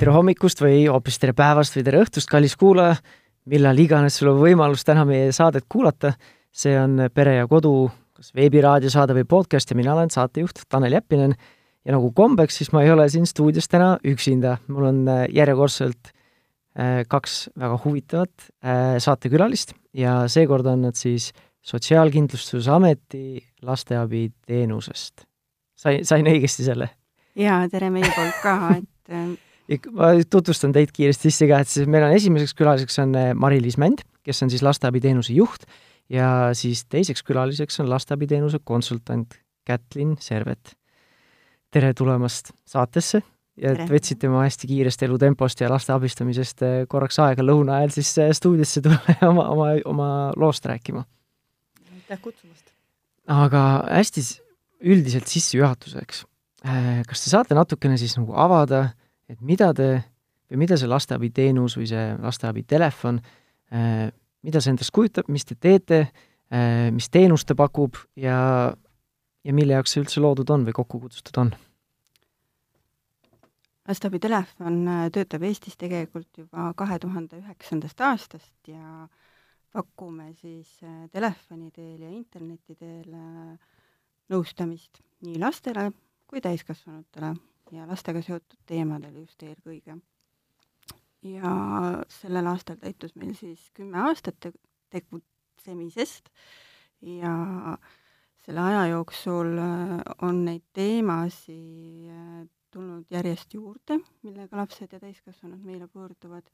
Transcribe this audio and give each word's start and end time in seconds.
tere 0.00 0.14
hommikust 0.16 0.62
või 0.62 0.86
hoopis 0.88 1.18
tere 1.20 1.34
päevast 1.36 1.74
või 1.76 1.82
tere 1.84 1.98
õhtust, 2.00 2.28
kallis 2.30 2.54
kuulaja, 2.56 2.94
millal 3.52 3.76
iganes 3.82 4.16
sul 4.16 4.30
on 4.32 4.38
võimalus 4.40 4.84
täna 4.86 5.02
meie 5.04 5.32
saadet 5.36 5.66
kuulata. 5.68 6.14
see 6.50 6.72
on 6.80 7.10
Pere 7.14 7.34
ja 7.36 7.46
Kodu 7.46 7.90
kas 8.16 8.32
veebiraadiosaade 8.34 9.14
või 9.14 9.26
podcast 9.28 9.70
ja 9.70 9.76
mina 9.76 9.92
olen 9.94 10.10
saatejuht 10.10 10.62
Tanel 10.68 10.92
Jeppinen. 10.92 11.34
ja 11.84 11.92
nagu 11.92 12.12
kombeks, 12.12 12.56
siis 12.56 12.72
ma 12.72 12.82
ei 12.82 12.90
ole 12.90 13.08
siin 13.08 13.26
stuudios 13.26 13.68
täna 13.68 13.98
üksinda, 14.04 14.56
mul 14.68 14.84
on 14.84 15.08
äh, 15.08 15.26
järjekordselt 15.28 16.08
äh, 16.08 17.04
kaks 17.08 17.50
väga 17.58 17.78
huvitavat 17.84 18.32
äh, 18.64 18.96
saatekülalist 18.98 19.74
ja 19.92 20.28
seekord 20.28 20.66
on 20.66 20.82
nad 20.82 20.94
siis 20.94 21.32
Sotsiaalkindlustusameti 21.60 23.44
lasteabiteenusest. 23.62 25.26
sain, 25.76 26.04
sain 26.06 26.24
õigesti 26.24 26.64
selle? 26.64 26.88
jaa, 27.36 27.68
tere 27.68 27.90
meie 27.90 28.08
poolt 28.16 28.42
ka, 28.42 28.76
et 28.78 29.38
ma 29.94 30.12
tutvustan 30.30 30.74
teid 30.74 30.92
kiiresti 30.94 31.30
sisse 31.30 31.48
ka, 31.50 31.60
et 31.62 31.70
siis 31.70 31.88
meil 31.90 32.06
on 32.08 32.16
esimeseks 32.16 32.56
külaliseks 32.58 32.98
on 33.04 33.14
Mari-Liis 33.38 33.78
Mänd, 33.80 34.02
kes 34.26 34.42
on 34.44 34.50
siis 34.52 34.64
lasteabiteenuse 34.66 35.36
juht 35.36 35.66
ja 36.10 36.50
siis 36.58 36.84
teiseks 36.90 37.22
külaliseks 37.26 37.80
on 37.82 37.90
lasteabiteenuse 37.90 38.62
konsultant 38.64 39.38
Kätlin 39.66 40.16
Servet. 40.20 40.74
tere 41.70 41.92
tulemast 41.94 42.50
saatesse 42.66 43.20
ja 43.60 43.76
et 43.76 43.86
võtsite 43.90 44.26
oma 44.26 44.42
hästi 44.42 44.66
kiirest 44.66 45.02
elutempost 45.06 45.60
ja 45.60 45.68
laste 45.70 45.92
abistamisest 45.94 46.64
korraks 46.90 47.18
aega 47.22 47.44
lõuna 47.44 47.78
ajal 47.78 47.94
siis 48.00 48.16
stuudiosse 48.38 48.82
tulla 48.82 49.16
ja 49.20 49.30
oma, 49.30 49.48
oma, 49.54 49.70
oma 49.86 50.10
loost 50.36 50.66
rääkima 50.66 51.04
aitäh 52.10 52.22
kutsumast! 52.22 52.72
aga 53.30 53.62
hästi 53.86 54.22
üldiselt 54.90 55.28
sissejuhatuseks, 55.30 56.24
kas 57.06 57.22
te 57.22 57.30
saate 57.30 57.54
natukene 57.54 57.98
siis 58.00 58.16
nagu 58.18 58.34
avada, 58.34 58.88
et 59.30 59.40
mida 59.40 59.70
te 59.76 59.90
või 60.50 60.64
mida 60.64 60.78
see 60.80 60.90
lasteabiteenus 60.90 61.76
või 61.78 61.86
see 61.90 62.04
lasteabitelefon, 62.18 63.20
äh, 63.70 64.10
mida 64.42 64.62
see 64.62 64.74
endast 64.74 64.92
kujutab, 64.94 65.30
mis 65.30 65.46
te 65.46 65.54
teete, 65.54 66.00
äh, 66.50 66.90
mis 66.94 67.10
teenust 67.12 67.48
ta 67.48 67.56
pakub 67.58 67.98
ja, 68.18 68.38
ja 69.44 69.56
mille 69.56 69.78
jaoks 69.78 69.94
see 69.94 70.02
üldse 70.02 70.22
loodud 70.22 70.50
on 70.50 70.66
või 70.68 70.76
kokku 70.76 71.02
kutsutud 71.06 71.44
on? 71.44 71.56
lasteabitelefon 73.90 74.84
töötab 75.10 75.42
Eestis 75.48 75.74
tegelikult 75.80 76.38
juba 76.38 76.68
kahe 76.78 76.98
tuhande 77.02 77.40
üheksandast 77.40 78.02
aastast 78.06 78.68
ja 78.70 79.08
pakume 79.72 80.32
siis 80.38 80.78
äh, 80.82 81.06
telefoni 81.10 81.70
teel 81.74 82.02
ja 82.02 82.10
interneti 82.10 82.74
teel 82.78 83.14
äh, 83.14 83.54
nõustamist 84.30 85.02
nii 85.26 85.38
lastele 85.42 85.90
kui 86.30 86.42
täiskasvanutele 86.42 87.34
ja 87.72 87.86
lastega 87.88 88.22
seotud 88.22 88.58
teemadel 88.66 89.22
just 89.22 89.42
eelkõige. 89.42 89.98
ja 91.22 91.54
sellel 92.08 92.46
aastal 92.46 92.76
täitus 92.80 93.14
meil 93.14 93.34
siis 93.36 93.70
kümme 93.76 94.00
aastat 94.08 94.50
tegutsemisest 94.90 96.30
ja 97.00 97.34
selle 98.44 98.60
aja 98.60 98.86
jooksul 98.94 99.58
äh, 99.58 99.98
on 100.22 100.44
neid 100.44 100.64
teemasid 100.72 102.48
tulnud 102.70 103.10
järjest 103.10 103.54
juurde, 103.54 103.98
millega 104.22 104.56
lapsed 104.56 104.92
ja 104.92 105.00
täiskasvanud 105.02 105.62
meile 105.66 105.88
pöörduvad 105.90 106.46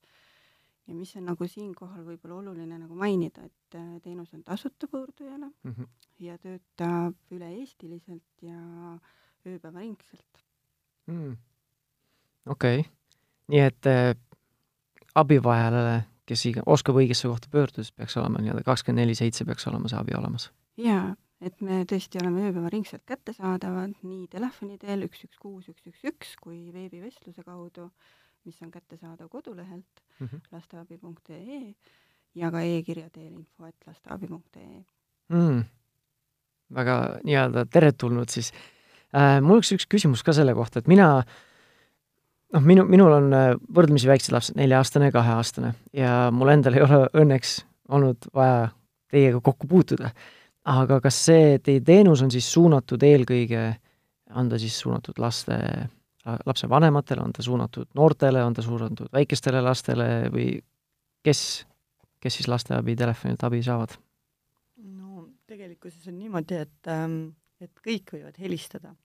ja 0.86 0.94
mis 0.94 1.12
on 1.18 1.26
nagu 1.28 1.48
siinkohal 1.50 2.04
võib-olla 2.06 2.40
oluline 2.40 2.78
nagu 2.78 2.96
mainida, 2.98 3.44
et 3.46 3.78
äh, 3.78 3.96
teenus 4.02 4.32
on 4.34 4.42
tasuta 4.46 4.88
pöördujale 4.88 5.46
mm 5.46 5.72
-hmm. 5.72 5.88
ja 6.18 6.38
töötab 6.38 7.16
üle-eestiliselt 7.30 8.42
ja 8.42 8.98
ööpäevaringselt 9.46 10.45
mm.. 11.06 11.36
okei 12.46 12.80
okay., 12.80 12.90
nii 13.52 13.62
et 13.62 13.90
äh, 13.90 14.14
abivajajale, 15.14 16.00
kes 16.26 16.46
iga, 16.50 16.64
oskab 16.66 16.98
õigesse 17.00 17.30
kohta 17.30 17.52
pöörduda, 17.52 17.84
siis 17.86 17.94
peaks 17.96 18.16
olema 18.20 18.42
nii-öelda 18.42 18.66
kakskümmend 18.66 19.04
neli 19.04 19.14
seitse 19.18 19.46
peaks 19.46 19.66
olema 19.70 19.92
see 19.92 20.00
abi 20.00 20.16
olemas? 20.18 20.50
jaa, 20.80 21.14
et 21.40 21.60
me 21.60 21.84
tõesti 21.88 22.20
oleme 22.22 22.48
ööpäevaringselt 22.50 23.06
kättesaadavad 23.06 23.96
nii 24.02 24.26
telefoni 24.32 24.78
teel 24.82 25.06
üks, 25.08 25.24
üks, 25.28 25.40
kuus, 25.40 25.68
üks, 25.72 25.86
üks, 25.92 26.06
üks 26.12 26.36
kui 26.42 26.66
veebivestluse 26.74 27.46
kaudu 27.46 27.90
mis 28.46 28.62
on 28.62 28.70
kättesaadav 28.70 29.28
kodulehelt 29.28 30.02
mm 30.20 30.26
-hmm. 30.26 30.40
lasteabi.ee 30.52 31.74
ja 32.34 32.50
ka 32.50 32.60
e-kirja 32.60 33.10
teel 33.10 33.34
info, 33.34 33.66
et 33.66 33.76
lasteabi.ee 33.86 34.84
mm.. 35.28 35.64
väga 36.74 36.96
nii-öelda 37.24 37.66
teretulnud 37.72 38.28
siis. 38.28 38.52
Mul 39.16 39.58
oleks 39.58 39.72
üks 39.72 39.86
küsimus 39.88 40.22
ka 40.26 40.34
selle 40.36 40.54
kohta, 40.54 40.82
et 40.82 40.88
mina 40.90 41.08
noh, 42.54 42.64
minu, 42.64 42.86
minul 42.88 43.14
on 43.16 43.28
äh, 43.36 43.50
võrdlemisi 43.78 44.08
väiksed 44.10 44.34
lapsed, 44.34 44.58
nelja-aastane 44.58 45.10
ja 45.10 45.14
kaheaastane 45.14 45.72
ja 45.96 46.14
mul 46.34 46.52
endal 46.54 46.78
ei 46.78 46.84
ole 46.86 47.02
õnneks 47.22 47.58
olnud 47.96 48.28
vaja 48.34 48.70
teiega 49.12 49.40
kokku 49.44 49.68
puutuda. 49.70 50.10
aga 50.66 51.00
kas 51.00 51.18
see 51.28 51.58
teie 51.62 51.80
teenus 51.80 52.22
on 52.22 52.30
siis 52.34 52.48
suunatud 52.52 53.02
eelkõige, 53.06 53.66
on 54.34 54.48
ta 54.50 54.58
siis 54.58 54.78
suunatud 54.78 55.18
laste 55.22 55.58
lapsevanematele, 56.46 57.22
on 57.22 57.32
ta 57.32 57.42
suunatud 57.42 57.86
noortele, 57.94 58.42
on 58.44 58.54
ta 58.54 58.62
suunatud 58.62 59.12
väikestele 59.14 59.60
lastele 59.62 60.08
või 60.34 60.56
kes, 61.22 61.40
kes 62.20 62.40
siis 62.40 62.50
lasteabitelefonilt 62.50 63.46
abi 63.46 63.62
saavad? 63.62 63.94
no 64.82 65.28
tegelikkuses 65.46 66.08
on 66.10 66.18
niimoodi, 66.18 66.62
et, 66.66 66.90
ähm, 66.90 67.36
et 67.62 67.70
kõik 67.86 68.16
võivad 68.16 68.38
helistada. 68.42 68.96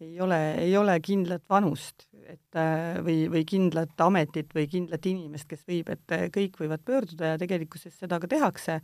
Ei 0.00 0.20
ole, 0.20 0.40
ei 0.62 0.76
ole 0.76 0.98
kindlat 1.04 1.44
vanust, 1.50 2.08
et 2.24 2.58
äh, 2.58 3.00
või, 3.04 3.24
või 3.30 3.44
kindlat 3.48 4.00
ametit 4.00 4.54
või 4.56 4.66
kindlat 4.70 5.06
inimest, 5.06 5.48
kes 5.50 5.66
võib, 5.68 5.90
et 5.92 6.16
äh, 6.16 6.28
kõik 6.34 6.58
võivad 6.60 6.84
pöörduda 6.84 7.34
ja 7.34 7.40
tegelikkuses 7.40 7.98
seda 8.00 8.18
ka 8.22 8.30
tehakse 8.30 8.80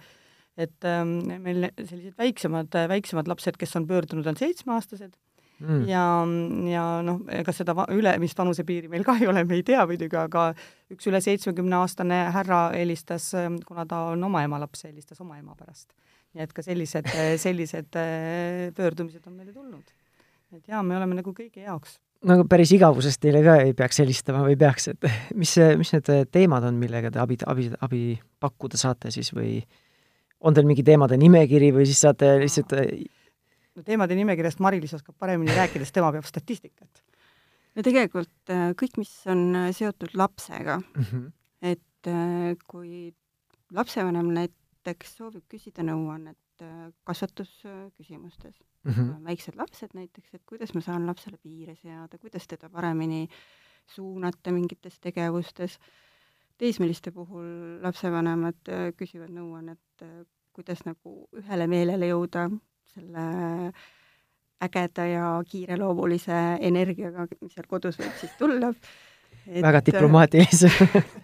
et 0.61 0.87
ähm, 0.89 1.19
meil 1.41 1.69
sellised 1.79 2.17
väiksemad, 2.19 2.75
väiksemad 2.91 3.29
lapsed, 3.31 3.59
kes 3.61 3.77
on 3.79 3.87
pöördunud, 3.89 4.27
on 4.27 4.39
seitsmeaastased 4.39 5.15
mm. 5.61 5.85
ja, 5.89 6.03
ja 6.71 6.85
noh, 7.07 7.23
ega 7.35 7.55
seda 7.55 7.75
ülemist 7.95 8.39
vanusepiiri 8.39 8.91
meil 8.93 9.07
ka 9.07 9.17
ei 9.21 9.29
ole, 9.31 9.45
me 9.49 9.61
ei 9.61 9.65
tea 9.67 9.85
muidugi, 9.89 10.19
aga 10.21 10.51
üks 10.93 11.09
üle 11.11 11.23
seitsmekümneaastane 11.25 12.23
härra 12.37 12.63
helistas, 12.77 13.31
kuna 13.69 13.87
ta 13.89 14.07
on 14.15 14.29
oma 14.31 14.45
ema 14.47 14.61
laps, 14.63 14.85
helistas 14.89 15.23
oma 15.25 15.39
ema 15.41 15.57
pärast. 15.59 15.93
nii 16.35 16.45
et 16.45 16.53
ka 16.55 16.63
sellised, 16.63 17.09
sellised 17.43 17.97
äh, 17.99 18.69
pöördumised 18.77 19.25
on 19.27 19.39
meile 19.39 19.55
tulnud. 19.55 19.97
Et 20.57 20.69
jaa, 20.69 20.83
me 20.83 20.97
oleme 20.97 21.19
nagu 21.19 21.35
kõigi 21.37 21.67
jaoks 21.67 21.99
no 22.29 22.45
päris 22.51 22.73
igavusest 22.77 23.21
teile 23.23 23.43
ka 23.45 23.57
ei 23.65 23.75
peaks 23.77 24.03
helistama 24.03 24.43
või 24.45 24.57
peaks, 24.61 24.91
et 24.93 25.11
mis, 25.41 25.55
mis 25.81 25.95
need 25.97 26.11
teemad 26.33 26.67
on, 26.69 26.81
millega 26.81 27.13
te 27.13 27.23
abi, 27.23 27.39
abi, 27.47 27.71
abi 27.81 28.03
pakkuda 28.41 28.81
saate 28.81 29.13
siis 29.15 29.33
või 29.37 29.61
on 30.41 30.57
teil 30.57 30.69
mingi 30.69 30.85
teemade 30.87 31.19
nimekiri 31.21 31.73
või 31.77 31.87
siis 31.89 32.03
saate 32.05 32.35
lihtsalt 32.43 32.77
no 33.77 33.87
teemade 33.87 34.17
nimekirjast 34.19 34.61
Mari-Liis 34.65 34.97
oskab 34.99 35.17
paremini 35.21 35.55
rääkida, 35.57 35.87
sest 35.87 35.97
tema 35.97 36.13
peab 36.15 36.27
statistikat. 36.29 37.03
no 37.77 37.85
tegelikult 37.87 38.53
äh, 38.53 38.71
kõik, 38.79 38.99
mis 39.01 39.13
on 39.31 39.47
äh, 39.57 39.71
seotud 39.77 40.17
lapsega 40.19 40.81
mm, 40.81 41.05
-hmm. 41.11 41.29
et 41.63 42.11
äh, 42.11 42.57
kui 42.67 43.13
lapsevanem 43.73 44.33
näiteks 44.35 44.59
soovib 45.17 45.45
küsida 45.49 45.85
nõuannet 45.87 46.37
kasvatusküsimustes 47.05 48.55
mm, 48.85 48.93
-hmm. 48.93 49.25
väiksed 49.25 49.57
lapsed 49.57 49.95
näiteks, 49.95 50.35
et 50.35 50.43
kuidas 50.47 50.75
ma 50.75 50.81
saan 50.81 51.07
lapsele 51.07 51.39
piire 51.43 51.75
seada, 51.75 52.19
kuidas 52.19 52.47
teda 52.47 52.69
paremini 52.69 53.29
suunata 53.87 54.53
mingites 54.53 55.01
tegevustes, 55.01 55.79
teismeliste 56.59 57.11
puhul 57.11 57.81
lapsevanemad 57.83 58.69
küsivad 58.97 59.33
nõuannet, 59.33 60.05
kuidas 60.53 60.85
nagu 60.85 61.29
ühele 61.37 61.67
meelele 61.67 62.11
jõuda, 62.11 62.51
selle 62.95 63.73
ägeda 64.61 65.07
ja 65.07 65.27
kiireloomulise 65.49 66.41
energiaga, 66.61 67.27
mis 67.41 67.55
seal 67.57 67.69
kodus 67.69 67.99
võib 67.99 68.17
siis 68.21 68.33
tulla 68.39 68.75
et.... 69.47 69.63
väga 69.63 69.81
diplomaatilise 69.87 70.71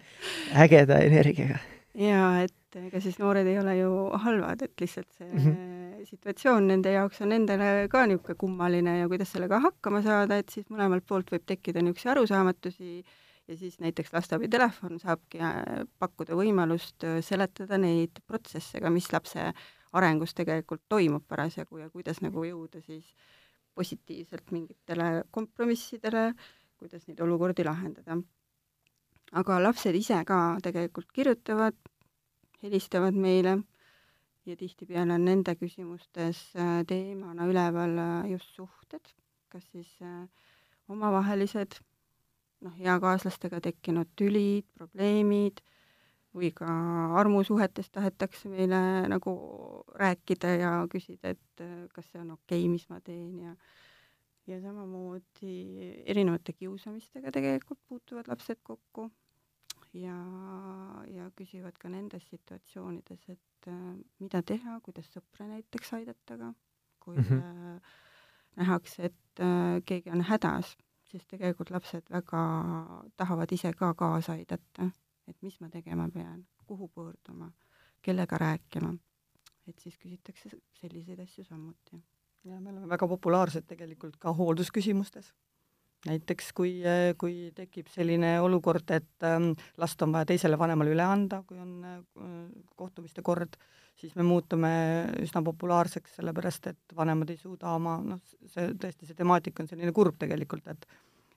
ägeda 0.65 0.99
energiaga. 1.05 1.59
Jaa, 1.97 2.31
et 2.45 2.77
ega 2.77 3.01
siis 3.01 3.17
noored 3.21 3.47
ei 3.49 3.57
ole 3.59 3.77
ju 3.79 3.91
halvad, 4.23 4.61
et 4.67 4.81
lihtsalt 4.81 5.09
see 5.17 5.27
mm 5.27 5.39
-hmm. 5.45 6.05
situatsioon 6.09 6.67
nende 6.67 6.91
jaoks 6.93 7.21
on 7.21 7.31
endale 7.31 7.87
ka 7.89 8.05
niisugune 8.05 8.35
kummaline 8.35 8.99
ja 8.99 9.07
kuidas 9.07 9.31
sellega 9.31 9.59
hakkama 9.59 10.01
saada, 10.01 10.37
et 10.37 10.49
siis 10.49 10.69
mõlemalt 10.69 11.07
poolt 11.07 11.31
võib 11.31 11.45
tekkida 11.45 11.81
niisuguseid 11.81 12.11
arusaamatusi 12.11 13.03
ja 13.47 13.57
siis 13.57 13.79
näiteks 13.79 14.13
lasteabitelefon 14.13 14.99
saabki 14.99 15.39
äh, 15.39 15.87
pakkuda 15.99 16.35
võimalust 16.35 17.03
äh, 17.03 17.21
seletada 17.23 17.77
neid 17.77 18.21
protsesse 18.27 18.81
ka, 18.81 18.89
mis 18.89 19.11
lapse 19.13 19.53
arengus 19.93 20.33
tegelikult 20.33 20.83
toimub 20.89 21.23
parasjagu 21.27 21.77
ja 21.77 21.89
kuidas 21.89 22.21
nagu 22.21 22.43
jõuda 22.43 22.81
siis 22.81 23.13
positiivselt 23.77 24.51
mingitele 24.51 25.23
kompromissidele, 25.31 26.33
kuidas 26.77 27.07
neid 27.07 27.19
olukordi 27.21 27.63
lahendada. 27.63 28.17
Aga 29.31 29.59
lapsed 29.63 29.95
ise 29.95 30.19
ka 30.25 30.57
tegelikult 30.63 31.11
kirjutavad, 31.11 31.75
helistavad 32.63 33.13
meile 33.13 33.57
ja 34.47 34.55
tihtipeale 34.55 35.13
on 35.13 35.25
nende 35.27 35.55
küsimustes 35.59 36.39
äh, 36.55 36.81
teemana 36.87 37.47
üleval 37.47 37.97
äh, 37.99 38.31
just 38.31 38.55
suhted, 38.55 39.13
kas 39.51 39.65
siis 39.71 39.89
äh, 40.01 40.27
omavahelised 40.87 41.79
noh, 42.65 42.77
eakaaslastega 42.79 43.59
tekkinud 43.61 44.09
tülid, 44.15 44.65
probleemid 44.77 45.61
või 46.37 46.51
ka 46.55 46.69
armusuhetest 47.19 47.91
tahetakse 47.97 48.49
meile 48.51 48.79
nagu 49.09 49.33
rääkida 49.97 50.53
ja 50.61 50.71
küsida, 50.91 51.33
et 51.35 51.63
äh, 51.63 51.85
kas 51.93 52.09
see 52.11 52.21
on 52.21 52.31
okei 52.37 52.63
okay,, 52.63 52.71
mis 52.71 52.87
ma 52.89 53.01
teen 53.01 53.43
ja 53.43 53.55
ja 54.47 54.59
samamoodi 54.61 55.53
erinevate 56.05 56.53
kiusamistega 56.53 57.31
tegelikult 57.31 57.79
puutuvad 57.87 58.29
lapsed 58.31 58.61
kokku 58.63 59.09
ja, 59.93 60.17
ja 61.11 61.29
küsivad 61.35 61.77
ka 61.79 61.89
nendes 61.91 62.27
situatsioonides, 62.31 63.29
et 63.29 63.71
äh, 63.71 63.95
mida 64.19 64.41
teha, 64.41 64.79
kuidas 64.85 65.09
sõpra 65.13 65.47
näiteks 65.49 65.93
aidata 65.99 66.37
ka, 66.37 66.53
kui 66.99 67.17
mm 67.17 67.23
-hmm. 67.23 67.41
äh, 67.75 67.81
nähakse, 68.55 69.11
et 69.11 69.39
äh, 69.39 69.81
keegi 69.85 70.09
on 70.09 70.21
hädas, 70.21 70.77
siis 71.03 71.27
tegelikult 71.27 71.69
lapsed 71.69 72.09
väga 72.11 72.45
tahavad 73.17 73.51
ise 73.51 73.73
ka 73.73 73.93
kaasa 73.93 74.31
aidata 74.33 74.91
et 75.27 75.41
mis 75.43 75.59
ma 75.61 75.69
tegema 75.69 76.07
pean, 76.13 76.45
kuhu 76.67 76.87
pöörduma, 76.87 77.51
kellega 78.01 78.37
rääkima. 78.37 78.95
et 79.67 79.79
siis 79.83 79.97
küsitakse 79.99 80.49
selliseid 80.79 81.19
asju 81.19 81.43
samuti. 81.43 81.97
Ja 82.45 82.59
me 82.59 82.71
oleme 82.71 82.89
väga 82.89 83.07
populaarsed 83.07 83.67
tegelikult 83.67 84.17
ka 84.19 84.33
hooldusküsimustes. 84.33 85.33
näiteks 86.07 86.51
kui, 86.53 86.75
kui 87.17 87.51
tekib 87.55 87.87
selline 87.91 88.37
olukord, 88.39 88.85
et 88.93 89.25
ähm, 89.25 89.49
last 89.81 90.01
on 90.05 90.13
vaja 90.13 90.27
teisele 90.29 90.59
vanemale 90.59 90.93
üle 90.93 91.03
anda, 91.03 91.41
kui 91.47 91.57
on 91.59 91.71
äh, 91.83 91.97
kohtumiste 92.75 93.23
kord, 93.25 93.57
siis 93.97 94.13
me 94.15 94.23
muutume 94.23 94.69
üsna 95.25 95.41
populaarseks, 95.43 96.19
sellepärast 96.19 96.69
et 96.71 96.95
vanemad 96.95 97.33
ei 97.33 97.41
suuda 97.41 97.73
oma, 97.73 97.97
noh, 98.05 98.21
see 98.53 98.69
tõesti, 98.77 99.09
see 99.09 99.17
temaatika 99.17 99.63
on 99.63 99.71
selline 99.73 99.91
kurb 99.95 100.19
tegelikult, 100.21 100.69
et 100.71 100.87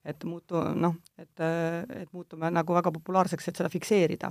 et 0.04 0.24
muutu-, 0.24 0.60
noh, 0.80 0.94
et, 1.18 1.42
et 1.92 2.12
muutume 2.12 2.48
nagu 2.52 2.76
väga 2.76 2.92
populaarseks, 2.94 3.48
et 3.48 3.58
seda 3.60 3.68
fikseerida, 3.72 4.30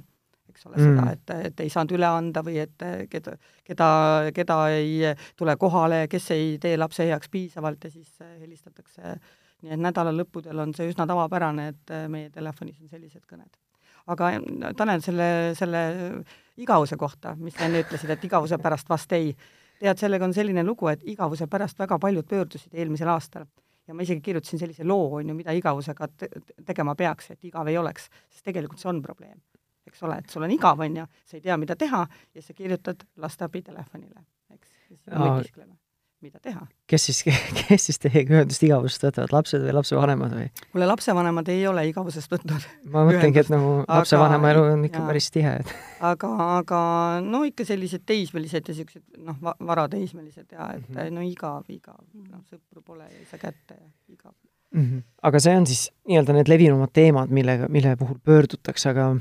eks 0.50 0.66
ole 0.68 0.78
mm., 0.78 0.88
seda, 0.88 1.14
et, 1.14 1.34
et 1.50 1.64
ei 1.66 1.72
saanud 1.74 1.96
üle 1.98 2.08
anda 2.10 2.44
või 2.46 2.58
et 2.64 2.86
keda, 3.12 3.36
keda, 3.68 3.90
keda 4.36 4.58
ei 4.76 5.14
tule 5.40 5.56
kohale, 5.62 6.04
kes 6.12 6.32
ei 6.36 6.58
tee 6.62 6.78
lapse 6.78 7.08
heaks 7.08 7.32
piisavalt 7.32 7.88
ja 7.88 7.94
siis 7.94 8.12
helistatakse, 8.40 9.16
nii 9.64 9.76
et 9.76 9.84
nädala 9.84 10.14
lõppudel 10.16 10.64
on 10.66 10.74
see 10.76 10.90
üsna 10.92 11.08
tavapärane, 11.10 11.70
et 11.74 11.96
meie 12.12 12.30
telefonis 12.34 12.80
on 12.82 12.92
sellised 12.92 13.26
kõned. 13.30 13.50
aga 14.10 14.34
Tanel, 14.78 15.02
selle, 15.06 15.30
selle 15.56 15.86
igavuse 16.58 16.98
kohta, 16.98 17.36
mis 17.38 17.56
sa 17.56 17.68
enne 17.70 17.84
ütlesid, 17.86 18.10
et 18.10 18.24
igavuse 18.26 18.58
pärast 18.58 18.90
vast 18.90 19.12
ei, 19.14 19.34
tead, 19.80 19.98
sellega 19.98 20.26
on 20.26 20.34
selline 20.34 20.64
lugu, 20.66 20.90
et 20.92 21.04
igavuse 21.08 21.48
pärast 21.48 21.80
väga 21.80 22.00
paljud 22.00 22.28
pöördusid 22.28 22.74
eelmisel 22.74 23.12
aastal 23.14 23.46
ja 23.90 23.96
ma 23.98 24.06
isegi 24.06 24.22
kirjutasin 24.22 24.62
sellise 24.62 24.86
loo, 24.86 25.16
on 25.18 25.32
ju, 25.32 25.36
mida 25.36 25.54
igavusega 25.58 26.08
te 26.18 26.30
tegema 26.66 26.94
peaks, 26.96 27.32
et 27.34 27.50
igav 27.50 27.68
ei 27.72 27.78
oleks, 27.82 28.10
sest 28.30 28.46
tegelikult 28.46 28.82
see 28.82 28.92
on 28.92 29.02
probleem. 29.02 29.40
Eks 29.90 30.08
ole, 30.08 30.22
et 30.24 30.30
sul 30.30 30.46
on 30.48 30.56
igav, 30.56 30.80
on 30.86 31.04
ju, 31.04 31.06
sa 31.26 31.38
ei 31.38 31.46
tea, 31.46 31.58
mida 31.58 31.76
teha 31.80 32.06
ja 32.36 32.46
sa 32.46 32.58
kirjutad 32.58 33.06
lasteabi 33.18 33.62
telefonile, 33.68 34.26
eks, 34.54 34.74
ja 34.90 34.98
siis 34.98 35.06
mõtiskleme 35.14 35.76
mida 36.22 36.40
teha. 36.44 36.66
kes 36.88 37.06
siis, 37.06 37.22
kes 37.60 37.86
siis 37.90 38.00
teiega 38.04 38.36
ühendust 38.36 38.64
igavusest 38.66 39.06
võtavad, 39.08 39.34
lapsed 39.34 39.64
või 39.64 39.76
lapsevanemad 39.78 40.36
või? 40.36 40.48
kuule, 40.74 40.88
lapsevanemad 40.90 41.52
ei 41.54 41.62
ole 41.70 41.86
igavusest 41.90 42.32
võtnud. 42.34 42.66
ma 42.94 43.06
mõtlengi, 43.08 43.40
et 43.44 43.52
nagu 43.54 43.72
lapsevanema 43.86 44.52
elu 44.54 44.66
on 44.74 44.84
ikka 44.90 45.02
ja, 45.04 45.08
päris 45.08 45.30
tihe, 45.36 45.56
et 45.64 45.74
aga, 46.12 46.34
aga 46.60 46.82
no 47.24 47.46
ikka 47.48 47.68
sellised 47.70 48.04
teismelised 48.10 48.60
ja 48.68 48.76
niisugused 48.76 49.24
noh, 49.24 49.40
varateismelised 49.72 50.52
ja 50.52 50.74
et 50.76 50.84
mm 50.90 51.00
-hmm. 51.00 51.16
no 51.16 51.26
igav, 51.26 51.64
igav, 51.72 52.04
noh, 52.28 52.44
sõpru 52.52 52.84
pole 52.86 53.08
ja 53.08 53.16
ei 53.16 53.28
saa 53.30 53.40
kätte 53.40 53.80
ja 53.80 53.90
igav 54.12 54.34
mm. 54.74 54.86
-hmm. 54.86 55.04
aga 55.24 55.40
see 55.40 55.58
on 55.58 55.68
siis 55.68 55.90
nii-öelda 56.08 56.36
need 56.36 56.52
levinumad 56.52 56.92
teemad, 56.94 57.30
millega, 57.30 57.68
mille 57.68 57.96
puhul 57.96 58.20
pöördutakse, 58.24 58.90
aga 58.90 59.16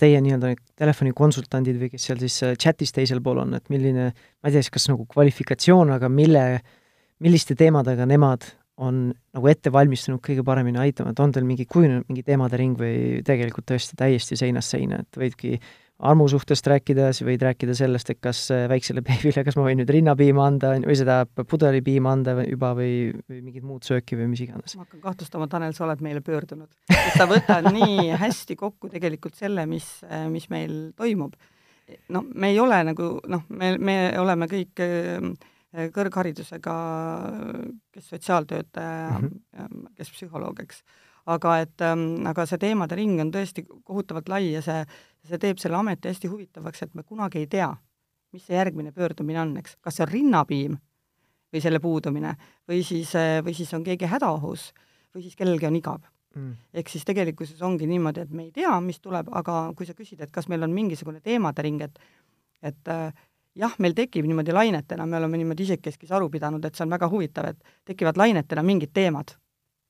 teie 0.00 0.20
nii-öelda 0.20 0.54
telefonikonsultandid 0.80 1.78
või 1.80 1.90
kes 1.92 2.08
seal 2.08 2.20
siis 2.20 2.36
äh, 2.44 2.56
chatis 2.60 2.92
teisel 2.96 3.22
pool 3.24 3.42
on, 3.44 3.54
et 3.56 3.68
milline, 3.72 4.10
ma 4.12 4.50
ei 4.50 4.56
tea 4.56 4.64
siis, 4.64 4.72
kas 4.74 4.88
nagu 4.90 5.06
kvalifikatsioon, 5.10 5.94
aga 5.96 6.10
mille, 6.12 6.44
milliste 7.24 7.56
teemadega 7.58 8.06
nemad 8.08 8.46
on 8.80 9.10
nagu 9.12 9.50
ette 9.50 9.72
valmistunud 9.72 10.22
kõige 10.24 10.44
paremini 10.44 10.80
aitama, 10.80 11.12
et 11.12 11.20
on 11.20 11.32
teil 11.34 11.44
mingi 11.48 11.66
kujunenud 11.68 12.08
mingi 12.08 12.24
teemade 12.24 12.60
ring 12.60 12.78
või 12.80 13.20
tegelikult 13.26 13.68
tõesti 13.68 13.98
täiesti 14.00 14.38
seinast 14.40 14.72
seina, 14.72 15.02
et 15.04 15.20
võidki 15.20 15.58
armusuhtest 16.00 16.66
rääkida, 16.70 17.10
siis 17.12 17.26
võid 17.28 17.42
rääkida 17.44 17.74
sellest, 17.76 18.12
et 18.12 18.20
kas 18.24 18.42
äh, 18.54 18.64
väiksele 18.70 19.02
beebile, 19.06 19.44
kas 19.46 19.58
ma 19.58 19.66
võin 19.66 19.80
nüüd 19.82 19.92
rinnapiima 19.92 20.46
anda 20.46 20.72
või 20.80 20.96
seda 20.98 21.20
pudelipiima 21.28 22.14
anda 22.16 22.36
või 22.38 22.48
juba 22.50 22.72
või, 22.78 22.94
või 23.28 23.42
mingit 23.44 23.66
muud 23.66 23.86
sööki 23.86 24.18
või 24.18 24.30
mis 24.32 24.44
iganes. 24.46 24.76
ma 24.78 24.86
hakkan 24.86 25.04
kahtlustama, 25.04 25.48
Tanel, 25.52 25.76
sa 25.76 25.84
oled 25.86 26.02
meile 26.04 26.24
pöördunud. 26.24 26.72
sa 27.16 27.28
võtad 27.30 27.70
nii 27.76 28.10
hästi 28.22 28.56
kokku 28.60 28.90
tegelikult 28.92 29.38
selle, 29.38 29.66
mis, 29.70 29.88
äh, 30.08 30.26
mis 30.32 30.48
meil 30.52 30.92
toimub. 30.96 31.36
no 32.08 32.24
me 32.34 32.52
ei 32.54 32.60
ole 32.62 32.82
nagu 32.92 33.12
noh, 33.28 33.46
me, 33.48 33.74
me 33.78 33.96
oleme 34.20 34.48
kõik 34.50 34.84
äh, 34.84 35.30
kõrgharidusega, 35.94 36.76
kes 37.94 38.08
sotsiaaltöötaja 38.10 39.18
mm, 39.20 39.28
-hmm. 39.54 39.92
kes 39.94 40.10
psühholoog, 40.16 40.64
eks 40.64 40.82
aga 41.26 41.56
et 41.60 41.84
ähm,, 41.84 42.26
aga 42.26 42.46
see 42.48 42.60
teemade 42.60 42.96
ring 42.98 43.20
on 43.20 43.32
tõesti 43.34 43.64
kohutavalt 43.68 44.28
lai 44.32 44.52
ja 44.52 44.62
see, 44.64 44.84
see 45.28 45.40
teeb 45.40 45.60
selle 45.62 45.78
ameti 45.80 46.10
hästi 46.10 46.30
huvitavaks, 46.30 46.86
et 46.86 46.94
me 46.94 47.02
kunagi 47.02 47.42
ei 47.42 47.50
tea, 47.50 47.70
mis 48.32 48.46
see 48.46 48.56
järgmine 48.56 48.92
pöördumine 48.92 49.42
on, 49.42 49.56
eks, 49.60 49.76
kas 49.80 49.98
see 49.98 50.06
on 50.06 50.12
rinnapiim 50.12 50.78
või 51.50 51.62
selle 51.64 51.80
puudumine 51.82 52.36
või 52.68 52.84
siis, 52.86 53.14
äh, 53.18 53.40
või 53.44 53.54
siis 53.56 53.72
on 53.74 53.84
keegi 53.86 54.08
hädaohus 54.10 54.70
või 55.14 55.26
siis 55.26 55.36
kellelgi 55.36 55.66
on 55.66 55.76
igav. 55.76 56.08
Mm.. 56.30 56.52
ehk 56.78 56.86
siis 56.86 57.02
tegelikkuses 57.02 57.58
ongi 57.66 57.88
niimoodi, 57.90 58.22
et 58.22 58.30
me 58.30 58.44
ei 58.44 58.52
tea, 58.54 58.70
mis 58.80 59.00
tuleb, 59.02 59.32
aga 59.34 59.72
kui 59.74 59.86
sa 59.88 59.96
küsid, 59.98 60.20
et 60.22 60.30
kas 60.30 60.46
meil 60.46 60.62
on 60.62 60.70
mingisugune 60.70 61.18
teemade 61.20 61.64
ring, 61.66 61.82
et 61.82 61.98
et 62.62 62.90
äh, 62.92 63.10
jah, 63.58 63.74
meil 63.82 63.96
tekib 63.98 64.28
niimoodi 64.28 64.54
lainetena, 64.54 65.06
me 65.06 65.18
oleme 65.18 65.40
niimoodi 65.40 65.66
isekeskis 65.66 66.12
aru 66.14 66.28
pidanud, 66.30 66.64
et 66.64 66.76
see 66.76 66.84
on 66.86 66.94
väga 66.94 67.08
huvitav, 67.10 67.50
et 67.50 67.74
tekivad 67.88 68.20
lainetena 68.20 68.62
mingid 68.62 68.92
teemad 68.94 69.34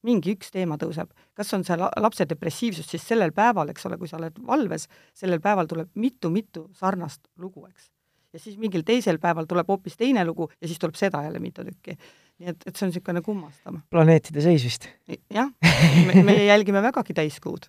mingi 0.06 0.35
üks 0.35 0.52
teema 0.55 0.79
tõuseb, 0.81 1.11
kas 1.37 1.52
on 1.56 1.64
see 1.67 1.76
lapse 1.79 2.26
depressiivsus, 2.29 2.88
siis 2.91 3.05
sellel 3.06 3.35
päeval, 3.37 3.73
eks 3.73 3.87
ole, 3.88 3.99
kui 4.00 4.08
sa 4.11 4.19
oled 4.20 4.38
valves, 4.47 4.87
sellel 5.17 5.43
päeval 5.44 5.69
tuleb 5.70 5.91
mitu-mitu 6.00 6.67
sarnast 6.76 7.26
lugu, 7.40 7.66
eks. 7.69 7.90
ja 8.33 8.40
siis 8.42 8.57
mingil 8.61 8.85
teisel 8.87 9.21
päeval 9.23 9.49
tuleb 9.50 9.69
hoopis 9.69 9.99
teine 10.00 10.25
lugu 10.25 10.49
ja 10.61 10.71
siis 10.71 10.80
tuleb 10.80 10.97
seda 10.99 11.23
jälle 11.26 11.42
mitu 11.42 11.64
tükki. 11.66 11.99
nii 12.40 12.54
et, 12.54 12.64
et 12.66 12.76
see 12.76 12.87
on 12.87 12.92
niisugune 12.95 13.23
kummastav. 13.26 13.83
planeetide 13.90 14.45
seis 14.45 14.64
vist? 14.64 14.88
jah, 15.35 15.52
me, 16.07 16.23
me 16.25 16.38
jälgime 16.45 16.83
vägagi 16.83 17.14
täiskuud. 17.21 17.69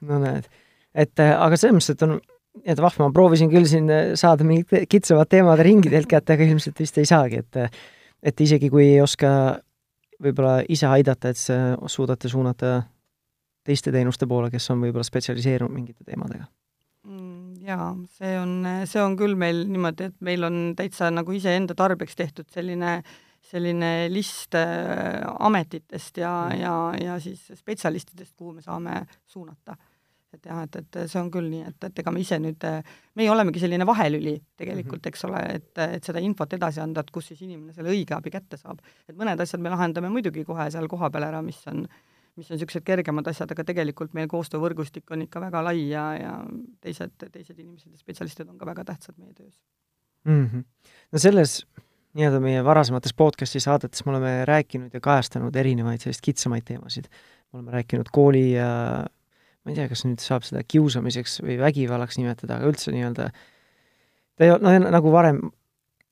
no 0.00 0.24
näed, 0.24 0.48
et 0.94 1.24
äh, 1.24 1.36
aga 1.36 1.60
selles 1.60 1.76
mõttes, 1.76 1.96
et 1.96 2.08
on 2.08 2.18
et 2.64 2.80
vahva, 2.80 3.06
ma 3.06 3.14
proovisin 3.14 3.52
küll 3.52 3.68
siin 3.68 3.92
äh, 3.92 4.16
saada 4.18 4.46
mingid 4.48 4.88
kitsamad 4.88 5.28
teemad 5.30 5.60
ringi 5.60 5.92
teilt 5.92 6.08
kätte, 6.10 6.34
aga 6.34 6.48
ilmselt 6.48 6.80
vist 6.80 6.98
ei 6.98 7.06
saagi, 7.08 7.44
et 7.44 7.60
äh, 7.60 7.80
et 8.22 8.40
isegi 8.40 8.70
kui 8.70 8.82
ei 8.82 9.00
oska 9.02 9.30
võib-olla 10.22 10.62
ise 10.68 10.88
aidata, 10.90 11.32
et 11.32 11.40
sa 11.40 11.76
suudate 11.86 12.28
suunata 12.28 12.82
teiste 13.66 13.92
teenuste 13.92 14.26
poole, 14.26 14.50
kes 14.50 14.70
on 14.72 14.82
võib-olla 14.86 15.06
spetsialiseerunud 15.06 15.74
mingite 15.74 16.04
teemadega? 16.06 16.48
Mm, 17.08 17.54
jaa, 17.68 17.92
see 18.18 18.34
on, 18.40 18.58
see 18.88 19.00
on 19.02 19.16
küll 19.20 19.38
meil 19.38 19.64
niimoodi, 19.68 20.10
et 20.10 20.20
meil 20.24 20.44
on 20.48 20.60
täitsa 20.76 21.12
nagu 21.14 21.32
iseenda 21.36 21.76
tarbeks 21.78 22.18
tehtud 22.18 22.48
selline 22.52 23.00
selline 23.48 24.08
list 24.12 24.56
äh, 24.58 25.22
ametitest 25.40 26.18
ja 26.20 26.32
mm., 26.48 26.60
ja, 26.60 26.72
ja 27.00 27.20
siis 27.22 27.46
spetsialistidest, 27.56 28.34
kuhu 28.36 28.58
me 28.58 28.64
saame 28.64 29.02
suunata 29.26 29.76
et 30.34 30.44
jah, 30.44 30.60
et, 30.66 30.76
et 30.80 30.98
see 31.08 31.20
on 31.20 31.30
küll 31.32 31.48
nii, 31.48 31.62
et, 31.70 31.86
et 31.88 32.02
ega 32.02 32.12
me 32.12 32.20
ise 32.20 32.38
nüüd, 32.42 32.66
meie 33.18 33.30
olemegi 33.32 33.62
selline 33.62 33.86
vahelüli 33.88 34.34
tegelikult, 34.60 35.00
mhm. 35.00 35.08
eks 35.12 35.24
ole, 35.28 35.40
et, 35.56 35.72
et 35.86 36.04
seda 36.10 36.22
infot 36.24 36.52
edasi 36.58 36.82
anda, 36.84 37.04
et 37.04 37.10
kus 37.14 37.30
siis 37.32 37.40
inimene 37.46 37.72
selle 37.76 37.92
õige 37.94 38.16
abi 38.16 38.32
kätte 38.34 38.60
saab. 38.60 38.82
et 39.08 39.16
mõned 39.16 39.40
asjad 39.40 39.64
me 39.64 39.72
lahendame 39.72 40.12
muidugi 40.12 40.44
kohe 40.48 40.68
seal 40.74 40.88
kohapeal 40.90 41.30
ära, 41.30 41.42
mis 41.44 41.60
on, 41.72 41.84
mis 42.36 42.50
on 42.50 42.58
niisugused 42.58 42.84
kergemad 42.86 43.32
asjad, 43.32 43.56
aga 43.56 43.64
tegelikult 43.72 44.14
meil 44.18 44.28
koostöövõrgustik 44.30 45.10
on 45.16 45.24
ikka 45.24 45.42
väga 45.48 45.64
lai 45.70 45.88
ja, 45.88 46.06
ja 46.20 46.36
teised, 46.84 47.16
teised 47.24 47.56
inimesed 47.56 47.92
ja 47.92 47.98
spetsialistid 47.98 48.48
on 48.48 48.60
ka 48.60 48.68
väga 48.68 48.84
tähtsad 48.92 49.16
meie 49.18 49.32
töös 49.32 49.56
mm. 50.28 50.46
-hmm. 50.46 50.64
no 51.12 51.18
selles 51.18 51.62
nii-öelda 52.18 52.40
meie 52.40 52.64
varasemates 52.64 53.14
podcasti 53.14 53.60
saadetes 53.60 54.04
me 54.04 54.12
oleme 54.12 54.32
rääkinud 54.48 54.94
ja 54.94 55.00
kajastanud 55.00 55.56
erinevaid 55.56 56.00
selliseid 56.00 56.24
kitsamaid 56.24 56.64
teemasid. 56.64 57.08
me 57.52 57.58
oleme 57.58 57.70
rääkinud 57.70 58.10
kooli 58.12 58.52
ja 58.52 59.06
ma 59.68 59.74
ei 59.74 59.76
tea, 59.76 59.88
kas 59.90 60.04
nüüd 60.06 60.22
saab 60.24 60.46
seda 60.46 60.62
kiusamiseks 60.64 61.42
või 61.44 61.58
vägivallaks 61.60 62.16
nimetada, 62.16 62.56
aga 62.56 62.70
üldse 62.70 62.92
nii-öelda 62.94 63.28
ta 64.38 64.46
ei 64.46 64.52
noh, 64.54 64.76
nagu 64.88 65.12
varem, 65.12 65.42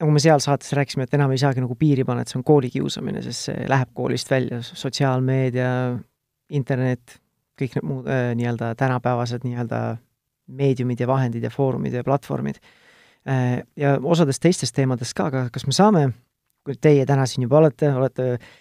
nagu 0.02 0.12
me 0.12 0.22
seal 0.22 0.42
saates 0.44 0.74
rääkisime, 0.76 1.06
et 1.06 1.14
enam 1.16 1.32
ei 1.32 1.40
saagi 1.40 1.62
nagu 1.64 1.76
piiri 1.78 2.04
panna, 2.04 2.24
et 2.24 2.32
see 2.32 2.40
on 2.40 2.44
koolikiusamine, 2.46 3.22
sest 3.24 3.48
see 3.48 3.68
läheb 3.70 3.94
koolist 3.96 4.30
välja, 4.30 4.60
sotsiaalmeedia, 4.66 5.70
internet, 6.56 7.16
kõik 7.56 7.78
need 7.78 7.88
muud 7.88 8.10
äh, 8.12 8.28
nii-öelda 8.36 8.74
tänapäevased 8.78 9.46
nii-öelda 9.46 9.80
meediumid 10.56 11.00
ja 11.00 11.08
vahendid 11.08 11.46
ja 11.46 11.50
foorumid 11.50 11.96
ja 11.96 12.04
platvormid 12.06 12.60
äh,. 13.26 13.64
Ja 13.76 13.96
osadest 14.02 14.44
teistest 14.44 14.76
teemadest 14.76 15.16
ka, 15.16 15.30
aga 15.32 15.48
kas 15.54 15.64
me 15.66 15.74
saame, 15.74 16.04
kui 16.66 16.76
teie 16.76 17.06
täna 17.08 17.24
siin 17.26 17.48
juba 17.48 17.62
olete, 17.62 17.88
olete 17.96 18.28
äh, 18.36 18.54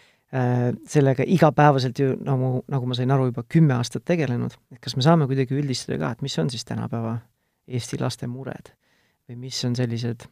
sellega 0.89 1.23
igapäevaselt 1.27 1.99
ju 1.99 2.15
nagu, 2.25 2.63
nagu 2.71 2.89
ma 2.89 2.97
sain 2.97 3.11
aru, 3.13 3.29
juba 3.29 3.43
kümme 3.47 3.75
aastat 3.77 4.05
tegelenud, 4.07 4.55
et 4.73 4.81
kas 4.83 4.97
me 4.97 5.05
saame 5.05 5.27
kuidagi 5.29 5.55
üldistada 5.55 5.99
ka, 6.01 6.11
et 6.15 6.23
mis 6.25 6.35
on 6.41 6.49
siis 6.51 6.65
tänapäeva 6.67 7.19
Eesti 7.65 7.99
laste 8.01 8.27
mured? 8.29 8.73
Või 9.29 9.39
mis 9.47 9.59
on 9.65 9.77
sellised, 9.77 10.27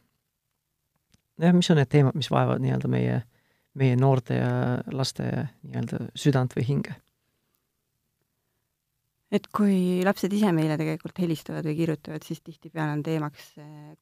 jah, 1.42 1.54
mis 1.56 1.70
on 1.72 1.80
need 1.80 1.90
teemad, 1.90 2.14
mis 2.18 2.30
vaevavad 2.30 2.62
nii-öelda 2.62 2.90
meie, 2.90 3.16
meie 3.80 3.96
noorte 3.98 4.38
ja 4.38 4.50
laste 4.94 5.26
nii-öelda 5.64 6.04
südant 6.18 6.54
või 6.58 6.68
hinge? 6.68 6.98
et 9.34 9.48
kui 9.50 10.04
lapsed 10.06 10.30
ise 10.36 10.52
meile 10.54 10.76
tegelikult 10.78 11.16
helistavad 11.18 11.66
või 11.66 11.74
kirjutavad, 11.80 12.22
siis 12.22 12.38
tihtipeale 12.44 12.92
on 12.94 13.00
teemaks 13.02 13.48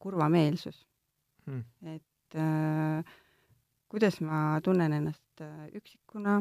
kurvameelsus. 0.03 0.83
Hmm.. 1.49 1.63
et 1.89 2.37
äh, 2.37 3.15
kuidas 3.93 4.21
ma 4.25 4.57
tunnen 4.65 4.95
ennast 4.97 5.45
äh, 5.45 5.69
üksikuna, 5.77 6.41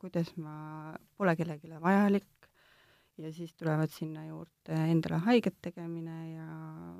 kuidas 0.00 0.34
ma 0.36 0.92
pole 1.16 1.32
kellelegi 1.38 1.80
vajalik 1.80 2.48
ja 3.20 3.32
siis 3.32 3.54
tulevad 3.56 3.92
sinna 3.92 4.26
juurde 4.26 4.76
endale 4.92 5.20
haiget 5.24 5.56
tegemine 5.64 6.18
ja 6.34 6.46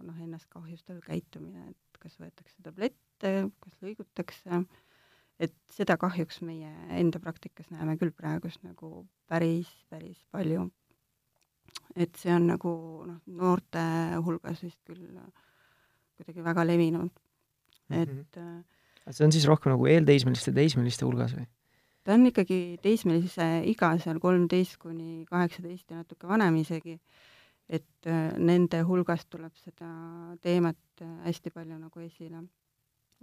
noh, 0.00 0.16
ennast 0.24 0.48
kahjustav 0.52 1.00
käitumine, 1.04 1.70
et 1.70 2.00
kas 2.00 2.16
võetakse 2.20 2.64
tablette, 2.64 3.32
kas 3.60 3.76
lõigutakse, 3.84 4.62
et 5.40 5.56
seda 5.72 5.96
kahjuks 6.00 6.40
meie 6.48 6.72
enda 6.96 7.20
praktikas 7.20 7.68
näeme 7.72 7.96
küll 8.00 8.12
praegust 8.16 8.64
nagu 8.64 9.04
päris, 9.28 9.70
päris 9.92 10.20
palju 10.32 10.68
et 11.96 12.16
see 12.20 12.32
on 12.34 12.48
nagu 12.50 12.72
noh, 13.08 13.20
noorte 13.40 13.82
hulgas 14.24 14.62
vist 14.64 14.80
küll 14.88 15.06
kuidagi 16.16 16.44
väga 16.44 16.66
levinud, 16.66 17.10
et 17.90 18.08
mm. 18.08 18.24
-hmm. 18.34 18.79
See 19.12 19.26
on 19.26 19.32
siis 19.34 19.46
rohkem 19.48 19.74
nagu 19.74 19.88
eelteismeliste, 19.90 20.52
teismeliste 20.56 21.06
hulgas 21.08 21.34
või? 21.36 21.46
ta 22.04 22.16
on 22.16 22.26
ikkagi 22.30 22.78
teismelise 22.82 23.48
iga 23.70 23.92
seal 24.02 24.20
kolmteist 24.22 24.78
kuni 24.80 25.24
kaheksateist 25.28 25.92
ja 25.92 26.00
natuke 26.00 26.28
vanem 26.30 26.56
isegi, 26.62 26.96
et 27.68 28.08
äh, 28.08 28.32
nende 28.38 28.82
hulgast 28.88 29.28
tuleb 29.30 29.54
seda 29.60 29.90
teemat 30.42 31.04
äh, 31.04 31.12
hästi 31.28 31.52
palju 31.54 31.78
nagu 31.78 32.02
esile. 32.06 32.42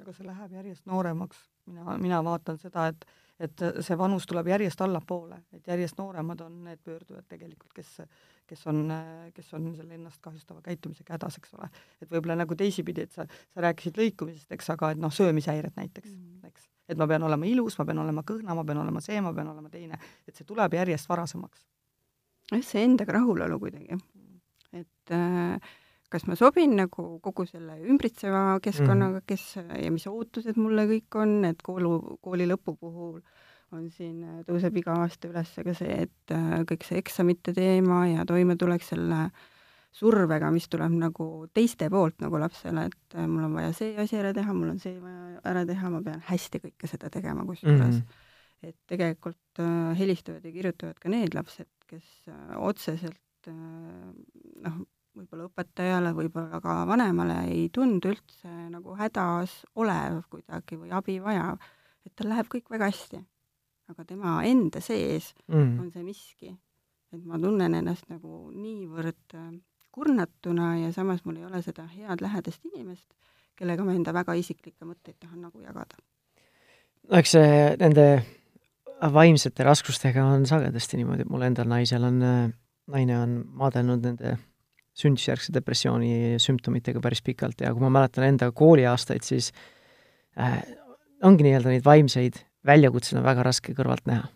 Aga 0.01 0.13
see 0.13 0.27
läheb 0.27 0.57
järjest 0.59 0.85
nooremaks, 0.89 1.39
mina, 1.65 1.97
mina 2.01 2.23
vaatan 2.25 2.59
seda, 2.61 2.87
et 2.93 3.07
et 3.39 3.63
see 3.85 3.97
vanus 3.97 4.25
tuleb 4.29 4.49
järjest 4.49 4.81
allapoole, 4.81 5.37
et 5.53 5.67
järjest 5.69 5.99
nooremad 5.99 6.41
on 6.45 6.55
need 6.65 6.81
pöördujad 6.85 7.27
tegelikult, 7.29 7.69
kes, 7.75 7.91
kes 8.49 8.65
on, 8.71 8.81
kes 9.35 9.51
on 9.53 9.67
selle 9.77 9.93
ennast 9.97 10.21
kahjustava 10.23 10.63
käitumisega 10.65 11.13
hädas, 11.17 11.37
eks 11.37 11.53
ole. 11.57 11.69
et 12.01 12.09
võib-olla 12.09 12.39
nagu 12.39 12.57
teisipidi, 12.57 13.05
et 13.05 13.13
sa, 13.13 13.27
sa 13.53 13.65
rääkisid 13.67 14.01
lõikumisest, 14.01 14.49
eks, 14.57 14.71
aga 14.73 14.91
et 14.95 15.01
noh, 15.01 15.13
söömishäired 15.13 15.77
näiteks 15.77 16.09
mm, 16.09 16.23
-hmm. 16.25 16.47
eks. 16.49 16.69
et 16.89 16.97
ma 16.97 17.07
pean 17.07 17.23
olema 17.29 17.45
ilus, 17.45 17.77
ma 17.77 17.85
pean 17.85 18.01
olema 18.05 18.25
kõhna, 18.25 18.55
ma 18.57 18.65
pean 18.65 18.81
olema 18.81 19.01
see, 19.05 19.21
ma 19.21 19.33
pean 19.33 19.53
olema 19.53 19.69
teine, 19.69 19.99
et 20.27 20.35
see 20.35 20.45
tuleb 20.45 20.73
järjest 20.73 21.09
varasemaks. 21.09 21.67
jah, 22.51 22.63
see 22.63 22.83
endaga 22.83 23.19
rahulolu 23.19 23.59
kuidagi, 23.59 24.01
et 24.73 25.13
äh, 25.13 25.75
kas 26.09 26.23
ma 26.27 26.37
sobin 26.39 26.75
nagu 26.79 27.07
kogu 27.23 27.45
selle 27.49 27.77
ümbritseva 27.83 28.59
keskkonnaga, 28.63 29.21
mhm. 29.21 29.27
kes 29.27 29.57
ja 29.59 29.91
mis 29.91 30.07
ootused 30.07 30.59
mulle 30.59 30.87
kõik 30.89 31.19
on, 31.19 31.35
et 31.49 31.61
koolu, 31.65 32.19
kooli 32.23 32.47
lõpu 32.47 32.77
puhul 32.79 33.19
on 33.75 33.89
siin, 33.91 34.21
tõuseb 34.47 34.79
iga 34.79 34.95
aasta 35.03 35.27
üles 35.27 35.51
ka 35.51 35.75
see, 35.75 36.05
et 36.07 36.33
äh, 36.35 36.61
kõik 36.69 36.85
see 36.87 37.01
eksamite 37.01 37.51
teema 37.55 38.05
ja 38.07 38.23
toimetulek 38.27 38.85
selle 38.85 39.25
survega, 39.97 40.51
mis 40.53 40.69
tuleb 40.71 40.93
nagu 40.95 41.27
teiste 41.55 41.89
poolt 41.91 42.21
nagu 42.23 42.39
lapsele, 42.39 42.87
et 42.87 43.17
äh, 43.17 43.27
mul 43.27 43.49
on 43.49 43.57
vaja 43.59 43.73
see 43.75 43.91
asi 43.99 44.19
ära 44.19 44.31
teha, 44.35 44.55
mul 44.55 44.71
on 44.71 44.79
see 44.79 44.95
vaja 45.01 45.41
ära 45.51 45.65
teha, 45.67 45.91
ma 45.91 46.01
pean 46.05 46.23
hästi 46.29 46.63
kõike 46.63 46.91
seda 46.91 47.11
tegema 47.11 47.43
kusjuures 47.47 47.99
mm. 47.99 48.01
-hmm. 48.01 48.69
et 48.69 48.77
tegelikult 48.93 49.63
äh, 49.63 49.97
helistavad 49.99 50.45
ja 50.45 50.51
kirjutavad 50.55 50.99
ka 51.03 51.11
need 51.11 51.35
lapsed, 51.35 51.71
kes 51.91 52.07
äh, 52.31 52.55
otseselt 52.55 53.51
äh, 53.51 53.55
noh, 54.63 54.85
võib-olla 55.17 55.47
õpetajale, 55.49 56.13
võib-olla 56.17 56.59
ka 56.63 56.77
vanemale 56.89 57.39
ei 57.51 57.67
tundu 57.73 58.11
üldse 58.13 58.51
nagu 58.71 58.95
hädas 58.99 59.53
olev 59.79 60.21
kuidagi 60.31 60.77
või 60.79 60.93
abi 60.95 61.17
vajav, 61.23 61.57
et 62.05 62.13
tal 62.15 62.31
läheb 62.31 62.49
kõik 62.51 62.69
väga 62.73 62.91
hästi. 62.91 63.23
aga 63.87 64.03
tema 64.03 64.41
enda 64.43 64.81
sees 64.83 65.29
mm. 65.47 65.79
on 65.79 65.91
see 65.91 66.03
miski, 66.03 66.49
et 67.15 67.21
ma 67.23 67.39
tunnen 67.39 67.73
ennast 67.73 68.09
nagu 68.11 68.49
niivõrd 68.51 69.35
äh, 69.35 69.53
kurnatuna 69.95 70.73
ja 70.81 70.91
samas 70.93 71.23
mul 71.25 71.37
ei 71.39 71.45
ole 71.47 71.61
seda 71.63 71.87
head 71.87 72.21
lähedast 72.21 72.65
inimest, 72.67 73.07
kellega 73.55 73.85
ma 73.87 73.95
enda 73.95 74.13
väga 74.13 74.35
isiklikke 74.35 74.85
mõtteid 74.85 75.15
tahan 75.19 75.41
nagu 75.47 75.61
jagada. 75.63 75.95
no 77.07 77.17
eks 77.17 77.31
see 77.37 77.53
nende 77.79 78.09
vaimsete 79.13 79.63
raskustega 79.63 80.25
on 80.25 80.45
sagedasti 80.49 80.99
niimoodi, 80.99 81.23
et 81.23 81.31
mul 81.31 81.47
endal 81.47 81.69
naisel 81.71 82.03
on, 82.03 82.21
äh, 82.21 82.51
naine 82.91 83.19
on 83.19 83.39
maadelnud 83.55 84.03
nende 84.03 84.37
sündisjärgse 84.97 85.53
depressiooni 85.53 86.37
sümptomitega 86.41 87.01
päris 87.03 87.21
pikalt 87.25 87.61
ja 87.61 87.73
kui 87.73 87.85
ma 87.85 87.91
mäletan 87.99 88.25
enda 88.27 88.49
kooliaastaid, 88.55 89.25
siis 89.25 89.51
äh, 90.39 90.59
ongi 91.25 91.45
nii-öelda 91.45 91.73
neid 91.73 91.85
vaimseid 91.85 92.41
väljakutseid 92.67 93.21
on 93.21 93.27
väga 93.27 93.45
raske 93.47 93.75
kõrvalt 93.77 94.07
näha. 94.09 94.27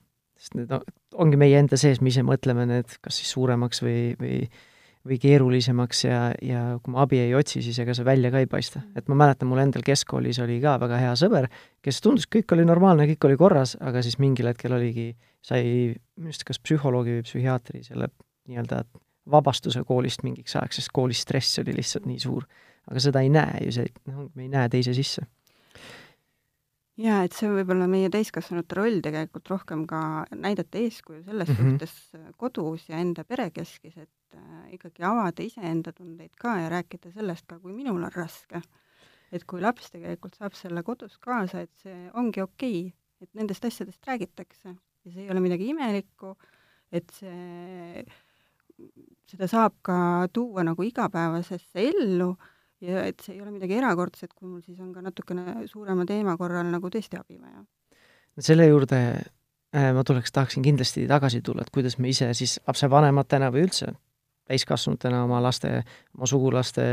sest 0.41 0.57
need 0.57 0.71
on, 0.73 0.83
ongi 1.21 1.37
meie 1.37 1.59
enda 1.59 1.77
sees, 1.77 2.01
me 2.01 2.09
ise 2.13 2.23
mõtleme 2.25 2.67
need 2.69 2.97
kas 3.01 3.19
siis 3.21 3.33
suuremaks 3.35 3.83
või, 3.85 4.13
või 4.19 4.43
või 5.01 5.17
keerulisemaks 5.17 6.03
ja, 6.05 6.17
ja 6.45 6.59
kui 6.83 6.93
ma 6.93 7.01
abi 7.05 7.17
ei 7.23 7.31
otsi, 7.33 7.63
siis 7.65 7.79
ega 7.81 7.95
see 7.97 8.05
välja 8.05 8.29
ka 8.33 8.43
ei 8.43 8.47
paista. 8.49 8.83
et 8.95 9.07
ma 9.09 9.17
mäletan, 9.23 9.49
mul 9.49 9.63
endal 9.63 9.81
keskkoolis 9.85 10.39
oli 10.43 10.59
ka 10.61 10.75
väga 10.81 10.99
hea 11.01 11.15
sõber, 11.17 11.47
kes 11.81 12.01
tundus, 12.05 12.27
kõik 12.29 12.53
oli 12.53 12.67
normaalne, 12.69 13.07
kõik 13.09 13.25
oli 13.29 13.37
korras, 13.39 13.73
aga 13.81 14.03
siis 14.05 14.19
mingil 14.21 14.51
hetkel 14.51 14.77
oligi, 14.77 15.07
sai 15.41 15.63
minu 15.97 16.29
arust 16.29 16.45
kas 16.45 16.61
psühholoogi 16.61 17.17
või 17.17 17.25
psühhiaatri 17.25 17.81
selle 17.87 18.11
nii-öelda 18.45 18.83
vabastuse 19.29 19.83
koolist 19.87 20.23
mingiks 20.25 20.55
ajaks, 20.57 20.81
sest 20.81 20.93
koolis 20.93 21.21
stress 21.21 21.59
oli 21.61 21.75
lihtsalt 21.77 22.07
nii 22.09 22.19
suur. 22.21 22.47
aga 22.89 22.99
seda 23.03 23.21
ei 23.21 23.29
näe 23.29 23.59
ju, 23.67 23.75
see, 23.75 23.91
noh, 24.09 24.31
me 24.33 24.47
ei 24.47 24.49
näe 24.49 24.69
teise 24.73 24.93
sisse. 24.97 25.23
jaa, 27.01 27.21
et 27.25 27.35
see 27.37 27.49
on 27.49 27.59
võib-olla 27.59 27.87
meie 27.89 28.09
täiskasvanute 28.13 28.77
roll 28.77 29.01
tegelikult 29.05 29.49
rohkem 29.53 29.85
ka 29.89 30.01
näidata 30.35 30.81
eeskuju 30.81 31.23
selles 31.23 31.49
mm 31.49 31.55
-hmm. 31.55 31.71
suhtes 31.71 32.33
kodus 32.37 32.89
ja 32.89 32.97
enda 32.97 33.23
perekeskis, 33.23 33.97
et 33.97 34.35
äh, 34.35 34.73
ikkagi 34.77 35.03
avada 35.03 35.43
iseenda 35.43 35.93
tundeid 35.93 36.33
ka 36.39 36.57
ja 36.59 36.69
rääkida 36.69 37.11
sellest 37.13 37.45
ka, 37.47 37.59
kui 37.59 37.73
minul 37.73 38.03
on 38.03 38.11
raske. 38.15 38.61
et 39.31 39.43
kui 39.45 39.61
laps 39.61 39.91
tegelikult 39.91 40.35
saab 40.35 40.53
selle 40.53 40.83
kodus 40.83 41.17
kaasa, 41.17 41.61
et 41.61 41.71
see 41.83 42.09
ongi 42.13 42.41
okei 42.41 42.79
okay,, 42.79 42.93
et 43.21 43.29
nendest 43.33 43.65
asjadest 43.65 44.07
räägitakse 44.07 44.75
ja 45.05 45.11
see 45.11 45.23
ei 45.23 45.31
ole 45.31 45.39
midagi 45.39 45.69
imelikku, 45.69 46.35
et 46.91 47.09
see 47.19 48.03
seda 49.31 49.47
saab 49.47 49.77
ka 49.85 49.97
tuua 50.33 50.65
nagu 50.67 50.83
igapäevasesse 50.83 51.85
ellu 51.91 52.33
ja 52.81 53.05
et 53.09 53.21
see 53.23 53.35
ei 53.35 53.43
ole 53.43 53.53
midagi 53.53 53.77
erakordset, 53.77 54.33
kui 54.33 54.49
mul 54.49 54.61
siis 54.65 54.79
on 54.81 54.91
ka 54.95 55.03
natukene 55.05 55.67
suurema 55.69 56.05
teema 56.09 56.35
korral 56.39 56.69
nagu 56.71 56.91
tõesti 56.91 57.19
abi 57.19 57.37
vaja. 57.39 57.63
selle 58.39 58.67
juurde 58.67 58.99
äh, 59.75 59.91
ma 59.95 60.03
tuleks, 60.07 60.31
tahaksin 60.31 60.65
kindlasti 60.65 61.05
tagasi 61.07 61.41
tulla, 61.45 61.65
et 61.65 61.73
kuidas 61.73 61.97
me 61.99 62.09
ise 62.09 62.31
siis 62.37 62.59
lapsevanematena 62.67 63.51
või 63.53 63.67
üldse 63.67 63.93
täiskasvanutena 64.49 65.23
oma 65.23 65.39
laste, 65.43 65.81
oma 66.17 66.27
sugulaste, 66.27 66.85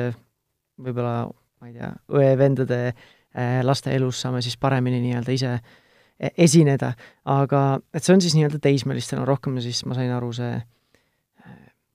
võib-olla 0.79 1.27
ma 1.59 1.71
ei 1.71 1.75
tea, 1.75 1.93
õe-vendade 2.15 2.81
äh, 2.89 3.61
laste 3.65 3.95
elus 3.97 4.21
saame 4.23 4.43
siis 4.45 4.59
paremini 4.61 5.01
nii-öelda 5.03 5.35
ise 5.35 5.55
e-, 5.57 6.35
esineda, 6.45 6.93
aga 7.25 7.63
et 7.95 8.05
see 8.05 8.15
on 8.15 8.23
siis 8.23 8.37
nii-öelda 8.39 8.61
teismelistena 8.63 9.25
rohkem 9.29 9.59
siis, 9.65 9.83
ma 9.89 9.97
sain 9.99 10.13
aru, 10.15 10.31
see 10.37 10.53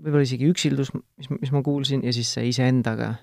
võib-olla 0.01 0.25
isegi 0.25 0.49
üksildus, 0.49 0.93
mis, 0.93 1.29
mis 1.29 1.53
ma 1.53 1.61
kuulsin, 1.65 2.03
ja 2.05 2.13
siis 2.15 2.31
see 2.35 2.47
iseendaga, 2.49 3.13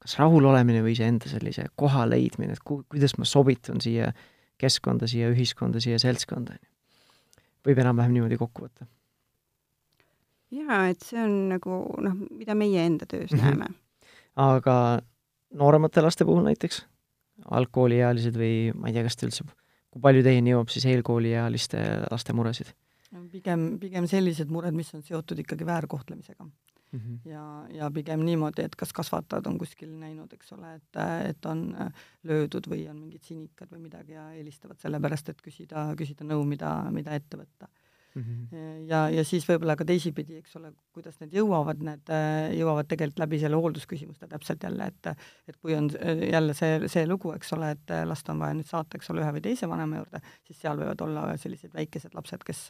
kas 0.00 0.16
rahulolemine 0.20 0.82
või 0.84 0.94
iseenda 0.96 1.30
sellise 1.30 1.66
koha 1.80 2.06
leidmine, 2.08 2.56
et 2.56 2.64
ku-, 2.64 2.82
kuidas 2.90 3.16
ma 3.18 3.28
sobitun 3.28 3.82
siia 3.84 4.12
keskkonda, 4.60 5.08
siia 5.10 5.30
ühiskonda, 5.32 5.80
siia 5.80 6.00
seltskonda, 6.02 6.56
on 6.56 6.64
ju. 6.64 7.44
võib 7.68 7.84
enam-vähem 7.84 8.16
niimoodi 8.16 8.40
kokku 8.40 8.66
võtta? 8.66 8.88
jaa, 10.50 10.88
et 10.90 11.04
see 11.06 11.20
on 11.22 11.36
nagu 11.52 11.82
noh, 12.02 12.16
mida 12.34 12.56
meie 12.58 12.84
enda 12.86 13.06
töös 13.06 13.30
mm 13.32 13.38
-hmm. 13.38 13.44
näeme. 13.44 13.66
aga 14.36 15.00
nooremate 15.54 16.02
laste 16.02 16.24
puhul 16.24 16.44
näiteks, 16.46 16.84
algkooliealised 17.50 18.36
või 18.36 18.72
ma 18.74 18.88
ei 18.88 18.96
tea, 18.96 19.06
kas 19.06 19.16
ta 19.16 19.26
üldse, 19.26 19.44
kui 19.90 20.02
palju 20.02 20.22
teieni 20.22 20.54
jõuab 20.54 20.70
siis 20.70 20.86
eelkooliealiste 20.86 21.78
laste 22.10 22.32
muresid? 22.32 22.74
Pigem, 23.30 23.78
pigem 23.82 24.06
sellised 24.10 24.50
mured, 24.52 24.76
mis 24.76 24.92
on 24.94 25.02
seotud 25.06 25.38
ikkagi 25.42 25.66
väärkohtlemisega 25.66 26.44
mm. 26.44 27.00
-hmm. 27.00 27.30
ja, 27.30 27.66
ja 27.70 27.90
pigem 27.90 28.24
niimoodi, 28.24 28.62
et 28.62 28.76
kas 28.76 28.92
kasvatajad 28.92 29.46
on 29.46 29.58
kuskil 29.58 29.92
näinud, 29.98 30.32
eks 30.32 30.52
ole, 30.52 30.74
et, 30.74 31.00
et 31.28 31.46
on 31.46 31.64
äh, 31.80 31.92
löödud 32.22 32.70
või 32.70 32.88
on 32.90 32.96
mingid 32.96 33.22
sinikad 33.26 33.70
või 33.72 33.82
midagi 33.88 34.12
ja 34.12 34.28
helistavad 34.36 34.78
sellepärast, 34.78 35.28
et 35.28 35.42
küsida, 35.42 35.90
küsida 35.96 36.24
nõu, 36.24 36.44
mida, 36.44 36.74
mida 36.90 37.14
ette 37.14 37.40
võtta. 37.40 37.68
Mm. 38.14 38.22
-hmm. 38.22 38.86
ja, 38.90 39.02
ja 39.10 39.24
siis 39.24 39.46
võib-olla 39.48 39.76
ka 39.76 39.84
teisipidi, 39.88 40.40
eks 40.40 40.56
ole, 40.60 40.72
kuidas 40.96 41.20
need 41.20 41.36
jõuavad, 41.36 41.84
need 41.86 42.14
jõuavad 42.58 42.88
tegelikult 42.90 43.24
läbi 43.24 43.40
selle 43.42 43.60
hooldusküsimuste 43.60 44.28
täpselt 44.30 44.62
jälle, 44.62 44.90
et 44.92 45.12
et 45.48 45.56
kui 45.56 45.74
on 45.74 45.90
jälle 46.32 46.54
see, 46.54 46.88
see 46.88 47.06
lugu, 47.06 47.32
eks 47.36 47.52
ole, 47.58 47.70
et 47.76 47.94
last 48.04 48.28
on 48.28 48.42
vaja 48.42 48.56
nüüd 48.58 48.68
saata, 48.68 48.98
eks 48.98 49.10
ole, 49.10 49.24
ühe 49.24 49.36
või 49.38 49.46
teise 49.46 49.68
vanema 49.68 50.02
juurde, 50.02 50.20
siis 50.46 50.60
seal 50.60 50.78
võivad 50.78 51.06
olla 51.06 51.30
sellised 51.36 51.74
väikesed 51.74 52.14
lapsed, 52.14 52.44
kes, 52.46 52.68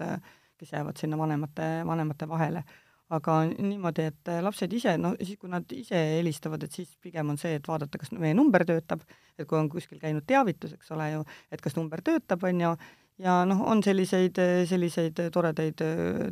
kes 0.59 0.73
jäävad 0.73 0.97
sinna 0.97 1.18
vanemate, 1.18 1.73
vanemate 1.87 2.28
vahele 2.28 2.64
aga 3.11 3.40
niimoodi, 3.50 4.06
et 4.12 4.30
lapsed 4.44 4.73
ise, 4.76 4.94
no 5.00 5.12
siis, 5.18 5.38
kui 5.40 5.50
nad 5.50 5.66
ise 5.75 5.99
helistavad, 6.16 6.62
et 6.66 6.75
siis 6.75 6.92
pigem 7.02 7.32
on 7.32 7.38
see, 7.40 7.56
et 7.59 7.66
vaadata, 7.66 7.99
kas 7.99 8.12
meie 8.14 8.37
number 8.38 8.64
töötab, 8.68 9.02
et 9.37 9.49
kui 9.50 9.59
on 9.59 9.70
kuskil 9.73 9.99
käinud 10.02 10.26
teavitus, 10.28 10.76
eks 10.76 10.92
ole 10.94 11.11
ju, 11.16 11.25
et 11.50 11.64
kas 11.64 11.75
number 11.78 12.02
töötab, 12.06 12.47
on 12.47 12.62
ju, 12.66 12.75
ja 13.20 13.40
noh, 13.48 13.64
on 13.68 13.82
selliseid, 13.84 14.38
selliseid 14.68 15.18
toredaid, 15.32 15.82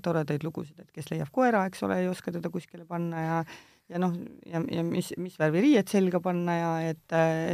toredaid 0.04 0.46
lugusid, 0.46 0.78
et 0.82 0.92
kes 0.94 1.10
leiab 1.12 1.32
koera, 1.34 1.66
eks 1.68 1.84
ole, 1.86 2.00
ei 2.02 2.08
oska 2.10 2.32
teda 2.34 2.52
kuskile 2.52 2.86
panna 2.88 3.24
ja 3.24 3.42
ja 3.88 4.00
noh, 4.00 4.12
ja, 4.44 4.60
ja 4.72 4.82
mis, 4.84 5.14
mis 5.16 5.38
värvi 5.40 5.62
riied 5.64 5.88
selga 5.88 6.20
panna 6.20 6.56
ja 6.58 6.72
et, 6.90 7.04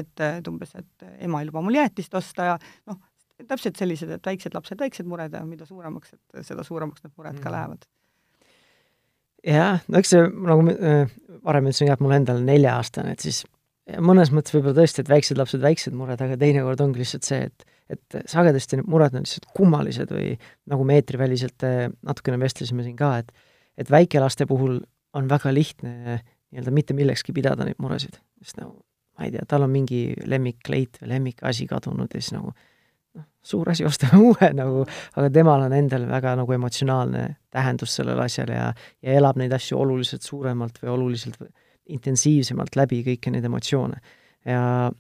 et, 0.01 0.23
et 0.27 0.49
umbes, 0.51 0.73
et 0.79 1.05
ema 1.23 1.43
ei 1.43 1.49
luba 1.51 1.63
mul 1.63 1.79
jäätist 1.79 2.15
osta 2.19 2.49
ja 2.49 2.57
noh, 2.91 2.99
täpselt 3.47 3.79
sellised, 3.79 4.11
et 4.11 4.27
väiksed 4.27 4.55
lapsed, 4.55 4.79
väiksed 4.81 5.07
mured 5.11 5.35
ja 5.35 5.45
mida 5.47 5.67
suuremaks, 5.69 6.15
et 6.15 6.49
seda 6.49 6.67
suuremaks 6.67 7.05
need 7.05 7.15
mured 7.15 7.37
mm. 7.37 7.45
ka 7.45 7.55
lähevad 7.55 7.87
jah, 9.45 9.83
no 9.89 10.01
eks 10.01 10.15
see, 10.15 10.25
nagu 10.49 10.75
äh, 10.75 11.13
varem 11.45 11.69
ütlesin 11.69 11.91
jah, 11.91 12.01
mul 12.03 12.17
endal 12.17 12.43
nelja-aastane, 12.45 13.15
et 13.15 13.25
siis 13.25 13.45
mõnes 14.03 14.33
mõttes 14.35 14.55
võib-olla 14.57 14.79
tõesti, 14.81 15.05
et 15.05 15.13
väiksed 15.13 15.39
lapsed, 15.39 15.63
väiksed 15.63 15.97
mured, 15.97 16.21
aga 16.25 16.39
teinekord 16.41 16.81
ongi 16.81 17.03
lihtsalt 17.03 17.29
see, 17.29 17.51
et 17.51 17.67
et 17.91 18.19
sagedasti 18.31 18.79
need 18.79 18.89
mured 18.91 19.17
on 19.17 19.27
lihtsalt 19.27 19.51
kummalised 19.57 20.13
või 20.15 20.35
nagu 20.71 20.87
me 20.89 20.97
eetriväliselt 21.01 21.67
äh, 21.67 21.89
natukene 22.07 22.39
vestlesime 22.41 22.87
siin 22.87 22.97
ka, 23.01 23.17
et 23.23 23.35
et 23.75 23.91
väikelaste 23.91 24.47
puhul 24.47 24.79
on 25.19 25.29
väga 25.31 25.51
lihtne 25.55 26.21
nii-öelda 26.55 26.71
mitte 26.75 26.95
millekski 26.95 27.33
pidada 27.35 27.67
neid 27.67 27.81
muresid, 27.83 28.21
sest 28.43 28.61
nagu 28.61 28.79
ma 29.19 29.27
ei 29.27 29.35
tea, 29.35 29.45
tal 29.49 29.67
on 29.67 29.73
mingi 29.73 30.07
lemmikleit 30.27 31.01
või 31.03 31.11
lemmikasi 31.15 31.67
kadunud 31.71 32.15
ja 32.15 32.23
siis 32.23 32.35
nagu 32.35 32.51
noh, 32.51 33.27
suur 33.43 33.71
asi, 33.71 33.87
ostame 33.87 34.21
uue 34.29 34.51
nagu, 34.57 34.85
aga 35.19 35.31
temal 35.35 35.67
on 35.67 35.77
endal 35.77 36.09
väga 36.11 36.35
nagu 36.41 36.57
emotsionaalne 36.57 37.27
tähendus 37.55 37.95
sellele 37.99 38.27
asjale 38.27 38.59
ja, 38.59 38.69
ja 39.03 39.21
elab 39.21 39.39
neid 39.41 39.55
asju 39.55 39.79
oluliselt 39.85 40.27
suuremalt 40.27 40.81
või 40.83 40.95
oluliselt 40.97 41.41
intensiivsemalt 41.95 42.79
läbi 42.81 43.03
kõiki 43.07 43.33
neid 43.35 43.45
emotsioone. 43.45 43.99
ja, 44.49 44.91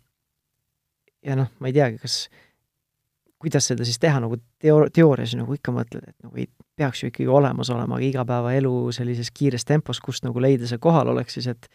ja 1.24 1.38
noh, 1.38 1.50
ma 1.58 1.70
ei 1.70 1.76
teagi, 1.76 2.02
kas, 2.02 2.24
kuidas 3.44 3.68
seda 3.70 3.86
siis 3.86 4.00
teha, 4.02 4.20
nagu 4.24 4.38
teo-, 4.62 4.88
teoorias 4.94 5.34
nagu 5.38 5.56
ikka 5.56 5.74
mõtled, 5.74 6.04
et 6.08 6.26
nagu 6.26 6.40
ei 6.40 6.48
peaks 6.76 7.04
ju 7.04 7.10
ikkagi 7.10 7.28
olemas 7.30 7.70
olema, 7.74 7.98
aga 7.98 8.08
igapäevaelu 8.08 8.74
sellises 8.96 9.30
kiires 9.34 9.66
tempos, 9.68 10.00
kust 10.04 10.26
nagu 10.26 10.42
leida 10.42 10.68
see 10.70 10.80
kohalolek 10.82 11.32
siis, 11.32 11.50
et 11.52 11.68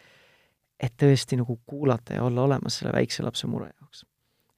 et 0.80 0.94
tõesti 0.96 1.36
nagu 1.36 1.58
kuulata 1.68 2.14
ja 2.16 2.24
olla 2.24 2.46
olemas 2.46 2.78
selle 2.80 2.94
väikse 2.94 3.20
lapse 3.22 3.46
mure 3.46 3.68
jaoks. 3.68 4.06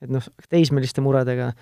et 0.03 0.11
noh, 0.11 0.27
teismeliste 0.51 1.03
muredega 1.03 1.53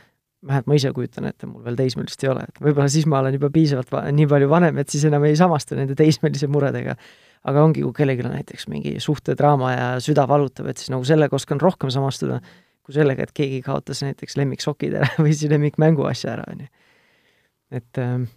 vähemalt 0.47 0.69
ma 0.71 0.77
ise 0.77 0.93
kujutan 0.97 1.29
ette, 1.29 1.49
mul 1.49 1.65
veel 1.65 1.77
teismelist 1.77 2.23
ei 2.25 2.31
ole, 2.33 2.45
et 2.49 2.63
võib-olla 2.65 2.89
siis 2.93 3.07
ma 3.11 3.21
olen 3.21 3.37
juba 3.37 3.51
piisavalt 3.53 3.91
va-, 3.93 4.07
nii 4.15 4.29
palju 4.31 4.49
vanem, 4.51 4.81
et 4.81 4.93
siis 4.93 5.05
enam 5.09 5.25
ei 5.29 5.37
samastu 5.37 5.77
nende 5.77 5.97
teismelise 5.99 6.49
muredega. 6.51 6.97
aga 7.41 7.63
ongi, 7.65 7.81
kui 7.81 7.95
kellelgi 7.97 8.25
on 8.29 8.35
näiteks 8.37 8.67
mingi 8.69 8.99
suhtedraama 9.01 9.71
ja 9.73 9.85
süda 10.05 10.27
valutab, 10.29 10.67
et 10.69 10.77
siis 10.77 10.91
nagu 10.93 11.05
sellega 11.09 11.37
oskan 11.37 11.61
rohkem 11.61 11.89
samastuda, 11.93 12.41
kui 12.87 12.97
sellega, 12.97 13.27
et 13.27 13.33
keegi 13.37 13.63
kaotas 13.67 14.03
näiteks 14.07 14.37
lemmiksokid 14.41 14.99
ära 15.01 15.09
või 15.23 15.35
siis 15.35 15.53
lemmikmänguasja 15.53 16.35
ära, 16.37 16.49
on 16.53 16.67
ju. 16.67 16.69
et, 17.81 18.03
ähm, 18.03 18.29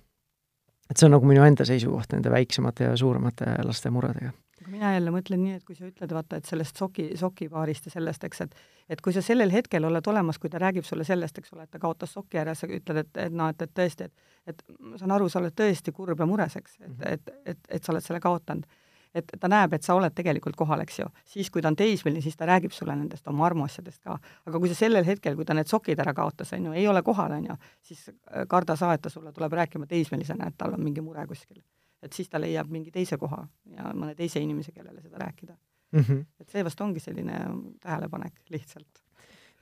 et 0.89 0.97
see 0.97 1.09
on 1.09 1.17
nagu 1.17 1.29
minu 1.29 1.43
enda 1.45 1.65
seisukoht 1.67 2.15
nende 2.15 2.31
väiksemate 2.33 2.91
ja 2.91 2.95
suuremate 3.00 3.57
laste 3.63 3.93
muredega 3.93 4.33
aga 4.63 4.71
mina 4.71 4.93
jälle 4.93 5.12
mõtlen 5.12 5.41
nii, 5.43 5.57
et 5.57 5.63
kui 5.67 5.75
sa 5.75 5.88
ütled, 5.88 6.12
vaata, 6.15 6.38
et 6.39 6.47
sellest 6.47 6.79
soki, 6.79 7.09
sokipaarist 7.19 7.89
ja 7.89 7.97
sellest, 7.97 8.23
eks, 8.23 8.45
et 8.45 8.55
et 8.93 9.01
kui 9.01 9.13
sa 9.15 9.21
sellel 9.23 9.51
hetkel 9.51 9.86
oled 9.88 10.08
olemas, 10.08 10.38
kui 10.39 10.51
ta 10.51 10.60
räägib 10.62 10.86
sulle 10.88 11.06
sellest, 11.08 11.38
eks 11.39 11.53
ole, 11.56 11.63
et 11.63 11.71
ta 11.71 11.79
kaotas 11.79 12.13
soki 12.15 12.39
ära, 12.39 12.56
sa 12.56 12.67
ütled, 12.67 12.99
et, 12.99 13.12
et 13.25 13.34
noh, 13.34 13.49
et, 13.51 13.62
et 13.62 13.73
tõesti, 13.75 14.08
et 14.08 14.32
et 14.47 14.63
ma 14.79 14.97
saan 14.99 15.13
aru, 15.15 15.29
sa 15.32 15.39
oled 15.39 15.56
tõesti 15.56 15.93
kurb 15.95 16.19
ja 16.19 16.27
mures, 16.27 16.58
eks, 16.60 16.75
et, 16.79 16.89
mhm. 16.89 17.03
et, 17.13 17.29
et, 17.45 17.60
et 17.77 17.84
sa 17.84 17.93
oled 17.93 18.03
selle 18.03 18.19
kaotanud. 18.23 18.65
Et 19.13 19.36
ta 19.39 19.49
näeb, 19.52 19.73
et 19.73 19.84
sa 19.84 19.95
oled 19.95 20.13
tegelikult 20.15 20.56
kohal, 20.56 20.82
eks 20.82 20.99
ju. 20.99 21.06
siis, 21.26 21.49
kui 21.54 21.62
ta 21.62 21.67
on 21.67 21.76
teismeline, 21.76 22.21
siis 22.21 22.38
ta 22.38 22.47
räägib 22.49 22.71
sulle 22.71 22.95
nendest 22.95 23.28
oma 23.28 23.45
armuasjadest 23.45 24.02
ka. 24.04 24.17
aga 24.45 24.60
kui 24.60 24.69
sa 24.69 24.76
sellel 24.76 25.06
hetkel, 25.06 25.36
kui 25.36 25.45
ta 25.45 25.54
need 25.54 25.69
sokid 25.69 25.99
ära 25.99 26.13
kaotas, 26.13 26.54
on 26.54 26.65
ju, 26.65 26.73
ei 26.73 26.88
ole 26.88 27.04
kohal, 27.04 27.32
on 27.32 27.45
ju, 27.52 27.60
siis 27.82 28.10
karda 28.47 28.76
sa, 28.76 28.93
et 28.93 29.02
ta 29.02 29.10
sulle 29.10 29.32
tuleb 29.32 29.54
rääkima 29.54 29.86
teismelisena, 29.88 30.47
et 30.47 30.58
tal 30.58 30.73
on 30.73 30.84
mingi 30.84 31.02
mure 31.02 31.28
kuskil 31.28 31.62
et 32.04 32.13
siis 32.13 32.30
ta 32.30 32.41
leiab 32.41 32.71
mingi 32.71 32.91
teise 32.91 33.17
koha 33.19 33.45
ja 33.78 33.93
mõne 33.95 34.15
teise 34.17 34.41
inimese, 34.43 34.73
kellele 34.76 35.02
seda 35.02 35.21
rääkida 35.21 35.56
mm. 35.56 35.99
-hmm. 35.99 36.26
et 36.41 36.49
see 36.49 36.65
vast 36.65 36.82
ongi 36.82 36.99
selline 36.99 37.39
tähelepanek 37.82 38.34
lihtsalt. 38.49 39.02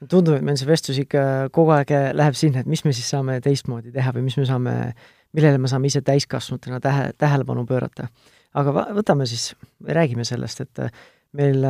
tundub, 0.09 0.35
et 0.35 0.45
meil 0.45 0.57
see 0.57 0.67
vestlus 0.67 0.97
ikka 0.97 1.23
kogu 1.53 1.75
aeg 1.77 1.93
läheb 2.17 2.37
sinna, 2.37 2.59
et 2.59 2.69
mis 2.69 2.83
me 2.85 2.93
siis 2.93 3.09
saame 3.09 3.39
teistmoodi 3.41 3.91
teha 3.91 4.13
või 4.15 4.25
mis 4.25 4.37
me 4.37 4.45
saame, 4.49 4.75
millele 5.33 5.57
me 5.57 5.69
saame 5.69 5.87
ise 5.87 6.01
täiskasvanutena 6.01 6.79
tähe, 6.79 7.11
tähelepanu 7.17 7.65
pöörata. 7.65 8.07
Aga 8.57 8.85
võtame 8.95 9.27
siis, 9.29 9.51
räägime 9.85 10.25
sellest, 10.27 10.63
et 10.65 10.81
meil 11.37 11.65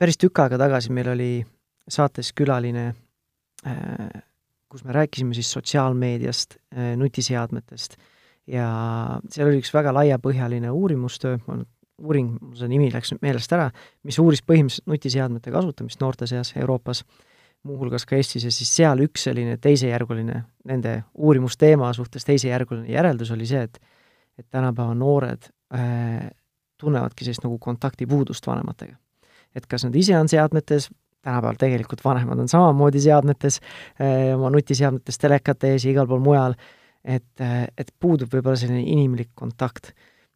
päris 0.00 0.18
tükk 0.20 0.44
aega 0.44 0.58
tagasi 0.60 0.92
meil 0.92 1.10
oli 1.14 1.30
saates 1.90 2.32
külaline, 2.36 2.90
kus 4.68 4.84
me 4.84 4.96
rääkisime 4.96 5.36
siis 5.36 5.52
sotsiaalmeediast, 5.54 6.58
nutiseadmetest. 7.00 7.96
Ja 8.50 8.66
seal 9.32 9.48
oli 9.48 9.62
üks 9.62 9.72
väga 9.72 9.94
laiapõhjaline 9.96 10.72
uurimustöö, 10.72 11.38
uuring, 12.04 12.34
mul 12.40 12.58
see 12.58 12.68
nimi 12.68 12.90
läks 12.92 13.14
nüüd 13.14 13.22
meelest 13.24 13.52
ära, 13.56 13.70
mis 14.04 14.18
uuris 14.20 14.42
põhimõtteliselt 14.44 14.90
nutiseadmete 14.90 15.52
kasutamist 15.54 16.02
noorte 16.02 16.28
seas 16.28 16.52
Euroopas, 16.58 17.04
muuhulgas 17.64 18.04
ka 18.04 18.18
Eestis, 18.18 18.44
ja 18.44 18.52
siis 18.52 18.72
seal 18.74 19.00
üks 19.06 19.24
selline 19.28 19.56
teisejärguline, 19.62 20.42
nende 20.68 20.96
uurimusteema 21.14 21.92
suhtes 21.96 22.26
teisejärguline 22.28 22.92
järeldus 22.92 23.32
oli 23.32 23.48
see, 23.48 23.64
et 23.68 23.80
et 24.34 24.48
tänapäeva 24.50 24.96
noored 24.98 25.44
äh, 25.46 25.53
tunnevadki 25.70 27.24
sellist 27.24 27.42
nagu 27.46 27.56
kontaktipuudust 27.58 28.46
vanematega. 28.46 28.96
et 29.54 29.66
kas 29.66 29.84
nad 29.84 29.94
ise 29.94 30.18
on 30.18 30.28
seadmetes, 30.28 30.90
tänapäeval 31.24 31.56
tegelikult 31.58 32.04
vanemad 32.04 32.38
on 32.38 32.48
samamoodi 32.48 33.00
seadmetes 33.00 33.60
äh,, 33.60 34.34
oma 34.36 34.50
nutiseadmetes, 34.50 35.18
telekate 35.18 35.72
ees 35.72 35.84
ja 35.86 35.94
igal 35.94 36.06
pool 36.10 36.20
mujal 36.22 36.52
äh,, 36.52 36.72
et, 37.04 37.44
et 37.78 37.92
puudub 38.00 38.32
võib-olla 38.32 38.56
selline 38.58 38.82
inimlik 38.82 39.32
kontakt 39.36 39.92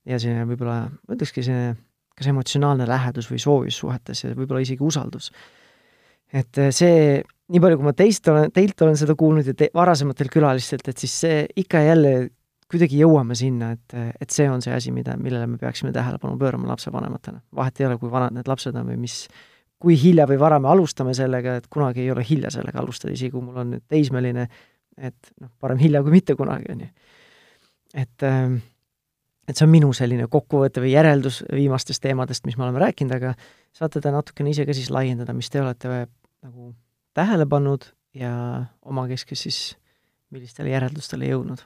ja 0.08 0.18
selline 0.20 0.46
võib-olla, 0.48 0.84
ma 0.88 1.16
ütlekski 1.16 1.44
selline 1.44 1.74
kas 2.18 2.28
emotsionaalne 2.32 2.86
lähedus 2.88 3.28
või 3.30 3.40
soovis 3.42 3.76
suhetes 3.78 4.24
ja 4.24 4.32
võib-olla 4.34 4.64
isegi 4.64 4.82
usaldus. 4.84 5.30
et 6.34 6.60
see, 6.74 7.20
nii 7.48 7.60
palju, 7.62 7.78
kui 7.78 7.86
ma 7.86 7.94
teist 7.96 8.26
olen, 8.28 8.50
teilt 8.52 8.82
olen 8.84 8.98
seda 8.98 9.14
kuulnud 9.18 9.46
ja 9.46 9.54
te, 9.56 9.70
varasematelt 9.74 10.32
külalistelt, 10.34 10.88
et 10.90 10.98
siis 10.98 11.14
see 11.22 11.44
ikka 11.62 11.84
ja 11.84 11.94
jälle 11.94 12.12
kuidagi 12.68 12.98
jõuame 13.00 13.36
sinna, 13.38 13.72
et, 13.76 13.94
et 14.20 14.30
see 14.34 14.48
on 14.50 14.62
see 14.64 14.74
asi, 14.74 14.92
mida, 14.92 15.16
millele 15.16 15.46
me 15.48 15.58
peaksime 15.60 15.92
tähelepanu 15.92 16.38
pöörama 16.38 16.68
lapsevanematena. 16.68 17.40
vahet 17.56 17.80
ei 17.80 17.86
ole, 17.86 17.98
kui 17.98 18.10
vanad 18.12 18.36
need 18.36 18.48
lapsed 18.48 18.76
on 18.76 18.90
või 18.90 18.98
mis, 19.00 19.22
kui 19.80 19.96
hilja 19.96 20.26
või 20.28 20.36
vara 20.40 20.58
me 20.60 20.68
alustame 20.68 21.14
sellega, 21.16 21.56
et 21.60 21.70
kunagi 21.72 22.04
ei 22.04 22.10
ole 22.12 22.24
hilja 22.28 22.50
sellega 22.52 22.82
alustada, 22.82 23.14
isegi 23.16 23.32
kui 23.32 23.44
mul 23.44 23.62
on 23.64 23.72
nüüd 23.76 23.86
teismeline 23.88 24.48
et 24.98 25.30
noh, 25.40 25.50
parem 25.60 25.78
hilja 25.80 26.02
kui 26.04 26.14
mitte 26.14 26.36
kunagi, 26.38 26.72
on 26.72 26.82
ju. 26.84 26.88
et, 27.94 28.26
ähm, 28.26 28.58
et 29.48 29.56
see 29.56 29.66
on 29.66 29.72
minu 29.72 29.92
selline 29.96 30.28
kokkuvõte 30.30 30.82
või 30.84 30.92
järeldus 30.92 31.40
viimastest 31.46 32.02
teemadest, 32.04 32.46
mis 32.46 32.58
me 32.58 32.66
oleme 32.66 32.82
rääkinud, 32.84 33.14
aga 33.16 33.34
saate 33.76 34.02
te 34.04 34.12
natukene 34.14 34.52
ise 34.52 34.66
ka 34.68 34.76
siis 34.76 34.90
laiendada, 34.94 35.36
mis 35.36 35.50
te 35.50 35.62
olete 35.62 36.04
nagu 36.44 36.72
tähele 37.16 37.46
pannud 37.48 37.88
ja 38.16 38.32
omakeskis 38.82 39.46
siis 39.46 39.60
millistele 40.34 40.74
järeldustele 40.74 41.30
jõudnud? 41.30 41.64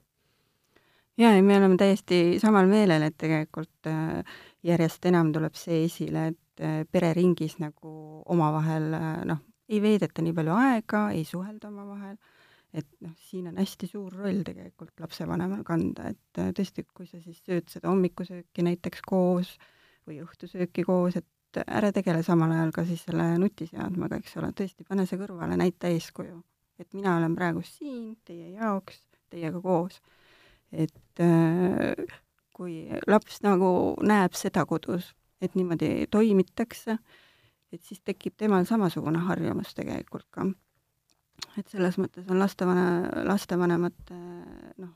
Jaa, 1.19 1.33
ei 1.37 1.43
me 1.43 1.57
oleme 1.59 1.77
täiesti 1.81 2.39
samal 2.43 2.69
meelel, 2.71 3.09
et 3.09 3.17
tegelikult 3.21 3.91
äh, 3.91 4.37
järjest 4.67 5.05
enam 5.11 5.33
tuleb 5.35 5.57
see 5.59 5.85
esile, 5.87 6.29
et 6.33 6.65
äh, 6.65 6.83
pereringis 6.91 7.59
nagu 7.63 8.23
omavahel 8.33 8.93
äh, 8.99 9.11
noh, 9.29 9.43
ei 9.69 9.83
veedeta 9.83 10.25
nii 10.25 10.37
palju 10.37 10.57
aega, 10.59 11.09
ei 11.17 11.25
suhelda 11.29 11.69
omavahel 11.69 12.17
et 12.73 12.89
noh, 13.05 13.13
siin 13.29 13.51
on 13.51 13.59
hästi 13.61 13.87
suur 13.91 14.15
roll 14.17 14.41
tegelikult 14.47 15.01
lapsevanemal 15.01 15.61
kanda, 15.67 16.09
et 16.09 16.41
tõesti, 16.57 16.87
kui 16.89 17.05
sa 17.09 17.21
siis 17.21 17.43
sööd 17.45 17.69
seda 17.69 17.91
hommikusööki 17.91 18.65
näiteks 18.65 19.05
koos 19.05 19.59
või 20.09 20.23
õhtusööki 20.25 20.85
koos, 20.89 21.19
et 21.21 21.61
ära 21.67 21.93
tegele 21.93 22.23
samal 22.25 22.53
ajal 22.55 22.73
ka 22.73 22.85
siis 22.89 23.05
selle 23.05 23.27
nutiseadmega, 23.41 24.19
eks 24.23 24.39
ole, 24.41 24.53
tõesti, 24.57 24.87
pane 24.89 25.05
see 25.09 25.21
kõrvale, 25.21 25.59
näita 25.61 25.93
eeskuju. 25.93 26.41
et 26.81 26.95
mina 26.95 27.17
olen 27.17 27.35
praegu 27.37 27.61
siin 27.63 28.17
teie 28.25 28.49
jaoks, 28.57 28.97
teiega 29.31 29.61
koos. 29.61 30.01
Et 30.73 31.21
äh, 31.21 32.19
kui 32.53 32.89
laps 33.07 33.43
nagu 33.45 33.97
näeb 34.03 34.37
seda 34.39 34.67
kodus, 34.67 35.13
et 35.41 35.55
niimoodi 35.55 36.07
toimitakse, 36.11 36.99
et 37.73 37.83
siis 37.83 38.01
tekib 38.05 38.37
temal 38.37 38.67
samasugune 38.69 39.25
harjumus 39.29 39.75
tegelikult 39.75 40.29
ka 40.31 40.47
et 41.59 41.73
selles 41.73 41.99
mõttes 42.01 42.29
on 42.31 42.41
lastevane, 42.41 42.85
lastevanemate 43.29 44.19
noh, 44.83 44.93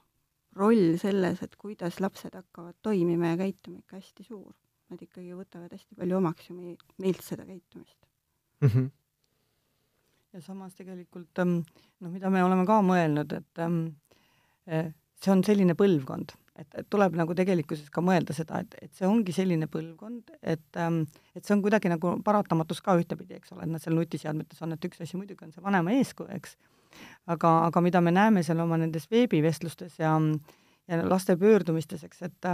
roll 0.57 0.97
selles, 1.01 1.43
et 1.45 1.57
kuidas 1.61 2.01
lapsed 2.01 2.37
hakkavad 2.37 2.79
toimima 2.85 3.35
ja 3.35 3.41
käituma 3.41 3.83
ikka 3.83 4.01
hästi 4.01 4.27
suur. 4.27 4.53
Nad 4.93 5.03
ikkagi 5.03 5.35
võtavad 5.35 5.73
hästi 5.75 5.99
palju 5.99 6.19
omaks 6.21 6.51
ju 6.51 6.57
meilt 7.03 7.25
seda 7.27 7.43
käitumist 7.43 7.97
mm. 8.63 8.69
-hmm. 8.69 8.91
ja 10.33 10.43
samas 10.45 10.77
tegelikult 10.79 11.43
noh, 11.43 12.13
mida 12.13 12.31
me 12.31 12.45
oleme 12.45 12.67
ka 12.67 12.79
mõelnud, 12.87 13.35
et 13.35 13.63
ähm, 13.65 13.81
eh, 14.67 14.93
see 15.27 15.35
on 15.35 15.43
selline 15.47 15.75
põlvkond, 15.79 16.37
et, 16.61 16.79
tuleb 16.93 17.17
nagu 17.19 17.35
tegelikkuses 17.37 17.91
ka 17.93 18.03
mõelda 18.05 18.37
seda, 18.37 18.63
et, 18.63 18.77
et 18.87 18.93
see 18.97 19.09
ongi 19.09 19.35
selline 19.35 19.69
põlvkond, 19.71 20.37
et 20.43 20.81
ähm, 20.81 21.03
et 21.35 21.43
see 21.45 21.57
on 21.57 21.65
kuidagi 21.65 21.91
nagu 21.93 22.17
paratamatus 22.25 22.81
ka 22.85 22.97
ühtepidi, 23.01 23.41
eks 23.41 23.53
ole, 23.57 23.67
et 23.67 23.75
nad 23.75 23.83
seal 23.83 23.97
nutiseadmetes 23.99 24.63
on, 24.65 24.77
et 24.77 24.89
üks 24.89 25.03
asi 25.05 25.19
muidugi 25.19 25.49
on 25.49 25.53
see 25.55 25.65
vanema 25.65 25.95
eeskuju, 25.99 26.31
eks, 26.39 26.57
aga, 27.35 27.53
aga 27.69 27.83
mida 27.85 28.03
me 28.05 28.15
näeme 28.15 28.45
seal 28.47 28.63
oma 28.65 28.79
nendes 28.81 29.11
veebivestlustes 29.13 29.99
ja 30.03 30.15
ja 30.87 31.01
laste 31.03 31.35
pöördumistes, 31.37 32.05
eks, 32.07 32.23
et 32.23 32.53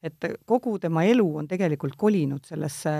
et 0.00 0.26
kogu 0.48 0.78
tema 0.80 1.02
elu 1.04 1.26
on 1.42 1.48
tegelikult 1.48 1.96
kolinud 2.00 2.46
sellesse, 2.48 2.92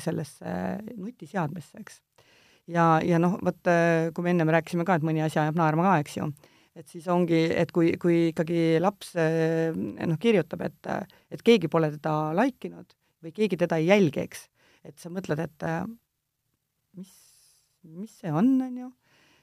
sellesse 0.00 0.52
nutiseadmesse, 0.96 1.80
eks. 1.80 1.98
ja, 2.72 2.96
ja 3.04 3.20
noh, 3.20 3.36
vot 3.44 3.72
kui 4.16 4.24
me 4.24 4.32
ennem 4.32 4.52
rääkisime 4.54 4.86
ka, 4.88 4.96
et 4.96 5.04
mõni 5.04 5.24
asi 5.24 5.40
ajab 5.40 5.58
naerma 5.60 5.90
ka, 5.90 5.98
eks 6.04 6.16
ju, 6.16 6.30
et 6.76 6.88
siis 6.92 7.06
ongi, 7.08 7.38
et 7.56 7.72
kui, 7.72 7.94
kui 8.00 8.28
ikkagi 8.30 8.76
laps 8.82 9.14
noh, 9.16 10.18
kirjutab, 10.20 10.66
et, 10.66 10.90
et 11.32 11.42
keegi 11.46 11.70
pole 11.72 11.88
teda 11.96 12.34
like 12.36 12.68
inud 12.68 12.92
või 13.24 13.32
keegi 13.36 13.58
teda 13.62 13.78
ei 13.80 13.88
jälgi, 13.88 14.26
eks, 14.26 14.46
et 14.86 15.00
sa 15.00 15.10
mõtled, 15.10 15.40
et 15.40 15.66
mis, 16.98 17.10
mis 17.96 18.12
see 18.20 18.32
on, 18.32 18.52
on 18.60 18.76
ju 18.84 18.92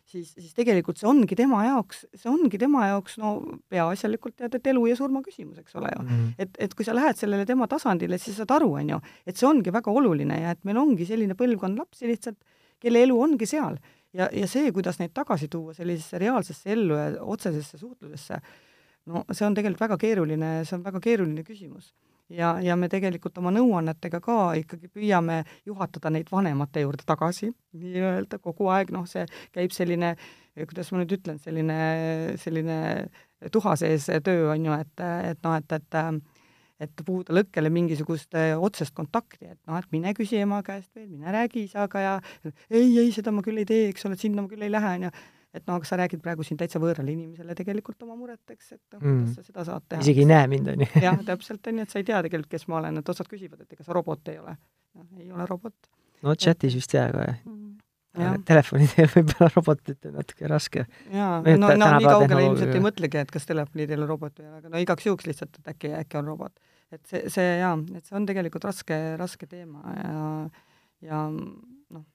siis, 0.10 0.34
siis 0.36 0.54
tegelikult 0.58 1.00
see 1.00 1.08
ongi 1.10 1.38
tema 1.38 1.64
jaoks, 1.68 2.04
see 2.18 2.30
ongi 2.32 2.60
tema 2.62 2.88
jaoks 2.90 3.18
no 3.22 3.34
peaasjalikult 3.72 4.38
tead, 4.40 4.58
et 4.58 4.70
elu 4.74 4.86
ja 4.90 4.98
surma 5.00 5.24
küsimus, 5.26 5.62
eks 5.62 5.78
ole 5.80 5.92
ju 5.94 6.04
mm. 6.04 6.10
-hmm. 6.10 6.36
et, 6.46 6.62
et 6.68 6.76
kui 6.76 6.86
sa 6.88 6.96
lähed 6.96 7.20
sellele 7.20 7.46
tema 7.50 7.68
tasandile, 7.72 8.18
siis 8.22 8.38
saad 8.38 8.52
aru, 8.58 8.74
on 8.82 8.94
ju, 8.96 9.02
et 9.26 9.40
see 9.40 9.50
ongi 9.50 9.74
väga 9.74 9.92
oluline 9.92 10.42
ja 10.42 10.54
et 10.56 10.64
meil 10.64 10.80
ongi 10.82 11.08
selline 11.10 11.38
põlvkond 11.40 11.80
lapsi 11.80 12.08
lihtsalt, 12.12 12.40
kelle 12.80 13.04
elu 13.08 13.20
ongi 13.22 13.48
seal. 13.48 13.78
Ja, 14.14 14.30
ja 14.32 14.48
see, 14.50 14.72
kuidas 14.76 15.00
neid 15.02 15.14
tagasi 15.16 15.50
tuua 15.52 15.74
sellisesse 15.74 16.22
reaalsesse 16.22 16.72
ellu 16.76 16.98
ja 16.98 17.10
otsesesse 17.22 17.78
suhtlusesse, 17.78 18.40
no 19.12 19.26
see 19.32 19.46
on 19.48 19.58
tegelikult 19.58 19.88
väga 19.88 20.00
keeruline, 20.02 20.56
see 20.68 20.78
on 20.78 20.86
väga 20.86 21.02
keeruline 21.04 21.46
küsimus. 21.48 21.94
Ja, 22.34 22.56
ja 22.64 22.78
me 22.80 22.88
tegelikult 22.90 23.36
oma 23.38 23.52
nõuannetega 23.54 24.22
ka 24.24 24.38
ikkagi 24.58 24.88
püüame 24.90 25.42
juhatada 25.68 26.10
neid 26.14 26.32
vanemate 26.32 26.82
juurde 26.82 27.04
tagasi 27.06 27.52
nii-öelda 27.78 28.40
kogu 28.42 28.70
aeg, 28.74 28.94
noh, 28.96 29.04
see 29.10 29.26
käib 29.54 29.76
selline, 29.76 30.14
kuidas 30.56 30.90
ma 30.94 31.02
nüüd 31.02 31.18
ütlen, 31.20 31.38
selline, 31.44 31.78
selline 32.42 32.78
tuha 33.52 33.76
sees 33.78 34.08
töö 34.24 34.48
on 34.54 34.70
ju, 34.70 34.78
et, 34.80 35.04
et 35.04 35.44
noh, 35.44 35.60
et, 35.60 35.76
et 35.78 36.00
et 36.00 36.33
puhuda 37.06 37.36
lõkkele 37.38 37.72
mingisugust 37.74 38.36
otsest 38.58 38.96
kontakti, 38.98 39.46
et 39.54 39.60
noh, 39.70 39.80
et 39.80 39.88
mine 39.96 40.12
küsi 40.18 40.42
ema 40.42 40.60
käest 40.66 40.92
veel, 40.96 41.08
mine 41.08 41.32
räägi 41.34 41.68
isaga 41.70 42.04
ja 42.04 42.18
ei, 42.70 42.90
ei, 42.98 43.12
seda 43.16 43.32
ma 43.32 43.46
küll 43.46 43.62
ei 43.62 43.70
tee, 43.70 43.88
eks 43.94 44.10
ole, 44.10 44.20
et 44.20 44.26
sinna 44.26 44.44
ma 44.44 44.52
küll 44.52 44.66
ei 44.66 44.74
lähe, 44.74 44.98
on 45.00 45.08
ju 45.08 45.14
et 45.54 45.66
no 45.70 45.78
aga 45.78 45.88
sa 45.88 45.98
räägid 46.00 46.22
praegu 46.24 46.46
siin 46.46 46.58
täitsa 46.60 46.82
võõrale 46.82 47.14
inimesele 47.14 47.56
tegelikult 47.58 48.02
oma 48.06 48.16
muret, 48.18 48.42
eks, 48.50 48.72
et 48.74 48.96
noh, 48.96 49.02
kuidas 49.02 49.28
mm. 49.30 49.34
sa 49.36 49.46
seda 49.46 49.66
saad 49.68 49.86
teha. 49.86 50.06
isegi 50.06 50.24
ei 50.24 50.30
näe 50.30 50.48
mind, 50.50 50.72
on 50.74 50.86
ju. 50.86 50.88
jah, 51.06 51.20
täpselt, 51.28 51.70
on 51.70 51.82
ju, 51.82 51.86
et 51.86 51.94
sa 51.94 52.02
ei 52.02 52.08
tea 52.08 52.22
tegelikult, 52.26 52.52
kes 52.56 52.66
ma 52.72 52.80
olen, 52.80 52.98
et 53.02 53.12
osad 53.14 53.30
küsivad, 53.30 53.62
et 53.62 53.78
ega 53.78 53.86
sa 53.86 53.98
robot 53.98 54.34
ei 54.34 54.40
ole. 54.42 54.56
noh, 54.98 55.12
ei 55.22 55.30
ole 55.34 55.48
robot. 55.50 55.92
no 56.26 56.36
chatis 56.40 56.78
vist 56.80 56.98
jaa, 56.98 57.06
aga 57.12 57.28
mm. 57.38 58.44
telefoni 58.50 58.90
teel 58.96 59.10
võib-olla 59.14 59.52
robotit 59.54 60.10
on 60.10 60.18
natuke 60.18 60.50
raske. 60.50 60.88
jaa, 61.14 61.32
no, 61.46 61.74
no 61.78 61.92
nii 62.00 62.10
kaugele 62.10 62.46
ilmselt 62.50 62.78
ei 62.80 62.86
mõtlegi, 62.90 63.22
et 63.22 63.34
kas 63.38 63.50
telefoni 63.50 63.90
teel 63.90 64.08
on 64.08 64.14
robot 64.16 64.40
või 64.40 64.48
ei 64.48 64.52
ole, 64.52 64.62
aga 64.64 64.74
no 64.74 64.86
igaks 64.88 65.10
juhuks 65.10 65.30
lihtsalt, 65.30 65.62
et 65.62 65.76
äkki, 65.76 65.94
äkki 66.02 66.22
on 66.22 66.34
robot. 66.34 66.58
Et 66.94 67.06
see, 67.10 67.30
see 67.34 67.54
jaa, 67.60 67.76
et 67.98 68.06
see 68.08 68.18
on 68.18 68.28
tegelikult 68.30 68.68
raske, 68.70 68.98
raske 69.20 69.50
teema 69.50 69.96
ja, 69.98 70.26
ja 71.08 71.22
noh, 71.34 72.06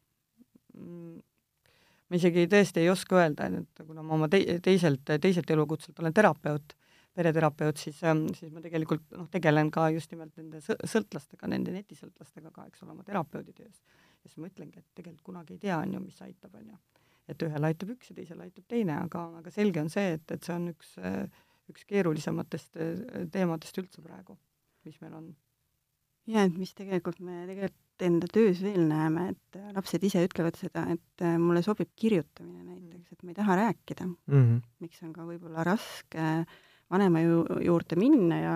ma 2.09 2.19
isegi 2.19 2.47
tõesti 2.51 2.83
ei 2.83 2.91
oska 2.93 3.21
öelda, 3.21 3.49
et 3.61 3.83
kuna 3.87 4.05
ma 4.05 4.17
oma 4.17 4.29
te-, 4.33 4.59
teiselt, 4.65 5.05
teiselt 5.21 5.51
elukutselt 5.53 5.99
olen 6.03 6.15
terapeut, 6.17 6.75
pereterapeut, 7.19 7.81
siis, 7.81 7.99
siis 8.39 8.53
ma 8.55 8.63
tegelikult 8.65 9.05
noh, 9.17 9.29
tegelen 9.33 9.73
ka 9.75 9.89
just 9.95 10.13
nimelt 10.15 10.37
nende 10.39 10.63
sõltlastega, 10.63 11.51
nende 11.51 11.75
netisõltlastega 11.75 12.53
ka, 12.55 12.69
eks 12.71 12.85
ole, 12.85 12.95
oma 12.95 13.07
terapeudi 13.07 13.55
töös. 13.57 13.83
ja 14.23 14.31
siis 14.31 14.39
ma 14.39 14.51
ütlengi, 14.51 14.81
et 14.81 14.89
tegelikult 14.95 15.27
kunagi 15.33 15.57
ei 15.57 15.65
tea, 15.67 15.79
on 15.79 15.97
ju, 15.97 16.05
mis 16.05 16.23
aitab, 16.25 16.55
on 16.55 16.73
ju. 16.73 16.79
et 17.29 17.45
ühele 17.45 17.73
aitab 17.73 17.93
üks 17.97 18.13
ja 18.13 18.17
teisele 18.17 18.47
aitab 18.47 18.65
teine, 18.71 18.97
aga, 19.03 19.27
aga 19.43 19.53
selge 19.53 19.83
on 19.83 19.91
see, 19.93 20.15
et, 20.17 20.31
et 20.33 20.47
see 20.47 20.55
on 20.55 20.71
üks, 20.73 20.95
üks 21.69 21.89
keerulisematest 21.91 22.79
teemadest 23.35 23.83
üldse 23.83 24.05
praegu, 24.05 24.39
mis 24.87 25.01
meil 25.03 25.15
on. 25.19 25.29
ja 26.29 26.45
et 26.47 26.57
mis 26.59 26.75
tegelikult 26.77 27.21
me 27.25 27.45
tegelikult 27.49 27.85
enda 28.05 28.29
töös 28.31 28.61
veel 28.63 28.85
näeme, 28.89 29.33
et 29.33 29.59
äh, 29.59 29.71
lapsed 29.75 30.05
ise 30.07 30.23
ütlevad 30.27 30.59
seda, 30.59 30.85
et 30.93 31.25
äh, 31.25 31.37
mulle 31.41 31.63
sobib 31.67 31.91
kirjutamine 31.99 32.63
näiteks, 32.65 33.15
et 33.15 33.25
ma 33.25 33.33
ei 33.33 33.39
taha 33.39 33.57
rääkida 33.63 34.07
mm. 34.07 34.17
-hmm. 34.35 34.61
miks 34.85 35.03
on 35.03 35.13
ka 35.13 35.27
võib-olla 35.27 35.65
raske 35.67 36.29
vanema 36.91 37.23
ju 37.25 37.45
juurde 37.65 37.99
minna 37.99 38.41
ja 38.41 38.55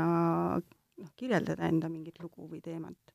noh, 0.59 1.13
kirjeldada 1.17 1.69
enda 1.69 1.91
mingit 1.93 2.23
lugu 2.23 2.49
või 2.49 2.63
teemat. 2.63 3.15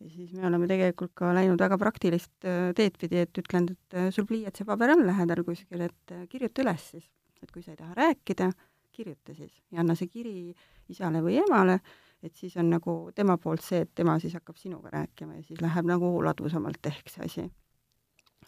ja 0.00 0.10
siis 0.10 0.32
me 0.32 0.46
oleme 0.48 0.66
tegelikult 0.66 1.12
ka 1.14 1.34
läinud 1.36 1.60
väga 1.60 1.78
praktilist 1.78 2.32
äh, 2.44 2.72
teed 2.74 2.96
pidi, 2.98 3.24
et 3.26 3.38
ütlenud, 3.38 3.76
et 3.76 4.14
sul 4.14 4.26
pliiats 4.26 4.60
ja 4.60 4.66
paber 4.66 4.96
on 4.96 5.06
lähedal 5.06 5.44
kuskil, 5.44 5.80
et 5.80 6.16
kirjuta 6.28 6.62
üles 6.62 6.90
siis. 6.96 7.10
et 7.42 7.50
kui 7.50 7.62
sa 7.62 7.72
ei 7.72 7.76
taha 7.76 7.94
rääkida, 7.94 8.52
kirjuta 8.92 9.34
siis 9.34 9.52
ja 9.70 9.80
anna 9.80 9.94
see 9.94 10.08
kiri 10.08 10.54
isale 10.88 11.20
või 11.24 11.38
emale 11.44 11.80
et 12.22 12.34
siis 12.36 12.56
on 12.60 12.70
nagu 12.70 12.96
tema 13.16 13.36
poolt 13.40 13.64
see, 13.64 13.84
et 13.86 13.94
tema 13.94 14.18
siis 14.22 14.34
hakkab 14.36 14.58
sinuga 14.60 14.92
rääkima 14.92 15.38
ja 15.38 15.44
siis 15.46 15.60
läheb 15.62 15.88
nagu 15.88 16.12
ladusamalt 16.24 16.90
ehk 16.92 17.08
see 17.12 17.24
asi. 17.26 17.46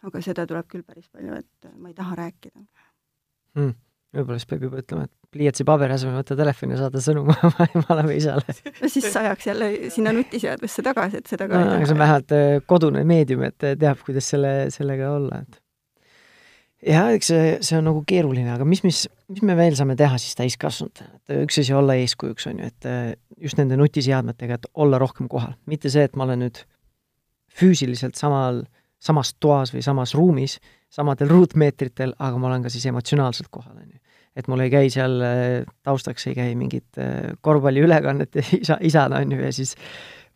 aga 0.03 0.21
seda 0.21 0.45
tuleb 0.47 0.67
küll 0.67 0.83
päris 0.83 1.09
palju, 1.09 1.39
et 1.39 1.73
ma 1.77 1.89
ei 1.89 1.97
taha 1.97 2.15
rääkida 2.19 2.59
hmm.. 3.55 3.75
võib-olla 4.13 4.39
siis 4.39 4.49
peab 4.51 4.67
juba 4.67 4.81
ütlema, 4.83 5.07
et 5.07 5.23
pliiatsi 5.33 5.65
paberi 5.67 5.95
asemel 5.95 6.19
võtta 6.19 6.37
telefoni 6.37 6.75
ja 6.75 6.83
saada 6.83 7.01
sõnum 7.03 7.31
emale 7.79 8.05
või 8.09 8.19
isale. 8.19 8.57
no 8.81 8.91
siis 8.91 9.09
sajaks 9.13 9.49
jälle 9.49 9.71
sinna 9.93 10.13
nutiseadmesse 10.15 10.85
tagasi, 10.85 11.23
et 11.23 11.33
seda 11.33 11.49
ka 11.49 11.57
no, 11.57 11.71
taha. 11.71 11.87
see 11.87 11.97
on 11.97 12.05
vähemalt 12.05 12.37
äh, 12.37 12.55
kodune 12.69 13.03
meedium, 13.09 13.45
et 13.49 13.57
teab, 13.61 14.01
kuidas 14.05 14.29
selle, 14.33 14.53
sellega 14.73 15.11
olla, 15.17 15.43
et 15.45 15.61
jah, 16.87 17.09
eks 17.15 17.31
see, 17.31 17.49
see 17.65 17.79
on 17.79 17.87
nagu 17.89 18.03
keeruline, 18.07 18.49
aga 18.53 18.67
mis, 18.67 18.83
mis, 18.85 19.05
mis 19.31 19.43
me 19.45 19.55
veel 19.57 19.77
saame 19.79 19.95
teha 19.99 20.19
siis 20.21 20.37
täiskasvanutena, 20.39 21.19
et 21.19 21.35
üks 21.43 21.59
asi 21.63 21.75
olla 21.77 21.97
eeskujuks, 22.01 22.47
on 22.51 22.61
ju, 22.61 22.71
et 22.73 22.89
äh, 22.89 23.01
just 23.41 23.59
nende 23.59 23.77
nutiseadmetega, 23.79 24.59
et 24.59 24.69
olla 24.73 24.99
rohkem 25.01 25.27
kohal, 25.31 25.55
mitte 25.69 25.91
see, 25.93 26.05
et 26.07 26.15
ma 26.19 26.27
olen 26.27 26.45
nüüd 26.45 26.63
füüsiliselt 27.53 28.17
samal, 28.19 28.63
samas 29.03 29.33
toas 29.41 29.73
või 29.73 29.83
samas 29.85 30.15
ruumis, 30.17 30.57
samadel 30.93 31.31
ruutmeetritel, 31.31 32.15
aga 32.19 32.39
ma 32.39 32.49
olen 32.49 32.65
ka 32.65 32.71
siis 32.73 32.85
emotsionaalselt 32.89 33.51
kohal, 33.53 33.75
on 33.77 33.89
ju. 33.89 33.99
et 34.35 34.47
mul 34.49 34.63
ei 34.65 34.71
käi 34.73 34.89
seal 34.93 35.19
taustaks, 35.85 36.27
ei 36.27 36.35
käi 36.37 36.55
mingit 36.57 37.01
korvpalliülekannet 37.41 38.41
isa, 38.61 38.77
isana, 38.81 39.21
on 39.21 39.35
ju, 39.35 39.41
ja 39.41 39.53
siis 39.53 39.75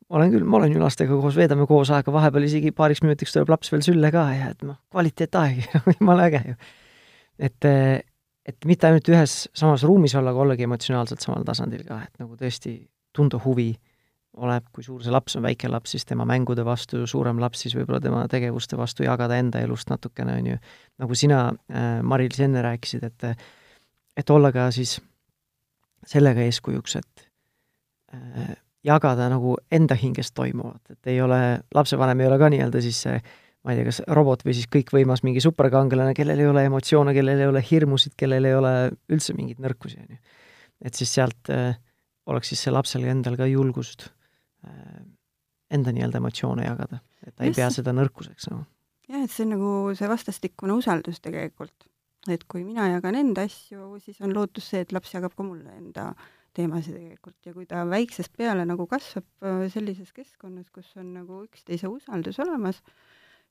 olen 0.09 0.31
küll, 0.31 0.45
ma 0.47 0.61
olen 0.61 0.75
ju 0.75 0.81
lastega 0.81 1.17
koos, 1.19 1.37
veedame 1.37 1.67
koos 1.67 1.91
aega, 1.91 2.13
vahepeal 2.13 2.47
isegi 2.47 2.71
paariks 2.75 3.03
minutiks 3.03 3.33
tuleb 3.35 3.51
laps 3.51 3.71
veel 3.73 3.83
sülle 3.85 4.11
ka 4.13 4.27
ja 4.35 4.51
et 4.53 4.61
noh, 4.67 4.79
kvaliteetaeg, 4.93 5.65
jumala 5.99 6.29
äge 6.29 6.43
ju. 6.51 6.59
et, 7.49 7.71
et 8.47 8.65
mitte 8.65 8.87
ainult 8.87 9.09
ühes 9.11 9.35
samas 9.55 9.83
ruumis 9.87 10.15
olla, 10.15 10.31
aga 10.31 10.45
ollagi 10.45 10.67
emotsionaalselt 10.67 11.23
samal 11.23 11.45
tasandil 11.47 11.83
ka, 11.87 11.99
et 12.07 12.23
nagu 12.23 12.37
tõesti 12.39 12.77
tunda 13.15 13.39
huvi, 13.43 13.71
oleneb, 14.37 14.67
kui 14.73 14.85
suur 14.85 15.01
see 15.01 15.13
laps 15.13 15.37
on, 15.37 15.43
väike 15.45 15.69
laps 15.71 15.95
siis 15.95 16.05
tema 16.05 16.25
mängude 16.29 16.63
vastu, 16.65 17.01
suurem 17.09 17.41
laps 17.41 17.63
siis 17.65 17.73
võib-olla 17.77 17.99
tema 18.03 18.21
tegevuste 18.29 18.77
vastu, 18.77 19.05
jagada 19.07 19.39
enda 19.41 19.63
elust 19.65 19.89
natukene, 19.89 20.37
on 20.37 20.51
ju. 20.51 20.59
nagu 21.01 21.17
sina 21.17 21.47
äh,, 21.49 21.87
Mari-Liis, 22.05 22.43
enne 22.45 22.61
rääkisid, 22.65 23.03
et 23.07 23.47
et 24.17 24.29
olla 24.33 24.51
ka 24.53 24.69
siis 24.73 24.97
sellega 26.07 26.41
eeskujuks, 26.45 26.95
et 26.95 27.27
äh, 28.13 28.55
jagada 28.85 29.27
nagu 29.29 29.57
enda 29.71 29.97
hinges 29.97 30.31
toimuvat, 30.31 30.81
et 30.91 31.11
ei 31.11 31.21
ole, 31.21 31.59
lapsevanem 31.75 32.21
ei 32.21 32.29
ole 32.29 32.39
ka 32.39 32.49
nii-öelda 32.53 32.81
siis 32.81 33.01
see 33.07 33.19
ma 33.67 33.73
ei 33.73 33.81
tea, 33.81 33.87
kas 33.89 33.99
robot 34.15 34.45
või 34.47 34.55
siis 34.55 34.69
kõikvõimas 34.71 35.25
mingi 35.27 35.43
superkangelane, 35.43 36.13
kellel 36.15 36.39
ei 36.39 36.47
ole 36.47 36.63
emotsioone, 36.69 37.11
kellel 37.17 37.43
ei 37.43 37.49
ole 37.51 37.63
hirmusid, 37.67 38.15
kellel 38.19 38.47
ei 38.47 38.55
ole 38.55 38.71
üldse 39.11 39.35
mingeid 39.35 39.59
nõrkusi, 39.63 39.99
on 40.05 40.15
ju. 40.15 40.21
et 40.87 40.95
siis 40.95 41.11
sealt 41.17 41.51
äh, 41.51 41.75
oleks 42.31 42.53
siis 42.53 42.63
see 42.63 42.71
lapsel 42.71 43.03
endal 43.11 43.35
ka 43.39 43.49
julgust 43.49 44.07
äh, 44.07 45.03
enda 45.73 45.91
nii-öelda 45.91 46.21
emotsioone 46.23 46.63
jagada, 46.63 47.01
et 47.25 47.35
ta 47.35 47.43
ei 47.43 47.51
pea 47.57 47.67
seda 47.75 47.91
nõrkuseks 47.97 48.47
nagu. 48.53 48.63
jah, 49.11 49.27
et 49.27 49.35
see 49.35 49.43
on 49.43 49.53
nagu 49.57 49.75
see 49.99 50.09
vastastikune 50.15 50.79
usaldus 50.79 51.19
tegelikult. 51.19 51.91
et 52.31 52.47
kui 52.47 52.63
mina 52.63 52.87
jagan 52.93 53.19
enda 53.19 53.43
asju, 53.47 53.97
siis 54.03 54.23
on 54.23 54.31
lootus 54.35 54.71
see, 54.71 54.87
et 54.87 54.95
laps 54.95 55.11
jagab 55.13 55.35
ka 55.35 55.43
mulle 55.43 55.75
enda 55.75 56.13
äh, 56.13 56.33
teemasid 56.57 56.97
tegelikult 56.97 57.47
ja 57.47 57.53
kui 57.55 57.67
ta 57.69 57.83
väiksest 57.89 58.33
peale 58.37 58.65
nagu 58.67 58.87
kasvab 58.89 59.45
äh, 59.45 59.65
sellises 59.73 60.13
keskkonnas, 60.15 60.69
kus 60.73 60.89
on 60.99 61.13
nagu 61.19 61.43
üksteise 61.45 61.89
usaldus 61.91 62.39
olemas, 62.43 62.81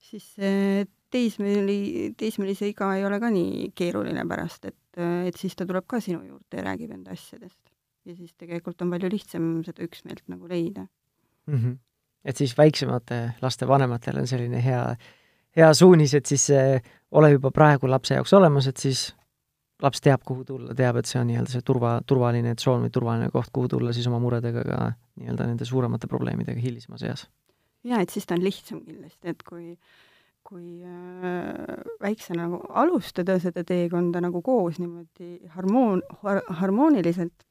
siis 0.03 0.27
see 0.37 0.85
teismeli, 1.13 2.13
teismelise 2.19 2.69
iga 2.71 2.91
ei 2.97 3.05
ole 3.07 3.21
ka 3.23 3.31
nii 3.33 3.71
keeruline 3.77 4.27
pärast, 4.29 4.69
et, 4.71 5.01
et 5.29 5.39
siis 5.39 5.57
ta 5.57 5.67
tuleb 5.69 5.87
ka 5.89 6.01
sinu 6.03 6.23
juurde 6.25 6.61
ja 6.61 6.67
räägib 6.67 6.93
enda 6.97 7.15
asjadest. 7.17 7.59
ja 8.07 8.15
siis 8.15 8.35
tegelikult 8.39 8.83
on 8.83 8.91
palju 8.95 9.11
lihtsam 9.11 9.47
seda 9.67 9.83
üksmeelt 9.83 10.23
nagu 10.31 10.47
leida 10.47 10.87
mm. 11.47 11.55
-hmm. 11.55 11.77
et 12.25 12.37
siis 12.37 12.59
väiksemate 12.59 13.33
laste 13.43 13.69
vanematel 13.69 14.19
on 14.19 14.27
selline 14.27 14.63
hea, 14.65 14.97
hea 15.57 15.75
suunis, 15.75 16.15
et 16.15 16.27
siis 16.27 16.51
äh, 16.51 16.83
ole 17.11 17.31
juba 17.31 17.51
praegu 17.51 17.91
lapse 17.91 18.15
jaoks 18.15 18.33
olemas, 18.33 18.67
et 18.67 18.77
siis 18.77 19.15
laps 19.83 20.01
teab, 20.01 20.23
kuhu 20.25 20.45
tulla, 20.45 20.75
teab, 20.75 20.97
et 20.97 21.07
see 21.07 21.21
on 21.21 21.27
nii-öelda 21.27 21.53
see 21.53 21.65
turva, 21.67 21.99
turvaline 22.07 22.55
tsoon 22.55 22.87
või 22.87 22.93
turvaline 22.93 23.29
koht, 23.33 23.51
kuhu 23.53 23.69
tulla 23.69 23.93
siis 23.93 24.07
oma 24.07 24.21
muredega 24.23 24.63
ka 24.65 24.79
nii-öelda 25.21 25.49
nende 25.51 25.65
suuremate 25.69 26.09
probleemidega 26.09 26.61
hilisemas 26.61 27.03
eas. 27.03 27.27
Jaa, 27.87 28.03
et 28.03 28.13
siis 28.13 28.27
ta 28.27 28.35
on 28.37 28.45
lihtsam 28.45 28.83
kindlasti, 28.85 29.33
et 29.33 29.43
kui 29.47 29.73
äh, 29.73 29.97
kui 30.47 30.83
äh, 30.87 31.77
väiksena 32.03 32.47
nagu 32.47 32.61
alustada 32.83 33.39
seda 33.43 33.65
teekonda 33.67 34.23
nagu 34.23 34.43
koos 34.47 34.79
niimoodi 34.83 35.41
harmoon- 35.57 36.05
har,, 36.23 36.43
harmooniliselt, 36.61 37.47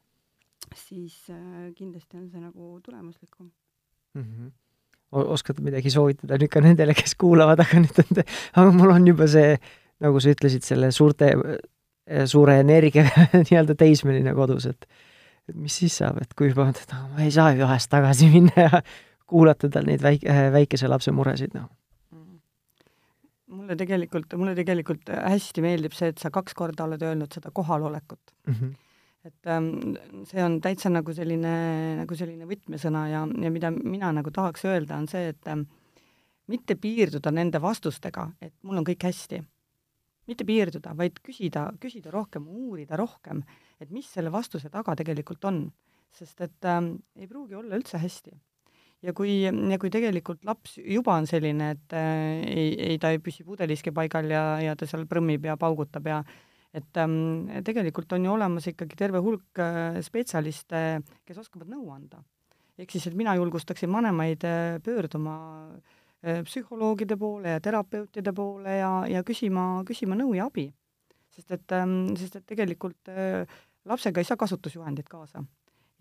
siis 0.75 1.17
äh, 1.29 1.71
kindlasti 1.75 2.19
on 2.21 2.29
see 2.29 2.43
nagu 2.43 2.79
tulemuslikum 2.85 3.51
mm. 4.13 4.29
-hmm 4.29 4.53
oskad 5.15 5.61
midagi 5.63 5.89
soovitada 5.93 6.35
nüüd 6.35 6.49
ka 6.51 6.59
nendele, 6.59 6.91
kes 6.97 7.13
kuulavad, 7.15 7.61
aga 7.63 7.79
nüüd 7.79 7.99
on, 8.01 8.17
aga 8.59 8.71
mul 8.75 8.89
on 8.91 9.05
juba 9.07 9.27
see, 9.31 9.53
nagu 10.03 10.19
sa 10.19 10.33
ütlesid, 10.33 10.65
selle 10.65 10.89
suurte, 10.91 11.29
suure 12.27 12.57
energiaga 12.59 13.27
nii-öelda 13.45 13.77
teismeline 13.79 14.33
kodus, 14.35 14.65
et 14.65 14.89
et 15.47 15.55
mis 15.55 15.77
siis 15.77 15.95
saab, 16.01 16.17
et 16.19 16.33
kui 16.35 16.49
juba, 16.49 16.67
et 16.73 16.95
ma 17.13 17.23
ei 17.23 17.31
saa 17.31 17.53
ju 17.53 17.63
vahest 17.63 17.91
tagasi 17.93 18.27
minna 18.33 18.65
ja 18.65 18.81
kuulata 19.25 19.69
tal 19.69 19.87
neid 19.89 20.03
väike, 20.05 20.33
väikese 20.53 20.87
lapse 20.91 21.11
muresid, 21.11 21.55
noh 21.57 21.69
mulle 23.55 23.77
tegelikult, 23.79 24.33
mulle 24.39 24.55
tegelikult 24.57 25.11
hästi 25.13 25.63
meeldib 25.65 25.95
see, 25.95 26.11
et 26.13 26.21
sa 26.21 26.31
kaks 26.33 26.55
korda 26.57 26.85
oled 26.87 27.01
öelnud 27.05 27.33
seda 27.33 27.51
kohalolekut 27.53 28.33
mm. 28.47 28.53
-hmm. 28.53 28.71
et 29.29 29.49
ähm, 29.53 29.69
see 30.29 30.43
on 30.43 30.59
täitsa 30.61 30.89
nagu 30.89 31.13
selline, 31.13 31.55
nagu 32.01 32.15
selline 32.15 32.47
võtmesõna 32.49 33.07
ja, 33.11 33.25
ja 33.41 33.51
mida 33.51 33.71
mina 33.71 34.11
nagu 34.11 34.31
tahaks 34.31 34.65
öelda, 34.65 34.97
on 34.97 35.07
see, 35.11 35.27
et 35.33 35.51
ähm, 35.51 35.67
mitte 36.47 36.75
piirduda 36.75 37.31
nende 37.31 37.61
vastustega, 37.61 38.29
et 38.41 38.53
mul 38.63 38.81
on 38.81 38.87
kõik 38.87 39.03
hästi. 39.03 39.43
mitte 40.27 40.45
piirduda, 40.45 40.95
vaid 40.97 41.19
küsida, 41.21 41.67
küsida 41.79 42.11
rohkem, 42.11 42.47
uurida 42.47 42.97
rohkem, 42.97 43.43
et 43.79 43.91
mis 43.91 44.07
selle 44.09 44.31
vastuse 44.31 44.69
taga 44.69 44.95
tegelikult 44.95 45.45
on. 45.45 45.71
sest 46.11 46.41
et 46.41 46.65
ähm, 46.65 46.95
ei 47.15 47.27
pruugi 47.27 47.55
olla 47.55 47.75
üldse 47.75 47.97
hästi 47.97 48.31
ja 49.03 49.13
kui, 49.13 49.37
ja 49.43 49.79
kui 49.81 49.91
tegelikult 49.93 50.45
laps 50.47 50.77
juba 50.79 51.15
on 51.19 51.27
selline, 51.29 51.71
et 51.75 51.95
äh, 51.95 52.43
ei, 52.47 52.67
ei, 52.91 52.99
ta 53.01 53.11
ei 53.13 53.21
püsi 53.23 53.45
pudeliski 53.47 53.93
paigal 53.95 54.29
ja, 54.31 54.43
ja 54.63 54.75
ta 54.77 54.87
seal 54.89 55.05
prõmmib 55.09 55.45
ja 55.45 55.57
paugutab 55.59 56.07
ja 56.09 56.21
et 56.75 56.99
ähm, 56.99 57.47
tegelikult 57.63 58.11
on 58.17 58.25
ju 58.27 58.31
olemas 58.33 58.67
ikkagi 58.67 58.97
terve 58.99 59.21
hulk 59.23 59.61
äh, 59.63 59.99
spetsialiste, 60.03 60.81
kes 61.27 61.43
oskavad 61.45 61.69
nõu 61.71 61.91
anda. 61.93 62.23
ehk 62.77 62.91
siis, 62.91 63.07
et 63.07 63.15
mina 63.15 63.35
julgustaksin 63.37 63.91
vanemaid 63.91 64.43
äh, 64.43 64.79
pöörduma 64.83 65.35
äh, 65.71 66.41
psühholoogide 66.43 67.17
poole 67.17 67.55
ja 67.55 67.61
terapeutide 67.63 68.33
poole 68.35 68.79
ja, 68.81 68.91
ja 69.07 69.23
küsima, 69.23 69.85
küsima 69.87 70.19
nõu 70.19 70.33
ja 70.35 70.49
abi. 70.51 70.71
sest 71.35 71.51
et 71.51 71.71
ähm,, 71.75 72.15
sest 72.15 72.35
et 72.41 72.47
tegelikult 72.47 73.11
äh, 73.11 73.45
lapsega 73.85 74.19
ei 74.19 74.27
saa 74.27 74.39
kasutusjuhendit 74.39 75.07
kaasa 75.09 75.45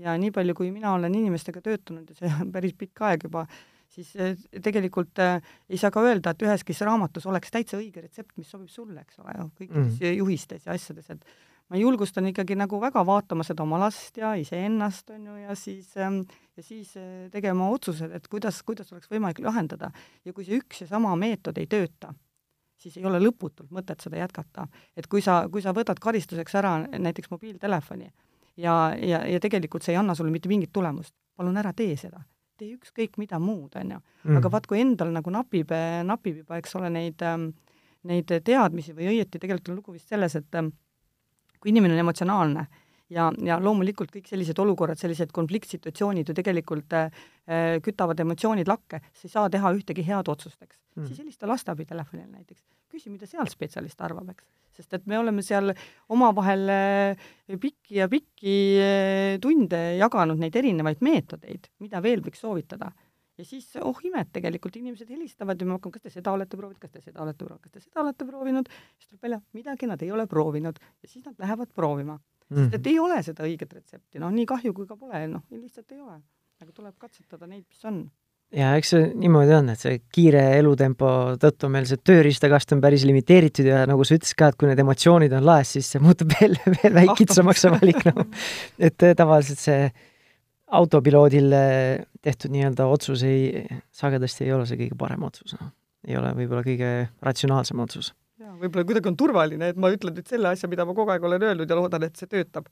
ja 0.03 0.17
nii 0.19 0.33
palju, 0.35 0.57
kui 0.59 0.73
mina 0.75 0.95
olen 0.97 1.15
inimestega 1.15 1.63
töötanud 1.65 2.11
ja 2.11 2.19
see 2.19 2.33
on 2.43 2.53
päris 2.55 2.75
pikk 2.79 3.05
aeg 3.07 3.27
juba, 3.29 3.45
siis 3.95 4.13
eh, 4.19 4.37
tegelikult 4.63 5.23
äh, 5.23 5.39
ei 5.71 5.81
saa 5.81 5.93
ka 5.95 6.03
öelda, 6.05 6.35
et 6.35 6.45
üheski 6.47 6.77
raamatus 6.81 7.27
oleks 7.31 7.53
täitsa 7.55 7.79
õige 7.79 8.03
retsept, 8.03 8.35
mis 8.41 8.51
sobib 8.51 8.73
sulle, 8.73 9.05
eks 9.05 9.21
ole 9.23 9.37
ju, 9.39 9.51
kõikides 9.61 9.99
mm. 10.01 10.15
juhistes 10.19 10.67
ja 10.67 10.75
asjades, 10.75 11.11
et 11.15 11.27
ma 11.71 11.81
julgustan 11.81 12.27
ikkagi 12.29 12.57
nagu 12.59 12.81
väga 12.81 13.05
vaatama 13.07 13.47
seda 13.47 13.65
oma 13.65 13.79
last 13.87 14.19
ja 14.21 14.35
iseennast, 14.41 15.15
on 15.15 15.31
ju, 15.31 15.37
ja 15.47 15.55
siis 15.59 15.95
ähm, 15.97 16.25
ja 16.57 16.63
siis 16.63 16.97
äh, 16.97 17.31
tegema 17.33 17.69
otsused, 17.71 18.13
et 18.15 18.29
kuidas, 18.29 18.63
kuidas 18.67 18.93
oleks 18.93 19.11
võimalik 19.11 19.41
lahendada. 19.45 19.91
ja 20.25 20.33
kui 20.33 20.45
see 20.47 20.61
üks 20.61 20.85
ja 20.85 20.91
sama 20.91 21.15
meetod 21.17 21.59
ei 21.59 21.67
tööta, 21.71 22.15
siis 22.79 22.97
ei 22.99 23.07
ole 23.07 23.21
lõputult 23.23 23.73
mõtet 23.75 24.03
seda 24.05 24.21
jätkata. 24.21 24.69
et 24.97 25.07
kui 25.07 25.23
sa, 25.23 25.45
kui 25.51 25.63
sa 25.63 25.75
võtad 25.75 26.01
karistuseks 26.01 26.55
ära 26.61 26.77
näiteks 26.87 27.31
mobiiltelefoni, 27.31 28.11
ja, 28.57 28.95
ja, 28.99 29.25
ja 29.27 29.41
tegelikult 29.41 29.85
see 29.85 29.95
ei 29.95 30.01
anna 30.01 30.15
sulle 30.15 30.33
mitte 30.35 30.49
mingit 30.49 30.73
tulemust. 30.73 31.15
palun 31.37 31.57
ära 31.59 31.73
tee 31.75 31.97
seda, 31.99 32.21
tee 32.59 32.77
ükskõik 32.77 33.17
mida 33.19 33.41
muud, 33.43 33.75
on 33.75 33.97
ju. 33.97 34.01
Mm. 34.25 34.37
aga 34.39 34.51
vaat, 34.55 34.67
kui 34.71 34.79
endal 34.79 35.11
nagu 35.11 35.31
napib, 35.35 35.73
napib 36.07 36.37
juba, 36.45 36.61
eks 36.63 36.77
ole, 36.79 36.91
neid, 36.95 37.23
ähm, 37.27 37.49
neid 38.07 38.31
teadmisi 38.47 38.95
või 38.95 39.11
õieti 39.17 39.41
tegelikult 39.43 39.73
on 39.73 39.81
lugu 39.81 39.97
vist 39.97 40.09
selles, 40.09 40.37
et 40.39 40.61
ähm, 40.61 40.71
kui 41.59 41.73
inimene 41.73 41.97
on 41.97 42.05
emotsionaalne 42.05 42.67
ja, 43.15 43.29
ja 43.47 43.59
loomulikult 43.63 44.13
kõik 44.15 44.29
sellised 44.29 44.59
olukorrad, 44.63 44.99
sellised 45.01 45.33
konfliktsituatsioonid 45.35 46.31
ju 46.31 46.37
tegelikult 46.37 46.97
äh, 46.99 47.25
kütavad 47.85 48.21
emotsioonid 48.25 48.69
lakke, 48.71 49.01
sa 49.13 49.29
ei 49.29 49.33
saa 49.33 49.53
teha 49.53 49.73
ühtegi 49.77 50.05
head 50.07 50.31
otsust, 50.33 50.61
eks 50.63 50.77
mm.. 50.97 51.09
siis 51.09 51.23
helista 51.23 51.49
lasteabitelefonile 51.51 52.29
näiteks, 52.31 52.63
küsi, 52.93 53.13
mida 53.13 53.29
seal 53.31 53.49
spetsialist 53.51 54.01
arvab, 54.05 54.35
eks. 54.35 54.47
sest 54.81 54.99
et 54.99 55.09
me 55.11 55.19
oleme 55.21 55.45
seal 55.47 55.73
omavahel 56.15 56.69
äh, 56.75 57.25
pikki 57.61 58.01
ja 58.01 58.11
pikki 58.11 58.59
äh, 58.83 59.41
tunde 59.43 59.83
jaganud 60.01 60.41
neid 60.41 60.57
erinevaid 60.63 61.03
meetodeid, 61.05 61.71
mida 61.85 62.03
veel 62.05 62.25
võiks 62.25 62.45
soovitada. 62.45 62.93
Ja 63.35 63.43
siis 63.43 63.73
oh 63.83 63.99
imet, 64.07 64.29
tegelikult 64.37 64.77
inimesed 64.79 65.09
helistavad 65.11 65.59
ja 65.59 65.67
me 65.67 65.75
hakkame, 65.75 65.97
kas 65.97 66.05
te 66.05 66.13
seda 66.21 66.31
olete 66.37 66.55
proovinud, 66.55 66.79
kas 66.79 66.93
te 66.95 67.01
seda 67.03 67.25
olete 67.25 67.43
proovinud, 67.43 67.65
kas 67.65 67.73
te 67.75 67.81
seda 67.83 68.05
olete 68.05 68.27
proovinud, 68.29 68.69
siis 68.95 69.09
tuleb 69.09 69.27
välja, 69.27 69.41
midagi 69.59 69.89
nad 69.91 70.05
ei 70.07 70.13
ole 70.15 70.29
proovinud. 70.31 70.79
Ja 71.03 71.11
siis 71.11 71.25
nad 71.27 71.43
lähevad 71.43 71.73
proovima 71.75 72.15
mm. 72.51 72.57
-hmm. 72.57 72.71
sest 72.71 72.81
et 72.81 72.93
ei 72.93 72.99
ole 72.99 73.23
seda 73.23 73.47
õiget 73.47 73.73
retsepti, 73.73 74.19
noh, 74.23 74.33
nii 74.35 74.47
kahju 74.47 74.75
kui 74.75 74.87
ka 74.87 74.97
pole, 74.97 75.27
noh, 75.29 75.47
lihtsalt 75.51 75.93
ei 75.93 76.01
ole. 76.01 76.21
aga 76.63 76.73
tuleb 76.73 76.95
katsetada 76.99 77.47
neid, 77.47 77.65
mis 77.69 77.85
on 77.85 78.05
ja 78.55 78.71
eks 78.79 78.93
see 78.95 79.05
niimoodi 79.19 79.55
on, 79.57 79.71
et 79.73 79.81
see 79.81 79.99
kiire 80.15 80.43
elutempo 80.59 81.09
tõttu 81.43 81.71
meil 81.73 81.87
see 81.89 82.01
tööriistakast 82.07 82.75
on 82.77 82.83
päris 82.85 83.05
limiteeritud 83.09 83.69
ja 83.69 83.83
nagu 83.91 84.07
sa 84.07 84.19
ütlesid 84.19 84.39
ka, 84.39 84.51
et 84.51 84.59
kui 84.61 84.71
need 84.71 84.83
emotsioonid 84.85 85.35
on 85.39 85.47
laes, 85.47 85.75
siis 85.77 85.91
see 85.95 86.03
muutub 86.05 86.33
veel, 86.37 86.57
veel 86.67 86.99
väikitsamaks 87.01 87.65
see 87.65 87.73
valik, 87.75 88.03
noh. 88.11 88.27
et 88.79 89.07
eh, 89.07 89.15
tavaliselt 89.19 89.63
see 89.63 89.89
autopiloodil 90.75 91.55
eh, 91.55 92.05
tehtud 92.25 92.55
nii-öelda 92.55 92.87
otsus 92.91 93.25
ei, 93.27 93.65
sagedasti 93.95 94.47
ei 94.47 94.55
ole 94.57 94.69
see 94.69 94.81
kõige 94.81 94.99
parem 94.99 95.27
otsus, 95.27 95.57
noh. 95.59 95.73
ei 96.07 96.19
ole 96.21 96.35
võib-olla 96.39 96.65
kõige 96.67 96.93
ratsionaalsem 97.25 97.83
otsus 97.85 98.13
võib-olla 98.61 98.87
kuidagi 98.89 99.11
on 99.11 99.17
turvaline, 99.19 99.71
et 99.73 99.81
ma 99.81 99.91
ütlen 99.95 100.17
nüüd 100.17 100.29
selle 100.31 100.51
asja, 100.53 100.71
mida 100.71 100.87
ma 100.89 100.97
kogu 100.97 101.15
aeg 101.15 101.25
olen 101.29 101.49
öelnud 101.51 101.71
ja 101.71 101.79
loodan, 101.79 102.07
et 102.07 102.21
see 102.21 102.31
töötab. 102.31 102.69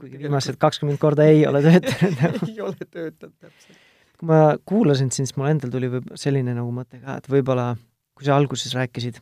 kuigi 0.00 0.18
viimased 0.18 0.58
kakskümmend 0.58 0.98
korda 0.98 1.28
ei 1.30 1.44
ole 1.46 1.62
töötanud 1.62 2.44
ei 2.50 2.60
ole 2.64 2.86
töötanud, 2.88 3.34
täpselt. 3.38 3.80
kui 4.18 4.30
ma 4.30 4.42
kuulasin 4.68 5.12
sind, 5.14 5.30
siis 5.30 5.36
mul 5.38 5.52
endal 5.52 5.72
tuli 5.74 5.90
võib 5.92 6.12
selline 6.18 6.56
nagu 6.56 6.72
mõte 6.74 7.00
ka, 7.02 7.18
et 7.20 7.28
võib-olla 7.30 7.72
kui 8.18 8.28
sa 8.28 8.36
alguses 8.36 8.74
rääkisid, 8.76 9.20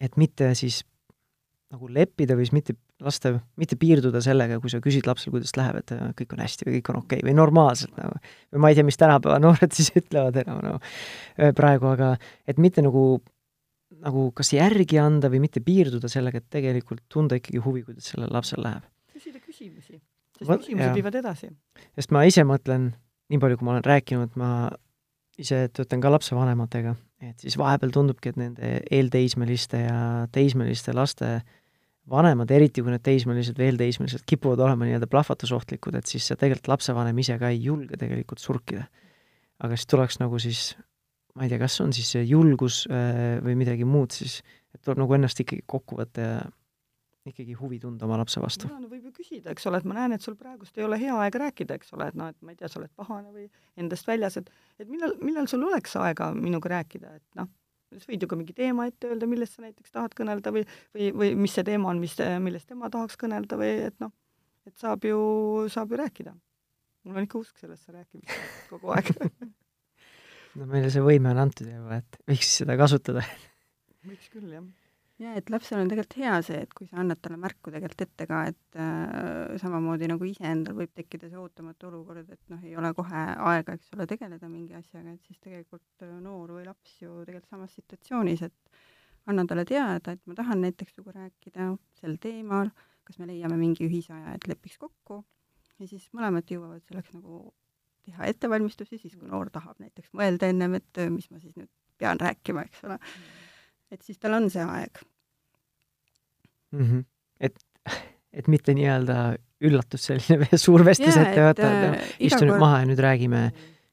et 0.00 0.16
mitte 0.20 0.52
siis 0.58 0.82
nagu 1.70 1.86
leppida 1.92 2.34
või 2.34 2.48
siis 2.48 2.54
mitte 2.56 2.74
lasta, 3.00 3.32
mitte 3.60 3.76
piirduda 3.80 4.20
sellega, 4.24 4.58
kui 4.60 4.72
sa 4.72 4.80
küsid 4.82 5.06
lapsel, 5.08 5.32
kuidas 5.32 5.54
läheb, 5.56 5.80
et 5.80 5.92
kõik 6.18 6.34
on 6.34 6.42
hästi 6.42 6.66
või 6.66 6.78
kõik 6.78 6.90
on 6.92 6.98
okei 7.00 7.20
okay, 7.20 7.26
või 7.28 7.36
normaalselt 7.38 7.94
nagu. 7.96 8.18
või 8.52 8.64
ma 8.64 8.70
ei 8.70 8.78
tea, 8.78 8.86
mis 8.86 8.98
tänapäeva 9.00 9.38
noored 9.42 9.74
siis 9.78 9.92
ütlevad 9.96 10.40
enam 10.42 10.62
no, 10.66 10.78
praegu, 11.56 11.92
aga 11.94 12.14
et 12.50 12.60
mitte 12.60 12.84
nagu 12.84 13.04
nagu 14.04 14.28
kas 14.36 14.52
järgi 14.54 14.98
anda 15.02 15.30
või 15.32 15.42
mitte 15.44 15.62
piirduda 15.64 16.10
sellega, 16.10 16.40
et 16.40 16.50
tegelikult 16.52 17.04
tunda 17.12 17.38
ikkagi 17.40 17.62
huvi, 17.64 17.84
kuidas 17.86 18.10
sellel 18.12 18.32
lapsel 18.32 18.62
läheb. 18.64 18.86
küsida 19.12 19.40
küsimusi, 19.42 20.00
sest 20.38 20.48
Võt, 20.48 20.64
küsimused 20.64 20.88
jah. 20.88 20.96
viivad 20.96 21.18
edasi. 21.20 21.50
sest 21.98 22.14
ma 22.14 22.24
ise 22.28 22.44
mõtlen, 22.48 22.90
nii 23.30 23.42
palju, 23.42 23.60
kui 23.60 23.68
ma 23.68 23.76
olen 23.76 23.86
rääkinud, 23.86 24.36
ma 24.40 24.50
ise 25.40 25.68
töötan 25.72 26.02
ka 26.02 26.12
lapsevanematega, 26.12 26.94
et 27.30 27.40
siis 27.44 27.56
vahepeal 27.60 27.92
tundubki, 27.94 28.32
et 28.32 28.40
nende 28.40 28.74
eelteismeliste 28.90 29.84
ja 29.84 30.00
teismeliste 30.32 30.94
laste 30.96 31.40
vanemad, 32.10 32.50
eriti 32.50 32.82
kui 32.82 32.92
need 32.92 33.04
teismelised 33.06 33.58
või 33.58 33.70
eelteismelised 33.70 34.24
kipuvad 34.28 34.62
olema 34.64 34.88
nii-öelda 34.88 35.08
plahvatusohtlikud, 35.10 35.96
et 36.00 36.10
siis 36.10 36.26
tegelikult 36.32 36.72
lapsevanem 36.72 37.18
ise 37.22 37.36
ka 37.40 37.52
ei 37.52 37.62
julge 37.62 38.00
tegelikult 38.00 38.42
surkida. 38.42 38.88
aga 39.60 39.76
siis 39.76 39.86
tuleks 39.92 40.18
nagu 40.20 40.38
siis 40.40 40.74
ma 41.34 41.46
ei 41.46 41.52
tea, 41.52 41.60
kas 41.62 41.80
on 41.84 41.92
siis 41.96 42.14
julgus 42.26 42.84
äh, 42.90 43.38
või 43.44 43.56
midagi 43.60 43.86
muud 43.88 44.14
siis, 44.14 44.40
et 44.74 44.82
tuleb 44.84 45.02
nagu 45.04 45.16
ennast 45.16 45.42
ikkagi 45.42 45.66
kokku 45.70 46.00
võtta 46.00 46.26
ja 46.26 46.40
ikkagi 47.30 47.54
huvi 47.58 47.78
tunda 47.80 48.06
oma 48.06 48.18
lapse 48.20 48.40
vastu. 48.40 48.68
no 48.72 48.88
võib 48.88 49.10
ju 49.10 49.12
küsida, 49.14 49.52
eks 49.52 49.66
ole, 49.68 49.80
et 49.80 49.88
ma 49.88 49.96
näen, 49.98 50.16
et 50.16 50.24
sul 50.24 50.36
praegust 50.40 50.78
ei 50.78 50.86
ole 50.86 50.98
hea 51.00 51.16
aeg 51.24 51.36
rääkida, 51.42 51.76
eks 51.76 51.92
ole, 51.96 52.08
et 52.10 52.18
noh, 52.18 52.30
et 52.32 52.38
ma 52.44 52.54
ei 52.54 52.58
tea, 52.58 52.70
sa 52.72 52.80
oled 52.80 52.92
pahane 52.96 53.32
või 53.34 53.46
endast 53.80 54.08
väljas, 54.08 54.38
et 54.40 54.50
et 54.80 54.88
millal, 54.88 55.14
millal 55.20 55.48
sul 55.50 55.64
oleks 55.68 55.96
aega 56.00 56.30
minuga 56.36 56.72
rääkida, 56.72 57.12
et 57.20 57.40
noh, 57.40 57.50
sa 57.92 58.08
võid 58.08 58.24
ju 58.24 58.30
ka 58.30 58.38
mingi 58.40 58.56
teema 58.56 58.88
ette 58.88 59.10
öelda, 59.10 59.28
millest 59.28 59.58
sa 59.58 59.66
näiteks 59.66 59.92
tahad 59.92 60.16
kõnelda 60.16 60.54
või, 60.54 60.64
või, 60.96 61.10
või 61.22 61.32
mis 61.44 61.56
see 61.58 61.66
teema 61.66 61.92
on, 61.92 62.00
mis, 62.02 62.16
millest 62.40 62.70
tema 62.70 62.90
tahaks 62.92 63.20
kõnelda 63.20 63.58
või 63.60 63.72
et 63.90 63.98
noh, 64.02 64.14
et 64.68 64.76
saab 64.80 65.04
ju, 65.04 65.20
saab 65.72 65.92
ju 65.92 66.00
rääkida. 66.00 66.36
mul 67.04 67.20
on 67.20 67.28
ikka 67.28 67.40
usk 67.40 67.60
sellesse 67.60 67.92
rääkimisse 67.92 68.40
kogu 68.72 68.94
aeg 68.96 69.12
no 70.60 70.68
meile 70.68 70.92
see 70.92 71.04
võime 71.04 71.32
on 71.32 71.40
antud 71.46 71.70
juba, 71.70 72.02
et 72.02 72.20
võiks 72.28 72.52
seda 72.60 72.76
kasutada. 72.80 73.24
võiks 74.06 74.28
küll, 74.32 74.52
jah 74.52 74.68
ja 75.20 75.34
et 75.36 75.50
lapsel 75.52 75.82
on 75.82 75.90
tegelikult 75.90 76.16
hea 76.20 76.36
see, 76.44 76.60
et 76.64 76.72
kui 76.76 76.88
sa 76.88 77.00
annad 77.02 77.20
talle 77.22 77.36
märku 77.40 77.72
tegelikult 77.72 78.04
ette 78.06 78.26
ka, 78.28 78.40
et 78.50 78.78
äh, 78.80 79.56
samamoodi 79.60 80.08
nagu 80.10 80.26
iseendal 80.28 80.76
võib 80.78 80.92
tekkida 80.96 81.28
see 81.28 81.40
ootamatu 81.40 81.90
olukord, 81.90 82.30
et 82.32 82.52
noh, 82.52 82.62
ei 82.64 82.76
ole 82.80 82.92
kohe 82.96 83.24
aega, 83.50 83.76
eks 83.76 83.92
ole, 83.96 84.06
tegeleda 84.10 84.48
mingi 84.48 84.76
asjaga, 84.78 85.12
et 85.12 85.28
siis 85.28 85.40
tegelikult 85.42 86.06
äh, 86.06 86.14
noor 86.24 86.54
või 86.56 86.64
laps 86.68 86.96
ju 87.02 87.20
tegelikult 87.28 87.52
samas 87.52 87.76
situatsioonis, 87.76 88.46
et 88.48 89.30
annan 89.30 89.50
talle 89.50 89.66
teada, 89.68 90.16
et 90.16 90.22
ma 90.30 90.36
tahan 90.38 90.64
näiteks 90.64 90.96
sinuga 90.96 91.18
rääkida 91.18 91.68
sel 92.00 92.16
teemal, 92.22 92.72
kas 93.04 93.20
me 93.20 93.28
leiame 93.28 93.60
mingi 93.60 93.84
ühisaja, 93.88 94.36
et 94.38 94.48
lepiks 94.48 94.80
kokku 94.80 95.20
ja 95.80 95.88
siis 95.90 96.08
mõlemad 96.16 96.48
jõuavad 96.48 96.84
selleks 96.88 97.12
nagu 97.16 97.50
teha 98.06 98.30
ettevalmistusi, 98.32 98.98
siis 98.98 99.16
kui 99.16 99.28
noor 99.28 99.50
tahab 99.50 99.78
näiteks 99.78 100.10
mõelda 100.16 100.48
ennem, 100.50 100.74
et 100.80 101.04
mis 101.10 101.30
ma 101.30 101.38
siis 101.38 101.56
nüüd 101.56 101.70
pean 102.00 102.20
rääkima, 102.20 102.64
eks 102.68 102.84
ole 102.88 102.96
mm 102.96 103.38
et 103.90 104.06
siis 104.06 104.20
tal 104.22 104.36
on 104.38 104.48
see 104.52 104.62
aeg 104.64 105.02
mm. 106.72 106.86
-hmm. 106.86 107.04
et, 107.40 107.58
et 108.32 108.48
mitte 108.48 108.74
nii-öelda 108.76 109.18
üllatus 109.66 110.08
selline 110.10 110.48
suur 110.66 110.84
vestlus 110.86 111.18
ette 111.20 111.44
võtta, 111.48 111.74
et 111.74 111.84
äh, 111.90 112.16
istu 112.30 112.44
nüüd 112.44 112.56
kord... 112.56 112.64
maha 112.64 112.80
ja 112.84 112.88
nüüd 112.92 113.04
räägime 113.04 113.44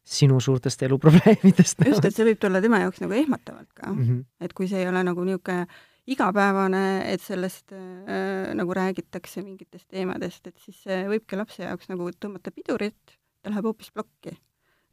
sinu 0.07 0.39
suurtest 0.39 0.83
eluprobleemidest. 0.87 1.83
just, 1.85 2.05
et 2.05 2.15
see 2.15 2.29
võib 2.29 2.39
tulla 2.39 2.61
tema 2.63 2.79
jaoks 2.85 3.03
nagu 3.03 3.17
ehmatavalt 3.17 3.73
ka 3.73 3.91
mm. 3.91 4.01
-hmm. 4.03 4.25
et 4.41 4.53
kui 4.53 4.69
see 4.71 4.83
ei 4.83 4.89
ole 4.89 5.03
nagu 5.03 5.23
niisugune 5.27 5.67
igapäevane, 6.07 7.11
et 7.11 7.21
sellest 7.21 7.73
äh, 7.75 8.53
nagu 8.55 8.73
räägitakse 8.73 9.41
mingitest 9.43 9.89
teemadest, 9.91 10.47
et 10.47 10.55
siis 10.63 10.83
see 10.83 11.01
võibki 11.09 11.35
lapse 11.35 11.63
jaoks 11.63 11.89
nagu 11.89 12.07
tõmmata 12.15 12.53
pidurit, 12.55 13.17
ta 13.47 13.55
läheb 13.55 13.71
hoopis 13.71 13.93
plokki. 13.95 14.35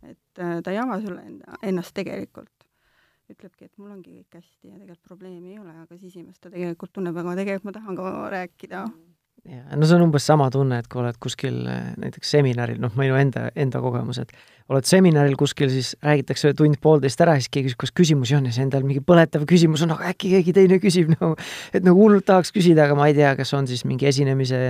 et 0.04 0.38
äh, 0.38 0.60
ta 0.62 0.70
ei 0.70 0.78
ava 0.78 1.00
sulle 1.02 1.22
enda, 1.26 1.58
ennast 1.62 1.94
tegelikult 1.96 2.54
ütlebki, 3.32 3.68
et 3.68 3.80
mul 3.80 3.94
ongi 3.94 4.18
kõik 4.18 4.38
hästi 4.38 4.68
ja 4.68 4.76
tegelikult 4.76 5.08
probleemi 5.08 5.54
ei 5.54 5.58
ole, 5.62 5.72
aga 5.84 5.96
sisimas 5.96 6.36
ta 6.40 6.50
tegelikult 6.52 6.92
tunneb, 6.92 7.16
aga 7.16 7.36
tegelikult 7.40 7.70
ma 7.70 7.72
tahan 7.78 7.96
ka 7.96 8.10
rääkida. 8.34 8.82
ja 9.48 9.78
no 9.78 9.88
see 9.88 9.96
on 9.96 10.04
umbes 10.06 10.26
sama 10.28 10.50
tunne, 10.52 10.78
et 10.80 10.88
kui 10.92 11.00
oled 11.00 11.16
kuskil 11.20 11.62
eh, 11.70 11.86
näiteks 12.00 12.34
seminaril, 12.36 12.80
noh, 12.80 12.92
minu 13.00 13.16
enda, 13.16 13.46
enda 13.56 13.80
kogemus, 13.80 14.20
et 14.20 14.34
oled 14.68 14.88
seminaril 14.88 15.36
kuskil, 15.40 15.72
siis 15.72 15.94
räägitakse 16.04 16.52
tund-poolteist 16.58 17.24
ära, 17.24 17.38
siis 17.40 17.48
keegi 17.52 17.72
küsib, 17.72 17.80
kas 17.86 17.94
küsimusi 17.96 18.36
on 18.36 18.48
ja 18.48 18.52
siis 18.52 18.66
endal 18.66 18.84
mingi 18.84 19.00
põletav 19.04 19.48
küsimus 19.48 19.84
on, 19.86 19.96
aga 19.96 20.12
äkki 20.12 20.34
keegi 20.36 20.56
teine 20.60 20.80
küsib 20.84 21.12
nagu, 21.16 21.32
et 21.72 21.84
nagu 21.84 22.04
hullult 22.04 22.28
tahaks 22.28 22.52
küsida, 22.52 22.84
aga 22.84 22.98
ma 22.98 23.08
ei 23.08 23.16
tea, 23.16 23.32
kas 23.40 23.56
on 23.56 23.68
siis 23.70 23.86
mingi 23.88 24.08
esinemise 24.12 24.66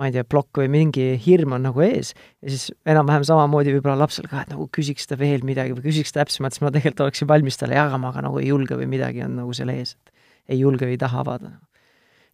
ma 0.00 0.08
ei 0.08 0.14
tea, 0.14 0.24
plokk 0.26 0.58
või 0.62 0.70
mingi 0.72 1.04
hirm 1.22 1.54
on 1.54 1.66
nagu 1.68 1.82
ees 1.84 2.12
ja 2.42 2.50
siis 2.50 2.70
enam-vähem 2.90 3.26
samamoodi 3.26 3.76
võib-olla 3.76 4.00
lapsel 4.02 4.26
ka, 4.30 4.42
et 4.42 4.50
nagu 4.50 4.66
küsiks 4.74 5.06
ta 5.10 5.18
veel 5.20 5.44
midagi 5.46 5.74
või 5.76 5.84
küsiks 5.86 6.14
täpsemalt, 6.16 6.56
siis 6.56 6.64
ma 6.64 6.72
tegelikult 6.74 7.04
oleksin 7.06 7.30
valmis 7.30 7.60
talle 7.60 7.78
jagama, 7.78 8.10
aga 8.10 8.24
nagu 8.26 8.40
ei 8.42 8.48
julge 8.50 8.78
või 8.80 8.88
midagi 8.90 9.22
on 9.26 9.36
nagu 9.38 9.54
seal 9.54 9.70
ees, 9.74 9.94
et 9.94 10.54
ei 10.54 10.58
julge 10.64 10.88
või 10.88 10.96
ei 10.96 11.02
taha 11.04 11.22
avada. 11.22 11.52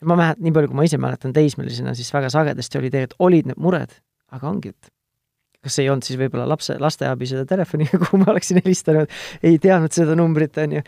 ma 0.00 0.16
mäletan, 0.16 0.46
nii 0.46 0.54
palju, 0.56 0.70
kui 0.70 0.78
ma 0.78 0.86
ise 0.88 0.96
mäletan 1.00 1.36
teismelisena, 1.36 1.92
siis 1.94 2.08
väga 2.14 2.30
sagedasti 2.32 2.80
oli 2.80 2.88
tegelikult, 2.88 3.20
olid 3.28 3.52
need 3.52 3.60
mured, 3.60 3.92
aga 4.32 4.48
ongi, 4.48 4.72
et 4.72 4.92
kas 5.60 5.76
ei 5.82 5.90
olnud 5.92 6.06
siis 6.06 6.16
võib-olla 6.16 6.48
lapse, 6.48 6.78
lasteabi 6.80 7.28
seda 7.28 7.44
telefoni, 7.44 7.90
kuhu 8.06 8.22
ma 8.22 8.32
oleksin 8.32 8.62
helistanud, 8.62 9.12
ei 9.44 9.60
teadnud 9.60 9.92
seda 9.92 10.16
numbrit, 10.16 10.56
on 10.64 10.78
ju, 10.78 10.86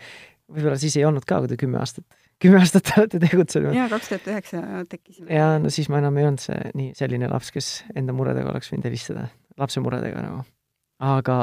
võib-olla 0.49 0.81
siis 0.81 0.97
ei 0.97 1.05
olnud 1.05 1.29
ka, 1.29 1.43
kui 1.43 1.53
ta 1.53 1.59
kümme 1.61 1.77
aastat 1.83 2.22
kümme 2.43 2.59
aastat 2.59 2.91
olete 2.97 3.19
tegutsenud. 3.23 3.75
jaa, 3.75 3.85
kaks 3.91 4.09
tuhat 4.11 4.27
üheksa 4.33 4.63
tekkisime. 4.89 5.29
jaa, 5.31 5.59
no 5.61 5.71
siis 5.73 5.89
ma 5.91 6.01
enam 6.01 6.17
ei 6.19 6.27
olnud 6.27 6.43
see 6.43 6.57
nii 6.79 6.91
selline 6.97 7.29
laps, 7.31 7.53
kes 7.55 7.69
enda 7.95 8.15
muredega 8.15 8.51
oleks 8.51 8.71
võinud 8.73 8.87
helistada, 8.89 9.27
lapse 9.59 9.83
muredega 9.83 10.23
nagu. 10.25 10.43
aga 11.03 11.37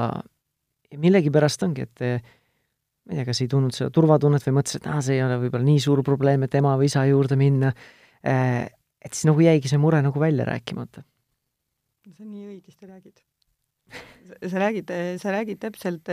millegipärast 1.01 1.65
ongi, 1.67 1.87
et 1.87 2.05
ma 2.05 3.15
ei 3.15 3.21
tea, 3.21 3.29
kas 3.31 3.41
ei 3.45 3.51
tundnud 3.51 3.77
seda 3.77 3.93
turvatunnet 3.95 4.45
või 4.49 4.59
mõtles, 4.59 4.81
et 4.81 4.91
aa, 4.91 5.01
see 5.05 5.17
ei 5.17 5.25
ole 5.25 5.39
võib-olla 5.45 5.67
nii 5.67 5.81
suur 5.83 6.03
probleem, 6.07 6.45
et 6.47 6.59
ema 6.61 6.77
või 6.81 6.91
isa 6.91 7.07
juurde 7.09 7.39
minna. 7.41 7.73
et 8.21 9.15
siis 9.15 9.27
nagu 9.31 9.41
jäigi 9.41 9.71
see 9.71 9.81
mure 9.81 10.03
nagu 10.05 10.21
välja 10.21 10.45
rääkimata. 10.49 11.05
sa 12.11 12.25
nii 12.25 12.47
õigesti 12.57 12.91
räägid. 12.91 13.23
sa 14.51 14.61
räägid, 14.61 14.93
sa 15.23 15.33
räägid 15.33 15.63
täpselt, 15.63 16.05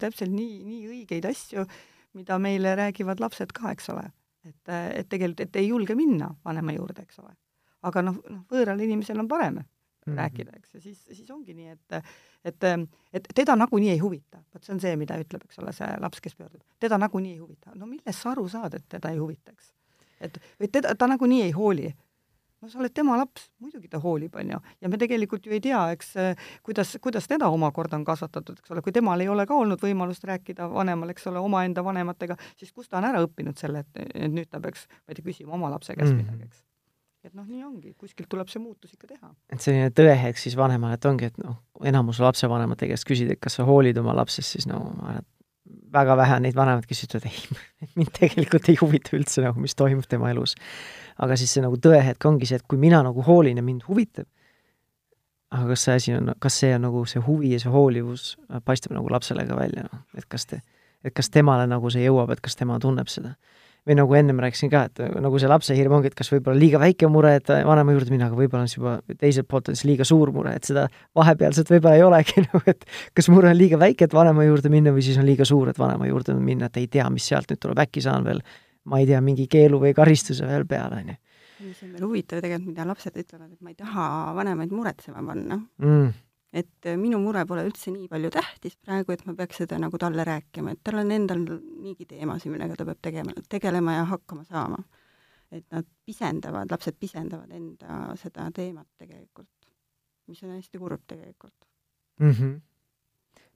täpselt 0.00 0.32
nii, 0.32 0.64
nii 0.64 0.86
õigeid 0.94 1.28
asju, 1.28 1.66
mida 2.14 2.38
meile 2.42 2.72
räägivad 2.78 3.20
lapsed 3.20 3.52
ka, 3.54 3.74
eks 3.76 3.92
ole 3.92 4.08
et, 4.44 4.72
et 4.94 5.08
tegelikult, 5.08 5.40
et 5.40 5.56
ei 5.56 5.68
julge 5.68 5.94
minna 5.98 6.30
vanema 6.44 6.72
juurde, 6.72 7.02
eks 7.02 7.20
ole. 7.22 7.34
aga 7.82 8.02
noh, 8.02 8.18
noh, 8.28 8.44
võõral 8.50 8.80
inimesel 8.84 9.20
on 9.20 9.28
parem 9.28 9.54
mm 9.54 9.64
-hmm. 10.06 10.16
rääkida, 10.16 10.52
eks, 10.56 10.74
ja 10.74 10.80
siis, 10.80 11.02
siis 11.12 11.30
ongi 11.30 11.54
nii, 11.54 11.68
et 11.68 12.04
et, 12.44 12.64
et 13.12 13.28
teda 13.34 13.56
nagunii 13.56 13.90
ei 13.90 13.98
huvita. 13.98 14.42
vot 14.54 14.64
see 14.64 14.74
on 14.74 14.80
see, 14.80 14.96
mida 14.96 15.18
ütleb, 15.20 15.44
eks 15.44 15.58
ole, 15.58 15.72
see 15.72 15.96
laps, 16.00 16.20
kes 16.20 16.34
pöördub. 16.34 16.62
teda 16.80 16.98
nagunii 16.98 17.32
ei 17.32 17.38
huvita. 17.38 17.70
no 17.74 17.86
millest 17.86 18.22
sa 18.22 18.30
aru 18.30 18.48
saad, 18.48 18.74
et 18.74 18.88
teda 18.88 19.10
ei 19.10 19.18
huvita, 19.18 19.52
eks? 19.52 19.72
et 20.20 20.38
või 20.60 20.68
teda, 20.72 20.94
ta 20.94 21.06
nagunii 21.06 21.42
ei 21.42 21.50
hooli 21.50 21.94
no 22.60 22.68
sa 22.68 22.80
oled 22.80 22.92
tema 22.94 23.16
laps, 23.20 23.48
muidugi 23.62 23.88
ta 23.90 24.00
hoolib, 24.02 24.34
on 24.40 24.54
ju, 24.54 24.60
ja 24.84 24.90
me 24.92 24.98
tegelikult 25.00 25.46
ju 25.46 25.54
ei 25.56 25.62
tea, 25.64 25.80
eks, 25.94 26.12
kuidas, 26.66 26.94
kuidas 27.02 27.28
teda 27.30 27.48
omakorda 27.52 27.98
on 27.98 28.06
kasvatatud, 28.08 28.60
eks 28.60 28.74
ole, 28.74 28.84
kui 28.84 28.94
temal 28.96 29.20
ei 29.24 29.30
ole 29.32 29.46
ka 29.48 29.56
olnud 29.56 29.80
võimalust 29.84 30.24
rääkida 30.28 30.68
vanemal, 30.72 31.12
eks 31.14 31.28
ole, 31.30 31.42
omaenda 31.42 31.84
vanematega, 31.86 32.36
siis 32.60 32.72
kust 32.72 32.92
ta 32.92 33.00
on 33.00 33.08
ära 33.10 33.22
õppinud 33.24 33.60
selle, 33.60 33.84
et, 33.86 34.02
nüüd 34.28 34.50
ta 34.50 34.60
peaks, 34.62 34.86
ma 34.90 35.14
ei 35.14 35.20
tea, 35.20 35.26
küsima 35.30 35.56
oma 35.56 35.72
lapse 35.72 35.96
käest 35.96 36.12
mm. 36.12 36.20
midagi, 36.20 36.48
eks. 36.50 36.62
et 37.28 37.34
noh, 37.34 37.48
nii 37.48 37.64
ongi, 37.64 37.94
kuskilt 37.98 38.30
tuleb 38.32 38.52
see 38.52 38.62
muutus 38.62 38.94
ikka 38.96 39.14
teha. 39.14 39.34
et 39.52 39.60
selline 39.64 39.90
tõehetk 39.96 40.40
siis 40.40 40.56
vanemale, 40.60 41.00
et 41.00 41.10
ongi, 41.10 41.32
et 41.32 41.42
noh, 41.42 41.60
enamus 41.86 42.20
lapsevanemate 42.20 42.92
käest 42.92 43.08
küsida, 43.08 43.36
et 43.36 43.42
kas 43.42 43.60
sa 43.60 43.68
hoolid 43.68 43.98
oma 44.00 44.16
lapsest, 44.20 44.58
siis 44.58 44.68
no 44.68 44.84
ma 44.98 45.14
arvan, 45.14 45.24
et 45.24 45.39
väga 45.92 46.16
vähe 46.16 46.38
on 46.38 46.46
neid 46.46 46.56
vanemaid, 46.56 46.86
kes 46.88 47.04
ütlevad, 47.06 47.28
ei, 47.30 47.60
mind 47.98 48.14
tegelikult 48.18 48.68
ei 48.70 48.80
huvita 48.80 49.16
üldse 49.18 49.44
nagu, 49.44 49.60
mis 49.62 49.76
toimub 49.78 50.08
tema 50.10 50.30
elus 50.30 50.56
aga 51.20 51.36
siis 51.38 51.52
see 51.54 51.64
nagu 51.64 51.78
tõehetk 51.80 52.26
ongi 52.28 52.48
see, 52.48 52.60
et 52.60 52.66
kui 52.68 52.80
mina 52.80 53.02
nagu 53.04 53.24
hoolin 53.26 53.60
ja 53.60 53.64
mind 53.64 53.84
huvitab, 53.88 54.28
aga 55.50 55.72
kas 55.72 55.86
see 55.86 55.96
asi 55.98 56.16
on, 56.16 56.32
kas 56.40 56.60
see 56.62 56.72
on 56.76 56.86
nagu 56.86 57.04
see 57.10 57.22
huvi 57.26 57.54
ja 57.54 57.60
see 57.62 57.72
hoolivus 57.72 58.34
paistab 58.66 58.94
nagu 58.96 59.10
lapsele 59.12 59.44
ka 59.48 59.58
välja, 59.58 59.86
noh, 59.88 60.04
et 60.16 60.28
kas 60.30 60.46
te, 60.50 60.60
et 61.04 61.16
kas 61.16 61.30
temale 61.32 61.66
nagu 61.70 61.90
see 61.92 62.04
jõuab, 62.06 62.32
et 62.34 62.44
kas 62.44 62.56
tema 62.56 62.78
tunneb 62.82 63.10
seda. 63.12 63.34
Või 63.88 63.96
nagu 63.96 64.16
ennem 64.18 64.40
rääkisin 64.44 64.70
ka, 64.72 64.84
et 64.90 65.02
nagu 65.24 65.40
see 65.40 65.50
lapse 65.50 65.76
hirm 65.76 65.96
ongi, 65.96 66.10
et 66.12 66.16
kas 66.18 66.30
võib-olla 66.32 66.58
liiga 66.60 66.80
väike 66.82 67.08
mure, 67.10 67.34
et 67.40 67.52
vanema 67.66 67.94
juurde 67.96 68.12
minna, 68.12 68.28
aga 68.30 68.38
võib-olla 68.38 68.66
on 68.66 68.72
see 68.72 68.80
juba 68.80 68.96
teiselt 69.20 69.48
poolt 69.50 69.70
on 69.72 69.78
see 69.78 69.88
liiga 69.90 70.06
suur 70.08 70.32
mure, 70.34 70.52
et 70.56 70.68
seda 70.68 70.86
vahepealset 71.16 71.72
võib-olla 71.72 71.96
ei 71.96 72.06
olegi 72.06 72.42
nagu, 72.46 72.62
et 72.70 72.84
kas 73.16 73.30
mure 73.32 73.50
on 73.50 73.56
liiga 73.56 73.80
väike, 73.80 74.08
et 74.08 74.16
vanema 74.16 74.44
juurde 74.46 74.72
minna 74.72 74.92
või 74.94 75.04
siis 75.06 75.20
on 75.20 75.28
liiga 75.28 75.48
suur, 75.48 75.72
et 75.72 75.80
vanema 75.80 76.08
juurde 76.10 76.36
minna, 76.36 76.68
et 76.68 76.82
ei 76.82 76.90
tea, 76.92 77.08
mis 77.12 77.28
sealt 77.32 77.50
nüüd 77.50 77.62
tuleb, 77.62 77.80
äkki 77.86 78.04
saan 78.04 78.28
veel 78.28 78.44
ma 78.84 79.00
ei 79.00 79.08
tea, 79.08 79.20
mingi 79.24 79.46
keelu 79.50 79.80
või 79.80 79.92
karistuse 79.96 80.48
veel 80.48 80.66
peale, 80.68 81.02
on 81.02 81.12
ju. 81.12 81.18
see 81.76 81.86
on 81.86 81.94
veel 81.94 82.06
huvitav 82.06 82.40
tegelikult, 82.40 82.72
mida 82.72 82.86
lapsed 82.88 83.16
ütlevad, 83.20 83.52
et 83.52 83.60
ma 83.60 83.72
ei 83.72 83.78
taha 83.78 84.08
vanemaid 84.38 84.72
muretsema 84.74 85.24
panna 85.24 85.60
mm.. 85.60 86.12
Et 86.52 86.86
äh, 86.86 86.96
minu 86.98 87.20
mure 87.22 87.44
pole 87.46 87.64
üldse 87.68 87.92
nii 87.94 88.08
palju 88.10 88.30
tähtis 88.34 88.76
praegu, 88.82 89.14
et 89.14 89.22
ma 89.26 89.34
peaks 89.38 89.62
seda 89.62 89.78
nagu 89.82 89.98
talle 90.02 90.24
rääkima, 90.26 90.74
et 90.74 90.82
tal 90.84 91.02
on 91.02 91.12
endal 91.14 91.44
niigi 91.44 92.08
teemasid, 92.10 92.52
millega 92.54 92.78
ta 92.78 92.86
peab 92.88 93.02
tegema, 93.02 93.34
tegelema 93.48 94.00
ja 94.00 94.08
hakkama 94.14 94.44
saama. 94.48 94.82
et 95.50 95.64
nad 95.74 95.86
pisendavad, 96.06 96.70
lapsed 96.70 96.94
pisendavad 96.94 97.50
enda 97.50 98.12
seda 98.14 98.44
teemat 98.54 98.86
tegelikult, 99.02 99.48
mis 100.30 100.42
on 100.46 100.52
hästi 100.54 100.78
kurb 100.78 101.02
tegelikult 101.10 101.56
mm. 102.20 102.30
-hmm 102.32 102.58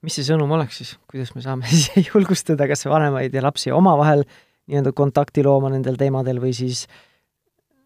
mis 0.05 0.19
see 0.19 0.27
sõnum 0.27 0.51
oleks 0.57 0.81
siis, 0.81 0.97
kuidas 1.11 1.35
me 1.35 1.43
saame 1.45 1.71
siis 1.71 2.11
julgustada 2.11 2.69
kas 2.69 2.85
vanemaid 2.85 3.35
ja 3.35 3.43
lapsi 3.45 3.73
omavahel 3.73 4.25
nii-öelda 4.69 4.93
kontakti 4.97 5.45
looma 5.45 5.71
nendel 5.73 5.97
teemadel 6.01 6.41
või 6.43 6.53
siis 6.57 6.87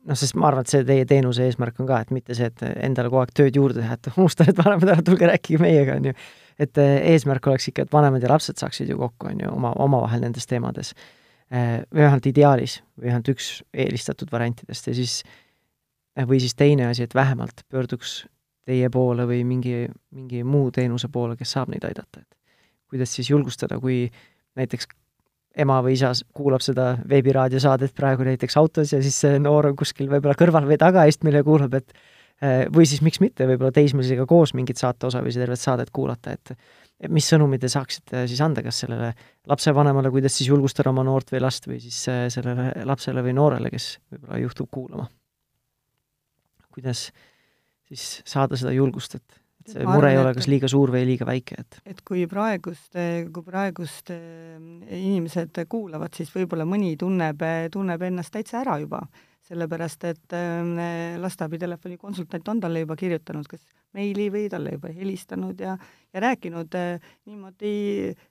noh, 0.06 0.18
sest 0.18 0.36
ma 0.38 0.48
arvan, 0.50 0.66
et 0.66 0.72
see 0.72 0.84
teie 0.86 1.06
teenuse 1.08 1.46
eesmärk 1.46 1.80
on 1.82 1.88
ka, 1.88 2.00
et 2.04 2.12
mitte 2.14 2.36
see, 2.36 2.48
et 2.50 2.64
endale 2.86 3.10
kogu 3.10 3.22
aeg 3.22 3.34
tööd 3.40 3.58
juurde 3.58 3.80
teha, 3.80 3.98
et 3.98 4.10
unusta 4.16 4.46
need 4.46 4.60
vanemad 4.60 4.94
ära, 4.94 5.04
tulge 5.06 5.28
rääkige 5.30 5.60
meiega, 5.62 5.98
on 5.98 6.10
ju. 6.10 6.14
et 6.58 6.80
eh, 6.82 6.94
eesmärk 7.14 7.50
oleks 7.50 7.70
ikka, 7.72 7.86
et 7.86 7.92
vanemad 7.94 8.24
ja 8.24 8.32
lapsed 8.32 8.60
saaksid 8.60 8.90
ju 8.92 8.98
kokku, 9.00 9.30
on 9.32 9.44
ju, 9.44 9.50
oma, 9.54 9.74
omavahel 9.84 10.24
nendes 10.24 10.48
teemades. 10.50 10.94
Eh, 11.48 11.78
või 11.88 12.04
vähemalt 12.04 12.26
ideaalis, 12.28 12.80
või 12.98 13.08
vähemalt 13.08 13.30
üks 13.32 13.52
eelistatud 13.72 14.32
variantidest 14.32 14.90
ja 14.90 14.96
siis 14.96 15.20
eh, 15.24 16.26
või 16.28 16.42
siis 16.44 16.56
teine 16.58 16.90
asi, 16.90 17.06
et 17.08 17.16
vähemalt 17.16 17.64
pöörduks 17.72 18.20
teie 18.68 18.90
poole 18.92 19.24
või 19.28 19.44
mingi, 19.48 19.86
mingi 20.12 20.42
muu 20.44 20.68
teenuse 20.74 21.08
poole, 21.12 21.38
kes 21.40 21.56
saab 21.56 21.72
neid 21.72 21.86
aidata, 21.88 22.20
et 22.20 22.36
kuidas 22.88 23.14
siis 23.16 23.30
julgustada, 23.30 23.78
kui 23.80 24.06
näiteks 24.58 24.90
ema 25.56 25.78
või 25.84 25.96
isa 25.96 26.12
kuulab 26.36 26.62
seda 26.64 26.92
veebiraadiosaadet 27.08 27.94
praegu 27.96 28.26
näiteks 28.26 28.56
autos 28.60 28.92
ja 28.92 29.00
siis 29.02 29.16
see 29.24 29.38
noor 29.42 29.70
on 29.70 29.78
kuskil 29.78 30.10
võib-olla 30.10 30.36
kõrval 30.38 30.68
või 30.68 30.78
tagaistmel 30.80 31.40
ja 31.40 31.44
kuulab, 31.46 31.74
et 31.78 31.94
eh, 32.42 32.66
või 32.74 32.86
siis 32.88 33.02
miks 33.04 33.22
mitte, 33.24 33.46
võib-olla 33.48 33.72
teismelisega 33.74 34.26
koos 34.28 34.54
mingit 34.58 34.80
saate 34.80 35.08
osa 35.08 35.22
või 35.24 35.34
tervet 35.34 35.62
saadet 35.62 35.90
kuulata, 35.94 36.36
et 36.36 36.54
mis 37.14 37.26
sõnumi 37.30 37.60
te 37.62 37.70
saaksite 37.70 38.24
siis 38.30 38.40
anda, 38.42 38.62
kas 38.66 38.82
sellele 38.84 39.12
lapsevanemale, 39.48 40.10
kuidas 40.14 40.34
siis 40.38 40.50
julgustada 40.50 40.90
oma 40.90 41.04
noort 41.06 41.30
või 41.32 41.42
last 41.42 41.68
või 41.70 41.80
siis 41.82 42.00
eh, 42.10 42.26
sellele 42.32 42.72
lapsele 42.88 43.24
või 43.24 43.34
noorele, 43.38 43.72
kes 43.74 43.96
võib-olla 44.12 44.42
juhtub 44.44 44.70
kuulama? 44.70 45.08
kuidas 46.78 47.08
siis 47.88 48.20
saada 48.28 48.54
seda 48.58 48.70
julgust, 48.70 49.16
et, 49.18 49.37
see 49.72 49.86
mure 49.88 50.12
ei 50.12 50.18
ole 50.20 50.34
kas 50.36 50.48
liiga 50.50 50.70
suur 50.70 50.92
või 50.94 51.04
liiga 51.08 51.26
väike, 51.28 51.62
et 51.62 51.80
et 51.94 52.02
kui 52.06 52.26
praegust, 52.30 52.92
kui 53.32 53.46
praegust 53.46 54.12
inimesed 54.12 55.64
kuulavad, 55.70 56.14
siis 56.16 56.30
võib-olla 56.34 56.66
mõni 56.68 56.94
tunneb, 57.00 57.42
tunneb 57.72 58.04
ennast 58.08 58.34
täitsa 58.34 58.62
ära 58.62 58.78
juba, 58.82 59.02
sellepärast 59.48 60.04
et 60.10 60.38
lasteabitelefoni 61.22 61.96
konsultant 62.00 62.48
on 62.52 62.60
talle 62.60 62.84
juba 62.84 62.96
kirjutanud 63.00 63.48
kas 63.48 63.62
meili 63.96 64.28
või 64.32 64.48
talle 64.52 64.74
juba 64.76 64.92
helistanud 64.92 65.60
ja, 65.64 65.76
ja 66.12 66.24
rääkinud 66.24 66.74
niimoodi 67.28 67.76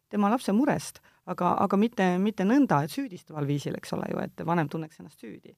tema 0.09 0.29
lapse 0.29 0.53
murest, 0.53 1.01
aga, 1.25 1.55
aga 1.65 1.79
mitte, 1.81 2.11
mitte 2.21 2.45
nõnda, 2.45 2.83
et 2.85 2.93
süüdistaval 2.93 3.49
viisil, 3.49 3.77
eks 3.79 3.97
ole 3.97 4.11
ju, 4.13 4.21
et 4.21 4.45
vanem 4.45 4.69
tunneks 4.69 5.01
ennast 5.01 5.23
süüdi 5.23 5.55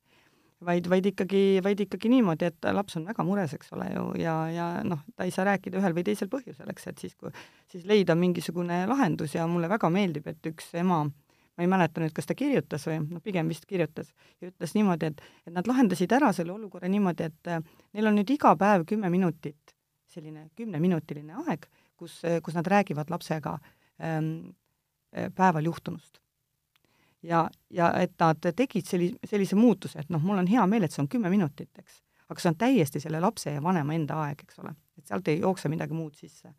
vaid, 0.65 0.89
vaid 0.91 1.07
ikkagi, 1.11 1.43
vaid 1.63 1.79
ikkagi 1.85 2.11
niimoodi, 2.11 2.49
et 2.49 2.67
laps 2.75 2.97
on 2.99 3.07
väga 3.09 3.23
mures, 3.27 3.53
eks 3.55 3.71
ole 3.75 3.87
ju, 3.93 4.03
ja, 4.21 4.35
ja 4.53 4.67
noh, 4.87 5.01
ta 5.15 5.27
ei 5.27 5.33
saa 5.35 5.47
rääkida 5.47 5.79
ühel 5.79 5.95
või 5.95 6.05
teisel 6.07 6.29
põhjusel, 6.31 6.69
eks, 6.73 6.89
et 6.91 7.03
siis, 7.05 7.15
kui 7.19 7.31
siis 7.71 7.87
leida 7.89 8.15
mingisugune 8.19 8.83
lahendus 8.89 9.35
ja 9.37 9.47
mulle 9.47 9.69
väga 9.71 9.91
meeldib, 9.93 10.27
et 10.31 10.51
üks 10.51 10.71
ema, 10.79 11.01
ma 11.05 11.65
ei 11.65 11.71
mäleta 11.71 12.03
nüüd, 12.03 12.13
kas 12.15 12.29
ta 12.29 12.37
kirjutas 12.37 12.87
või 12.89 12.99
noh, 13.05 13.23
pigem 13.23 13.51
vist 13.51 13.67
kirjutas, 13.69 14.11
ja 14.41 14.51
ütles 14.51 14.75
niimoodi, 14.77 15.11
et, 15.13 15.25
et 15.47 15.55
nad 15.55 15.67
lahendasid 15.69 16.15
ära 16.19 16.31
selle 16.35 16.55
olukorra 16.55 16.91
niimoodi, 16.91 17.31
et 17.31 17.51
äh, 17.55 17.63
neil 17.95 18.11
on 18.11 18.19
nüüd 18.19 18.35
iga 18.35 18.55
päev 18.59 18.87
kümme 18.89 19.11
minutit, 19.13 19.75
selline 20.09 20.49
kümneminutiline 20.57 21.43
aeg, 21.45 21.67
kus, 21.99 22.21
kus 22.43 22.55
nad 22.57 22.67
räägivad 22.67 23.11
lapsega 23.13 23.59
ähm, 24.01 24.49
äh, 25.15 25.29
päeval 25.35 25.67
juhtunust 25.69 26.19
ja, 27.23 27.49
ja 27.69 27.91
et 27.99 28.13
nad 28.19 28.49
tegid 28.55 28.87
selli-, 28.87 29.13
sellise 29.27 29.57
muutuse, 29.59 29.99
et 29.99 30.09
noh, 30.13 30.21
mul 30.23 30.39
on 30.41 30.49
hea 30.49 30.65
meel, 30.69 30.85
et 30.85 30.95
see 30.95 31.03
on 31.03 31.11
kümme 31.11 31.31
minutit, 31.31 31.71
eks. 31.79 32.01
aga 32.29 32.41
see 32.41 32.51
on 32.51 32.57
täiesti 32.59 33.01
selle 33.03 33.21
lapse 33.23 33.53
ja 33.53 33.63
vanema 33.63 33.95
enda 33.95 34.19
aeg, 34.25 34.43
eks 34.45 34.59
ole. 34.63 34.75
et 34.99 35.07
sealt 35.07 35.27
ei 35.31 35.39
jookse 35.39 35.71
midagi 35.71 35.95
muud 35.95 36.15
sisse. 36.19 36.53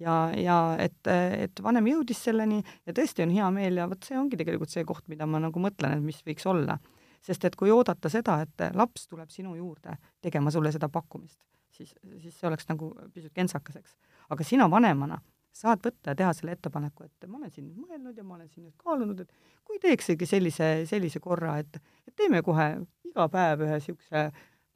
ja, 0.00 0.14
ja 0.36 0.60
et, 0.78 1.00
et 1.06 1.62
vanem 1.62 1.90
jõudis 1.92 2.22
selleni 2.24 2.62
ja 2.86 2.94
tõesti 2.96 3.26
on 3.26 3.34
hea 3.34 3.50
meel 3.54 3.82
ja 3.82 3.88
vot 3.90 4.06
see 4.06 4.18
ongi 4.18 4.38
tegelikult 4.40 4.72
see 4.72 4.84
koht, 4.84 5.06
mida 5.08 5.26
ma 5.26 5.42
nagu 5.42 5.62
mõtlen, 5.62 5.98
et 5.98 6.04
mis 6.04 6.22
võiks 6.26 6.46
olla. 6.46 6.78
sest 7.22 7.44
et 7.44 7.56
kui 7.56 7.70
oodata 7.70 8.08
seda, 8.08 8.40
et 8.40 8.70
laps 8.74 9.06
tuleb 9.06 9.30
sinu 9.30 9.54
juurde 9.54 9.96
tegema 10.22 10.50
sulle 10.50 10.72
seda 10.72 10.88
pakkumist, 10.88 11.38
siis, 11.70 11.94
siis 12.18 12.38
see 12.38 12.48
oleks 12.48 12.68
nagu 12.68 12.94
pisut 13.14 13.32
kentsakas, 13.34 13.76
eks. 13.76 13.96
aga 14.30 14.44
sina 14.44 14.70
vanemana 14.70 15.20
saad 15.52 15.82
võtta 15.84 16.12
ja 16.12 16.18
teha 16.18 16.32
selle 16.36 16.54
ettepaneku, 16.56 17.06
et 17.06 17.26
ma 17.28 17.40
olen 17.40 17.52
siin 17.52 17.66
nüüd 17.68 17.88
mõelnud 17.88 18.16
ja 18.16 18.24
ma 18.24 18.36
olen 18.36 18.48
siin 18.48 18.68
nüüd 18.68 18.76
kaalunud, 18.80 19.24
et 19.24 19.32
kui 19.66 19.80
teeksegi 19.82 20.28
sellise, 20.28 20.70
sellise 20.88 21.20
korra, 21.22 21.58
et, 21.62 21.80
et 22.08 22.14
teeme 22.16 22.42
kohe 22.46 22.68
iga 23.10 23.26
päev 23.32 23.66
ühe 23.66 23.78
niisuguse 23.80 24.24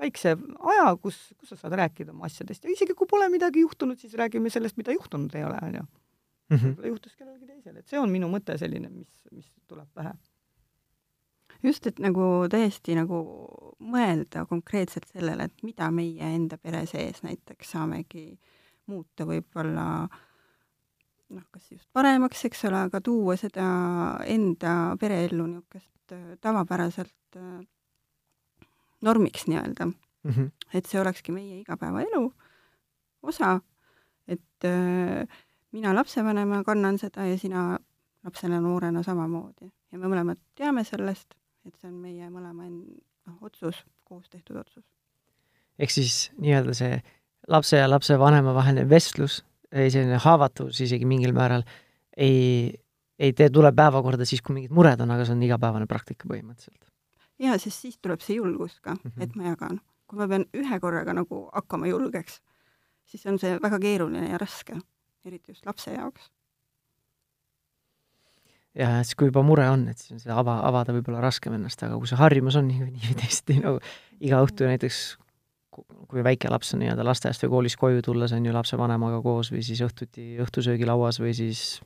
väikse 0.01 0.35
aja, 0.35 0.87
kus, 1.03 1.19
kus 1.39 1.55
sa 1.55 1.59
saad 1.61 1.77
rääkida 1.79 2.13
oma 2.15 2.27
asjadest 2.29 2.67
ja 2.67 2.73
isegi 2.73 2.97
kui 2.99 3.09
pole 3.11 3.29
midagi 3.33 3.63
juhtunud, 3.63 4.01
siis 4.01 4.17
räägime 4.19 4.51
sellest, 4.51 4.79
mida 4.81 4.95
juhtunud 4.97 5.35
ei 5.39 5.47
ole, 5.47 5.61
on 5.63 5.81
ju. 5.81 5.85
Mhm. 6.53 6.65
võib-olla 6.75 6.91
juhtus 6.91 7.17
kellelgi 7.17 7.47
teisel, 7.49 7.77
et 7.81 7.89
see 7.89 7.99
on 7.99 8.11
minu 8.13 8.29
mõte 8.29 8.59
selline, 8.61 8.91
mis, 8.93 9.13
mis 9.33 9.47
tuleb 9.71 9.89
pähe. 9.95 10.13
just, 11.63 11.87
et 11.87 12.03
nagu 12.03 12.45
täiesti 12.53 12.99
nagu 12.99 13.23
mõelda 13.81 14.45
konkreetselt 14.51 15.07
sellele, 15.09 15.47
et 15.49 15.63
mida 15.65 15.89
meie 15.91 16.35
enda 16.37 16.59
pere 16.59 16.85
sees 16.87 17.23
näiteks 17.25 17.71
saamegi 17.73 18.27
muuta 18.93 19.25
võib-olla 19.25 19.87
äh, 20.05 20.21
noh, 21.31 21.45
kas 21.51 21.71
just 21.73 21.89
paremaks, 21.93 22.45
eks 22.49 22.65
ole, 22.69 22.85
aga 22.89 23.01
tuua 23.05 23.37
seda 23.41 23.67
enda 24.31 24.75
pereellu 25.01 25.47
niisugust 25.49 26.13
äh, 26.13 26.35
tavapäraselt 26.41 27.39
äh, 27.41 27.63
normiks 29.05 29.47
nii-öelda 29.47 29.87
mm. 29.87 30.31
-hmm. 30.31 30.51
et 30.75 30.87
see 30.87 31.01
olekski 31.01 31.33
meie 31.33 31.61
igapäevaelu 31.61 32.33
osa, 33.23 33.61
et 34.29 34.65
äh, 34.65 35.29
mina 35.73 35.95
lapsevanemana 35.95 36.65
kannan 36.65 36.99
seda 36.99 37.27
ja 37.27 37.39
sina 37.39 37.79
lapsena 38.25 38.61
noorena 38.61 39.03
samamoodi 39.03 39.73
ja 39.93 39.99
me 39.99 40.09
mõlemad 40.09 40.41
teame 40.55 40.85
sellest, 40.85 41.35
et 41.67 41.75
see 41.81 41.89
on 41.89 41.99
meie 42.03 42.31
mõlema 42.31 42.69
noh, 42.69 43.37
otsus, 43.41 43.85
koos 44.05 44.29
tehtud 44.29 44.57
otsus. 44.57 44.85
ehk 45.79 45.91
siis 45.91 46.31
nii-öelda 46.39 46.75
see 46.75 47.03
lapse 47.49 47.77
ja 47.77 47.91
lapsevanema 47.91 48.55
vaheline 48.55 48.89
vestlus 48.89 49.45
selline 49.75 50.21
haavatavus 50.23 50.81
isegi 50.85 51.07
mingil 51.09 51.35
määral 51.37 51.65
ei, 52.17 52.73
ei 53.19 53.33
tee, 53.33 53.51
tule 53.51 53.73
päevakorda 53.75 54.27
siis, 54.29 54.43
kui 54.43 54.57
mingid 54.59 54.75
mured 54.75 55.01
on, 55.03 55.15
aga 55.15 55.27
see 55.27 55.35
on 55.37 55.43
igapäevane 55.47 55.89
praktika 55.91 56.29
põhimõtteliselt. 56.31 56.87
jaa, 57.43 57.59
sest 57.59 57.87
siis 57.87 57.99
tuleb 57.99 58.23
see 58.25 58.39
julgus 58.39 58.79
ka 58.81 58.95
mm, 58.95 59.11
-hmm. 59.11 59.27
et 59.27 59.37
ma 59.37 59.51
jagan. 59.51 59.81
kui 60.07 60.19
ma 60.19 60.29
pean 60.29 60.47
ühe 60.55 60.81
korraga 60.81 61.15
nagu 61.17 61.49
hakkama 61.53 61.91
julgeks, 61.91 62.41
siis 63.05 63.27
on 63.27 63.39
see 63.39 63.59
väga 63.63 63.79
keeruline 63.81 64.31
ja 64.31 64.39
raske, 64.39 64.79
eriti 65.25 65.53
just 65.53 65.67
lapse 65.67 65.91
jaoks. 65.91 66.31
ja 68.75 69.03
siis, 69.03 69.15
kui 69.15 69.27
juba 69.27 69.43
mure 69.43 69.69
on, 69.71 69.89
et 69.89 69.99
siis 69.99 70.13
on 70.13 70.21
seda 70.21 70.39
ava, 70.39 70.61
avada 70.69 70.93
võib-olla 70.93 71.21
raskem 71.21 71.55
ennast, 71.55 71.83
aga 71.83 71.99
kui 71.99 72.07
see 72.07 72.19
harjumus 72.19 72.57
on 72.57 72.69
nii 72.69 72.81
või 72.87 73.19
teisiti 73.23 73.59
nagu 73.61 73.81
iga 74.21 74.43
õhtu 74.47 74.71
näiteks 74.71 75.17
kui 75.75 76.23
väike 76.25 76.51
laps 76.53 76.75
on 76.77 76.85
nii-öelda 76.85 77.05
lasteaiast 77.07 77.45
või 77.45 77.53
koolist 77.57 77.81
koju 77.81 78.05
tulles, 78.07 78.33
on 78.37 78.47
ju, 78.47 78.55
lapsevanemaga 78.55 79.21
koos 79.25 79.51
või 79.55 79.65
siis 79.67 79.83
õhtuti 79.85 80.35
õhtusöögilauas 80.45 81.21
või 81.23 81.35
siis 81.37 81.81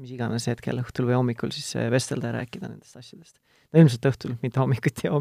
mis 0.00 0.14
iganes 0.14 0.48
hetkel, 0.50 0.80
õhtul 0.82 1.08
või 1.10 1.18
hommikul 1.18 1.52
siis 1.54 1.74
vestelda 1.92 2.30
ja 2.30 2.38
rääkida 2.40 2.70
nendest 2.70 2.96
asjadest. 2.96 3.36
no 3.72 3.82
ilmselt 3.82 4.08
õhtul, 4.10 4.36
mitte 4.42 4.62
hommikuti 4.62 5.06
ja 5.06 5.14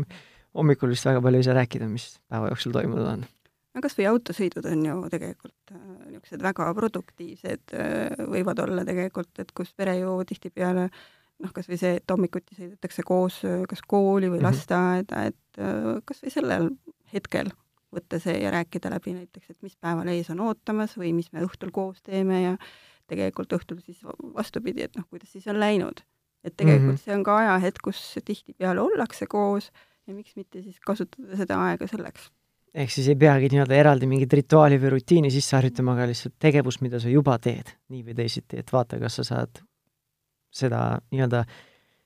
hommikul 0.57 0.93
vist 0.93 1.07
väga 1.07 1.21
palju 1.23 1.41
ei 1.41 1.47
saa 1.47 1.57
rääkida, 1.57 1.89
mis 1.91 2.07
päeva 2.31 2.49
jooksul 2.51 2.73
toimunud 2.75 3.11
on. 3.13 3.23
no 3.75 3.83
kas 3.85 3.95
või 3.99 4.09
autosõidud 4.09 4.65
on 4.71 4.83
ju 4.87 4.97
tegelikult 5.13 5.75
äh, 5.75 5.85
niisugused 6.09 6.43
väga 6.43 6.73
produktiivsed 6.79 7.77
äh, 7.77 8.25
võivad 8.33 8.63
olla 8.65 8.85
tegelikult, 8.87 9.31
et 9.41 9.53
kus 9.55 9.73
pere 9.77 9.99
ju 9.99 10.17
tihtipeale 10.29 10.89
noh, 10.89 11.55
kas 11.55 11.69
või 11.71 11.79
see, 11.81 11.95
et 12.01 12.15
hommikuti 12.15 12.57
sõidetakse 12.57 13.05
koos 13.07 13.41
äh, 13.47 13.63
kas 13.69 13.83
kooli 13.85 14.31
või 14.31 14.41
mhm. 14.41 14.47
lasteaeda, 14.49 15.25
et 15.31 15.63
kas 16.07 16.21
või 16.23 16.31
sellel 16.31 16.69
hetkel 17.11 17.49
võtta 17.93 18.19
see 18.21 18.37
ja 18.43 18.51
rääkida 18.53 18.91
läbi 18.93 19.15
näiteks, 19.15 19.49
et 19.53 19.65
mis 19.65 19.75
päeval 19.81 20.09
ees 20.13 20.29
on 20.33 20.41
ootamas 20.45 20.95
või 20.97 21.11
mis 21.17 21.31
me 21.33 21.43
õhtul 21.45 21.71
koos 21.73 22.01
teeme 22.05 22.41
ja 22.43 22.55
tegelikult 23.09 23.53
õhtul 23.57 23.81
siis 23.81 24.01
vastupidi, 24.35 24.85
et 24.85 24.97
noh, 24.97 25.07
kuidas 25.09 25.31
siis 25.33 25.47
on 25.49 25.59
läinud. 25.59 26.03
et 26.43 26.55
tegelikult 26.55 26.85
mm 26.85 26.95
-hmm. 26.95 27.03
see 27.03 27.15
on 27.15 27.23
ka 27.23 27.37
ajahetk, 27.37 27.81
kus 27.83 28.19
tihtipeale 28.25 28.81
ollakse 28.81 29.25
koos 29.27 29.71
ja 30.07 30.13
miks 30.13 30.35
mitte 30.35 30.61
siis 30.61 30.79
kasutada 30.79 31.37
seda 31.37 31.57
aega 31.65 31.87
selleks. 31.87 32.29
ehk 32.73 32.91
siis 32.91 33.07
ei 33.07 33.15
peagi 33.15 33.49
nii-öelda 33.51 33.75
eraldi 33.75 34.07
mingit 34.07 34.33
rituaali 34.33 34.77
või 34.81 34.93
rutiini 34.95 35.31
sisse 35.31 35.55
harjutama, 35.55 35.93
aga 35.93 36.07
lihtsalt 36.07 36.35
tegevus, 36.39 36.81
mida 36.81 36.99
sa 36.99 37.09
juba 37.09 37.37
teed, 37.39 37.73
nii 37.89 38.03
või 38.05 38.15
teisiti, 38.15 38.59
et 38.59 38.71
vaata, 38.71 38.99
kas 38.99 39.15
sa 39.15 39.23
saad 39.23 39.63
seda 40.49 40.99
nii-öelda 41.11 41.43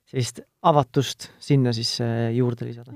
sellist 0.05 0.41
avatust 0.61 1.31
sinna 1.39 1.73
siis 1.73 1.99
juurde 2.33 2.65
lisada 2.65 2.91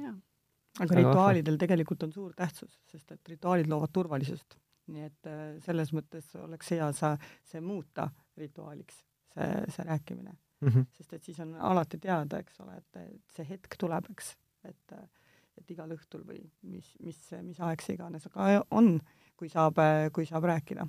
aga 0.83 1.01
rituaalidel 1.01 1.57
tegelikult 1.57 2.07
on 2.07 2.13
suur 2.13 2.33
tähtsus, 2.37 2.79
sest 2.91 3.11
et 3.15 3.33
rituaalid 3.35 3.69
loovad 3.71 3.93
turvalisust. 3.93 4.57
nii 4.87 5.03
et 5.03 5.27
äh, 5.27 5.45
selles 5.65 5.91
mõttes 5.91 6.29
oleks 6.39 6.69
hea 6.71 6.87
sa, 6.95 7.17
see 7.43 7.59
muuta 7.61 8.07
rituaaliks, 8.39 9.01
see, 9.33 9.49
see 9.75 9.83
rääkimine 9.83 10.31
mm. 10.31 10.67
-hmm. 10.67 10.85
sest 10.97 11.13
et 11.13 11.23
siis 11.23 11.39
on 11.39 11.55
alati 11.55 11.97
teada, 11.97 12.39
eks 12.39 12.59
ole, 12.59 12.77
et 12.77 13.01
see 13.35 13.45
hetk 13.49 13.75
tuleb, 13.79 14.11
eks, 14.11 14.35
et 14.63 14.99
et 15.57 15.71
igal 15.73 15.91
õhtul 15.95 16.23
või 16.27 16.39
mis, 16.69 16.89
mis, 17.03 17.19
mis 17.41 17.59
aeg 17.65 17.81
see 17.81 17.97
iganes, 17.97 18.27
aga 18.29 18.61
on, 18.77 18.99
kui 19.39 19.49
saab, 19.49 19.79
kui 20.13 20.25
saab 20.29 20.45
rääkida. 20.45 20.85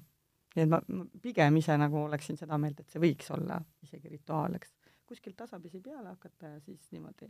nii 0.57 0.65
et 0.65 0.71
ma, 0.73 0.81
ma 0.89 1.05
pigem 1.23 1.57
ise 1.61 1.77
nagu 1.79 2.03
oleksin 2.05 2.37
seda 2.37 2.59
meelt, 2.59 2.81
et 2.81 2.91
see 2.91 3.01
võiks 3.01 3.31
olla 3.35 3.61
isegi 3.83 4.09
rituaal, 4.09 4.55
eks. 4.55 4.75
kuskilt 5.09 5.37
tasapisi 5.37 5.81
peale 5.81 6.09
hakata 6.09 6.55
ja 6.55 6.61
siis 6.61 6.91
niimoodi 6.93 7.29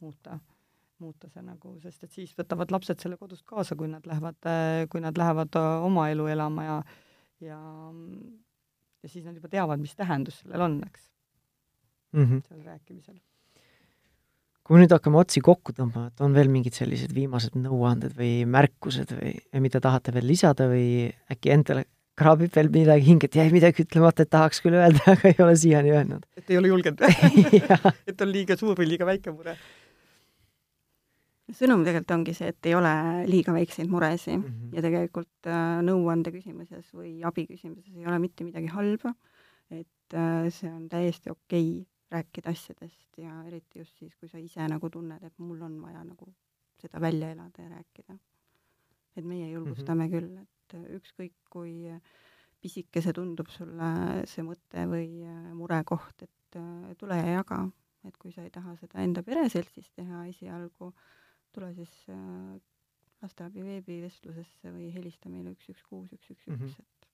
muuta 0.00 0.38
muuta 1.02 1.28
see 1.30 1.42
nagu, 1.44 1.74
sest 1.82 2.04
et 2.04 2.14
siis 2.14 2.32
võtavad 2.38 2.72
lapsed 2.74 3.00
selle 3.02 3.16
kodust 3.20 3.44
kaasa, 3.46 3.76
kui 3.78 3.90
nad 3.90 4.06
lähevad, 4.08 4.38
kui 4.90 5.02
nad 5.04 5.18
lähevad 5.18 5.58
äh, 5.60 5.86
oma 5.86 6.08
elu 6.12 6.26
elama 6.34 6.64
ja 6.66 6.78
ja 7.44 7.58
ja 9.02 9.08
siis 9.08 9.24
nad 9.24 9.36
juba 9.38 9.50
teavad, 9.52 9.80
mis 9.80 9.94
tähendus 9.98 10.42
sellel 10.42 10.64
on, 10.66 10.78
eks 10.86 11.10
mm 12.12 12.24
-hmm., 12.24 12.46
sellel 12.48 12.64
rääkimisel. 12.66 13.20
kui 14.64 14.76
me 14.76 14.82
nüüd 14.82 14.92
hakkame 14.92 15.16
otsi 15.16 15.40
kokku 15.40 15.72
tõmbama, 15.72 16.08
et 16.10 16.20
on 16.20 16.34
veel 16.34 16.50
mingid 16.52 16.74
sellised 16.76 17.14
viimased 17.14 17.54
nõuanded 17.56 18.12
või 18.18 18.44
märkused 18.44 19.14
või 19.16 19.62
mida 19.64 19.80
tahate 19.80 20.12
veel 20.12 20.26
lisada 20.28 20.66
või 20.68 21.08
äkki 21.32 21.54
endale 21.54 21.86
kraabib 22.18 22.52
veel 22.56 22.68
midagi 22.74 23.06
hinget, 23.06 23.36
jäi 23.38 23.48
midagi 23.54 23.84
ütlemata, 23.86 24.22
et 24.22 24.30
tahaks 24.30 24.60
küll 24.60 24.74
öelda, 24.74 25.00
aga 25.14 25.30
ei 25.30 25.42
ole 25.44 25.56
siiani 25.56 25.94
öelnud. 25.94 26.26
et 26.36 26.50
ei 26.50 26.58
ole 26.58 26.68
julgenud 26.68 27.00
et 28.10 28.20
on 28.20 28.32
liiga 28.32 28.56
suur 28.56 28.76
või 28.76 28.90
liiga 28.92 29.06
väike 29.06 29.32
mure 29.32 29.56
sõnum 31.48 31.84
tegelikult 31.84 32.14
ongi 32.16 32.34
see, 32.36 32.52
et 32.52 32.66
ei 32.68 32.74
ole 32.76 32.92
liiga 33.28 33.52
väikseid 33.56 33.88
muresid 33.90 34.36
mm 34.36 34.44
-hmm. 34.44 34.74
ja 34.76 34.82
tegelikult 34.84 35.46
äh, 35.46 35.78
nõuande 35.84 36.32
küsimuses 36.34 36.90
või 36.94 37.18
abi 37.24 37.46
küsimuses 37.46 37.94
ei 37.96 38.06
ole 38.06 38.18
mitte 38.18 38.44
midagi 38.44 38.66
halba, 38.72 39.14
et 39.70 40.14
äh, 40.14 40.50
see 40.50 40.70
on 40.72 40.88
täiesti 40.88 41.30
okei 41.30 41.80
okay 41.80 41.86
rääkida 42.10 42.50
asjadest 42.50 43.18
ja 43.20 43.42
eriti 43.44 43.78
just 43.78 43.98
siis, 43.98 44.14
kui 44.16 44.28
sa 44.28 44.38
ise 44.38 44.64
nagu 44.68 44.90
tunned, 44.90 45.22
et 45.22 45.38
mul 45.38 45.60
on 45.62 45.80
vaja 45.82 46.04
nagu 46.04 46.32
seda 46.80 47.00
välja 47.00 47.30
elada 47.30 47.62
ja 47.62 47.68
rääkida. 47.68 48.18
et 49.16 49.24
meie 49.24 49.50
julgustame 49.50 50.06
mm 50.06 50.12
-hmm. 50.12 50.20
küll, 50.20 50.38
et 50.38 50.74
ükskõik 50.94 51.34
kui 51.50 51.90
pisike 52.62 53.02
see 53.02 53.12
tundub 53.12 53.48
sulle, 53.48 53.90
see 54.26 54.44
mõte 54.46 54.84
või 54.90 55.22
äh, 55.26 55.52
murekoht, 55.54 56.22
et 56.22 56.56
äh, 56.56 56.94
tule 56.98 57.16
ja 57.16 57.38
jaga, 57.38 57.68
et 58.04 58.16
kui 58.16 58.32
sa 58.32 58.42
ei 58.42 58.50
taha 58.50 58.76
seda 58.76 59.02
enda 59.02 59.22
pereseltsis 59.22 59.90
teha 59.96 60.24
esialgu, 60.26 60.92
tule 61.54 61.72
siis 61.76 61.94
äh, 62.12 62.58
lasteabi 63.22 63.64
veebivestlusesse 63.66 64.70
või 64.74 64.92
helista 64.94 65.30
meile 65.32 65.54
üks, 65.56 65.68
üks, 65.72 65.82
kuus, 65.88 66.12
üks, 66.14 66.30
üks, 66.34 66.46
üks, 66.46 66.58
Mhm. 66.58 66.68
et 66.78 67.08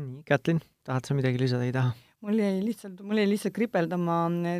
nii, 0.00 0.22
Kätlin, 0.26 0.58
tahad 0.86 1.06
sa 1.06 1.14
midagi 1.14 1.38
lisada, 1.38 1.64
ei 1.68 1.72
taha? 1.74 1.92
mul 2.24 2.38
jäi 2.40 2.56
lihtsalt, 2.64 3.02
mul 3.04 3.18
jäi 3.20 3.28
lihtsalt 3.28 3.52
kripeldama, 3.54 4.14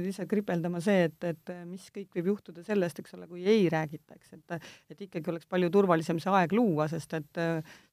lihtsalt 0.04 0.28
kripeldama 0.28 0.82
see, 0.84 1.06
et, 1.08 1.24
et 1.24 1.52
mis 1.64 1.86
kõik 1.94 2.10
võib 2.18 2.26
juhtuda 2.34 2.62
sellest, 2.66 2.98
eks 3.00 3.14
ole, 3.16 3.26
kui 3.30 3.40
ei 3.48 3.64
räägita, 3.72 4.18
eks, 4.18 4.34
et 4.36 4.56
et 4.92 5.00
ikkagi 5.08 5.32
oleks 5.32 5.48
palju 5.48 5.70
turvalisem 5.72 6.20
see 6.20 6.30
aeg 6.36 6.52
luua, 6.52 6.86
sest 6.92 7.16
et, 7.16 7.40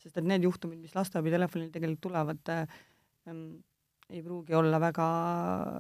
sest 0.04 0.20
et 0.20 0.28
need 0.28 0.44
juhtumid, 0.44 0.82
mis 0.84 0.94
lasteabitelefonil 0.98 1.72
tegelikult 1.72 2.04
tulevad 2.10 2.52
ähm,, 2.58 3.46
ei 4.12 4.24
pruugi 4.24 4.56
olla 4.58 4.80
väga, 4.80 5.08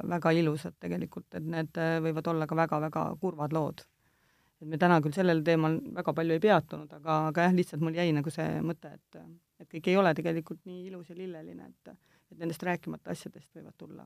väga 0.09 0.31
ilusad 0.31 0.77
tegelikult, 0.79 1.27
et 1.35 1.43
need 1.43 1.79
võivad 2.05 2.27
olla 2.31 2.47
ka 2.47 2.55
väga-väga 2.55 3.05
kurvad 3.21 3.53
lood. 3.53 3.83
et 4.61 4.67
me 4.67 4.77
täna 4.77 5.01
küll 5.01 5.13
sellel 5.13 5.43
teemal 5.43 5.79
väga 5.95 6.13
palju 6.13 6.37
ei 6.37 6.39
peatunud, 6.39 6.91
aga, 6.93 7.27
aga 7.31 7.47
jah, 7.47 7.53
lihtsalt 7.59 7.81
mul 7.81 7.95
jäi 7.97 8.11
nagu 8.13 8.29
see 8.29 8.59
mõte, 8.61 8.93
et 8.93 9.21
et 9.61 9.69
kõik 9.69 9.87
ei 9.87 9.97
ole 9.97 10.13
tegelikult 10.17 10.65
nii 10.65 10.87
ilus 10.89 11.09
ja 11.09 11.15
lilleline, 11.15 11.69
et 11.69 11.95
et 12.31 12.37
nendest 12.39 12.63
rääkimata 12.63 13.11
asjadest 13.11 13.49
võivad 13.55 13.75
tulla 13.77 14.05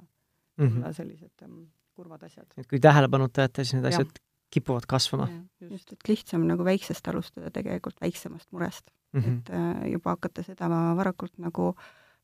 Mm 0.57 0.69
tulla 0.69 0.87
-hmm. 0.87 0.93
sellised 0.93 1.43
ähm, 1.43 1.63
kurvad 1.95 2.23
asjad. 2.23 2.47
et 2.57 2.67
kui 2.67 2.79
tähelepanuta 2.79 3.41
jätta, 3.41 3.63
siis 3.63 3.73
need 3.73 3.85
asjad 3.85 4.11
kipuvad 4.49 4.85
kasvama 4.87 5.27
just, 5.59 5.91
et 5.91 6.07
lihtsam 6.07 6.47
nagu 6.47 6.63
väiksest 6.63 7.07
alustada 7.07 7.51
tegelikult, 7.51 7.95
väiksemast 8.01 8.51
murest 8.51 8.91
mm. 9.13 9.21
-hmm. 9.21 9.37
et 9.37 9.49
äh, 9.49 9.91
juba 9.91 10.09
hakata 10.09 10.43
seda 10.43 10.69
varakult 10.95 11.37
nagu 11.37 11.75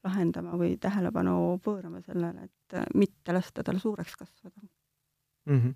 lahendama 0.04 0.58
või 0.58 0.76
tähelepanu 0.82 1.60
pöörama 1.64 2.02
sellele, 2.06 2.48
et 2.50 2.78
äh, 2.78 2.86
mitte 2.96 3.34
lasta 3.34 3.64
tal 3.64 3.80
suureks 3.80 4.16
kasvada. 4.16 4.62
mm. 5.46 5.60
-hmm. 5.60 5.76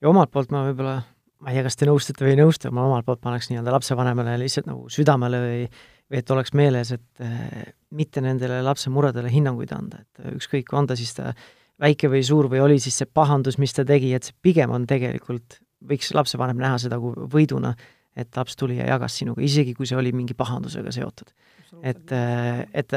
ja 0.00 0.08
omalt 0.08 0.30
poolt 0.30 0.50
ma 0.50 0.66
võib-olla, 0.68 1.00
ma 1.40 1.50
ei 1.50 1.58
tea, 1.58 1.66
kas 1.68 1.76
te 1.76 1.86
nõustute 1.86 2.24
või 2.24 2.36
ei 2.36 2.42
nõustu, 2.42 2.70
ma 2.70 2.86
omalt 2.86 3.06
poolt 3.06 3.20
paneks 3.20 3.50
nii-öelda 3.50 3.72
lapsevanemale 3.72 4.38
lihtsalt 4.38 4.66
nagu 4.66 4.88
südamele 4.88 5.42
või 5.46 5.66
või 6.12 6.20
et 6.20 6.30
oleks 6.34 6.52
meeles, 6.52 6.92
et 6.92 7.24
äh, 7.24 7.72
mitte 7.96 8.20
nendele 8.20 8.60
lapse 8.64 8.90
muredele 8.92 9.30
hinnanguid 9.32 9.72
anda, 9.72 10.02
et 10.04 10.20
äh, 10.20 10.36
ükskõik, 10.36 10.72
on 10.76 10.88
ta 10.90 10.96
siis 10.98 11.14
ta 11.16 11.32
väike 11.82 12.10
või 12.12 12.20
suur 12.26 12.50
või 12.52 12.60
oli 12.60 12.78
siis 12.82 13.00
see 13.00 13.08
pahandus, 13.08 13.56
mis 13.58 13.72
ta 13.72 13.84
tegi, 13.88 14.12
et 14.14 14.28
see 14.28 14.36
pigem 14.44 14.74
on 14.76 14.84
tegelikult, 14.88 15.56
võiks 15.88 16.12
lapsevanem 16.14 16.60
näha 16.60 16.78
seda 16.82 17.00
kui 17.00 17.26
võiduna, 17.32 17.72
et 18.12 18.36
laps 18.36 18.58
tuli 18.60 18.76
ja 18.76 18.90
jagas 18.92 19.16
sinuga, 19.16 19.40
isegi 19.42 19.72
kui 19.74 19.88
see 19.88 19.96
oli 19.96 20.12
mingi 20.12 20.36
pahandusega 20.36 20.92
seotud. 20.92 21.32
et, 21.80 22.12
et, 22.12 22.92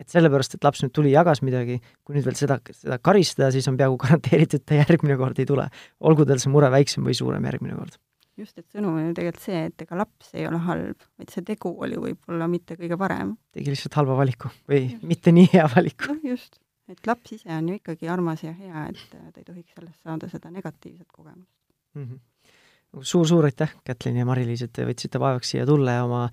et 0.00 0.12
sellepärast, 0.12 0.56
et 0.56 0.64
laps 0.64 0.84
nüüd 0.84 0.92
tuli, 0.96 1.12
jagas 1.12 1.42
midagi, 1.44 1.78
kui 2.06 2.16
nüüd 2.16 2.26
veel 2.26 2.38
seda, 2.38 2.58
seda 2.76 3.00
karistada, 3.04 3.50
siis 3.54 3.68
on 3.70 3.78
peaaegu 3.80 3.98
garanteeritud, 4.04 4.64
ta 4.66 4.78
järgmine 4.80 5.18
kord 5.20 5.40
ei 5.42 5.48
tule. 5.48 5.66
olgu 6.00 6.26
tal 6.28 6.40
see 6.42 6.52
mure 6.52 6.70
väiksem 6.72 7.04
või 7.06 7.16
suurem 7.18 7.44
järgmine 7.50 7.76
kord. 7.76 8.00
just, 8.40 8.56
et 8.56 8.66
sõnum 8.72 8.96
on 8.96 9.10
ju 9.10 9.12
tegelikult 9.18 9.44
see, 9.44 9.60
et 9.68 9.84
ega 9.84 10.00
laps 10.00 10.32
ei 10.32 10.46
ole 10.48 10.62
halb, 10.64 11.06
vaid 11.20 11.34
see 11.34 11.44
tegu 11.44 11.74
oli 11.84 12.00
võib-olla 12.00 12.48
mitte 12.48 12.78
kõige 12.80 12.98
parem. 13.00 13.36
tegi 13.56 13.74
lihtsalt 13.74 14.00
halva 14.00 14.16
valiku 14.22 14.52
või 14.70 14.86
just. 14.86 15.06
mitte 15.12 15.34
nii 15.36 15.52
hea 15.52 15.66
valiku. 15.74 16.14
noh, 16.14 16.22
just, 16.32 16.60
et 16.90 17.10
laps 17.10 17.36
ise 17.36 17.52
on 17.56 17.68
ju 17.68 17.80
ikkagi 17.80 18.08
armas 18.08 18.44
ja 18.46 18.54
hea, 18.56 18.88
et 18.88 19.04
ta 19.12 19.36
ei 19.36 19.44
tohiks 19.44 19.76
sellest 19.76 20.00
saada 20.00 20.30
seda 20.32 20.52
negatiivset 20.54 21.08
kogemust 21.12 21.52
mm. 21.98 22.06
-hmm. 22.06 23.02
suur-suur 23.02 23.50
aitäh, 23.50 23.74
Kätlin 23.84 24.16
ja 24.16 24.24
Mari-Liis, 24.24 24.64
et 24.64 24.72
te 24.72 24.88
võtsite 24.88 25.20
vaevaks 25.20 25.52
siia 25.52 25.66
tulla 25.68 25.98
ja 25.98 26.08
oma 26.08 26.24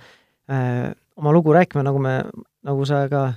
äh,, 0.47 0.95
oma 1.17 1.33
lugu 1.33 1.51
rääkima, 1.53 1.83
nagu 1.83 1.99
me, 1.99 2.21
nagu 2.63 2.85
sa 2.85 3.03
ka 3.09 3.25
äh, 3.27 3.35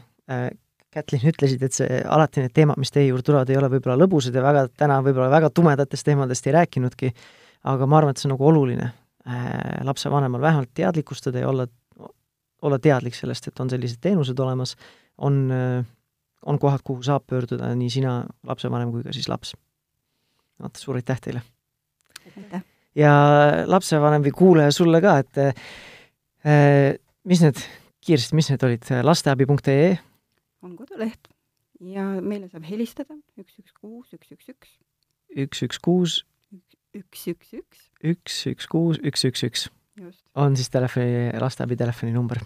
Kätlin, 0.91 1.23
ütlesid, 1.31 1.63
et 1.63 1.77
see, 1.77 2.01
alati 2.11 2.43
need 2.43 2.55
teemad, 2.55 2.79
mis 2.83 2.91
teie 2.91 3.07
juurde 3.07 3.23
tulevad, 3.29 3.51
ei 3.53 3.59
ole 3.61 3.69
võib-olla 3.71 3.95
lõbusad 4.01 4.35
ja 4.35 4.43
väga, 4.43 4.65
täna 4.75 4.97
võib-olla 5.07 5.29
väga 5.31 5.53
tumedatest 5.55 6.09
teemadest 6.09 6.49
ei 6.51 6.57
rääkinudki, 6.57 7.13
aga 7.71 7.87
ma 7.87 8.01
arvan, 8.01 8.17
et 8.17 8.19
see 8.19 8.27
on 8.27 8.35
nagu 8.35 8.49
oluline 8.49 8.89
äh, 8.89 9.45
lapsevanemal 9.87 10.43
vähemalt 10.43 10.73
teadlikustada 10.75 11.45
ja 11.45 11.53
olla, 11.53 11.69
olla 12.67 12.81
teadlik 12.83 13.15
sellest, 13.15 13.47
et 13.47 13.63
on 13.63 13.71
sellised 13.71 14.03
teenused 14.03 14.43
olemas, 14.43 14.75
on 15.23 15.39
äh, 15.55 15.87
on 16.47 16.59
kohad, 16.59 16.81
kuhu 16.85 17.03
saab 17.05 17.27
pöörduda 17.29 17.75
nii 17.77 17.91
sina, 17.93 18.21
lapsevanem, 18.47 18.93
kui 18.93 19.05
ka 19.05 19.15
siis 19.17 19.29
laps. 19.29 19.55
vot, 20.63 20.77
suur 20.77 20.99
aitäh 21.01 21.21
teile! 21.21 21.43
aitäh! 22.37 22.65
ja 22.99 23.13
lapsevanem 23.71 24.25
või 24.25 24.35
kuulaja 24.37 24.75
sulle 24.75 25.01
ka, 25.05 25.19
et 25.23 25.43
äh, 25.45 26.97
mis 27.25 27.43
need, 27.45 27.61
kiiresti, 28.05 28.39
mis 28.39 28.51
need 28.53 28.65
olid, 28.67 28.95
lasteabi.ee? 29.07 29.99
On 30.63 30.77
koduleht 30.79 31.31
ja 31.81 32.07
meile 32.21 32.49
saab 32.51 32.67
helistada 32.69 33.17
üks, 33.41 33.59
üks, 33.61 33.75
kuus, 33.77 34.13
üks, 34.17 34.33
üks, 34.35 34.51
üks. 34.53 34.73
üks, 35.45 35.63
üks, 35.67 35.83
kuus. 35.85 36.17
üks, 36.97 37.27
üks, 37.33 37.53
üks. 37.61 37.85
üks, 38.13 38.41
üks, 38.53 38.71
kuus, 38.71 39.01
üks, 39.03 39.25
üks, 39.29 39.45
üks. 39.49 39.69
on 40.39 40.57
siis 40.57 40.71
telefoni, 40.73 41.31
lasteabi 41.41 41.79
telefoninumber. 41.81 42.43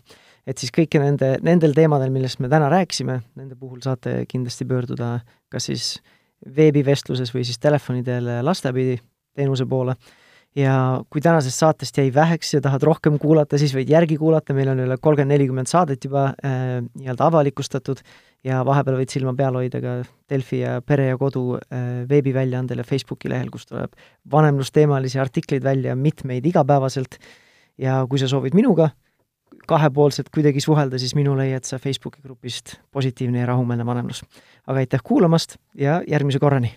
et 0.47 0.59
siis 0.61 0.73
kõiki 0.75 1.03
nende, 1.03 1.37
nendel 1.43 1.75
teemadel, 1.77 2.13
millest 2.15 2.43
me 2.43 2.51
täna 2.53 2.71
rääkisime, 2.73 3.21
nende 3.39 3.59
puhul 3.59 3.83
saate 3.85 4.23
kindlasti 4.31 4.67
pöörduda 4.69 5.17
kas 5.53 5.71
siis 5.71 5.97
veebivestluses 6.45 7.33
või 7.35 7.47
siis 7.47 7.59
telefoni 7.59 8.05
teel 8.05 8.29
lasteabi 8.45 8.99
teenuse 9.35 9.67
poole 9.67 9.97
ja 10.59 10.75
kui 11.11 11.23
tänasest 11.23 11.59
saatest 11.59 11.99
jäi 11.99 12.13
väheks 12.15 12.55
ja 12.55 12.61
tahad 12.63 12.83
rohkem 12.87 13.19
kuulata, 13.19 13.59
siis 13.59 13.75
võid 13.75 13.91
järgi 13.91 14.19
kuulata, 14.21 14.55
meil 14.55 14.71
on 14.71 14.85
üle 14.85 14.97
kolmkümmend, 15.01 15.35
nelikümmend 15.35 15.71
saadet 15.71 16.07
juba 16.07 16.29
äh, 16.31 16.79
nii-öelda 16.87 17.27
avalikustatud 17.27 18.03
ja 18.47 18.61
vahepeal 18.67 19.01
võid 19.01 19.15
silma 19.15 19.35
peal 19.37 19.59
hoida 19.59 19.81
ka 19.83 19.97
Delfi 20.31 20.61
ja 20.63 20.77
Pere 20.87 21.09
ja 21.11 21.19
Kodu 21.19 21.57
äh, 21.59 22.05
veebiväljaandel 22.11 22.85
ja 22.85 22.87
Facebooki 22.87 23.33
lehel, 23.33 23.51
kus 23.55 23.67
tuleb 23.71 23.97
vanemlusteemalisi 24.31 25.19
artikleid 25.23 25.65
välja, 25.67 25.97
mitmeid 25.99 26.47
igapäevaselt, 26.47 27.19
ja 27.79 28.05
kui 28.11 28.23
sa 28.23 28.31
soovid 28.31 28.55
minuga 28.55 28.93
kahepoolselt 29.69 30.29
kuidagi 30.35 30.61
suhelda, 30.61 30.99
siis 31.01 31.15
minu 31.17 31.35
leiad 31.39 31.65
sa 31.67 31.79
Facebooki 31.81 32.23
grupist 32.23 32.77
Positiivne 32.93 33.41
ja 33.43 33.47
rahumeelne 33.53 33.87
vanemlus. 33.87 34.25
aga 34.67 34.79
aitäh 34.79 35.01
kuulamast 35.05 35.57
ja 35.75 36.03
järgmise 36.07 36.39
korrani! 36.39 36.75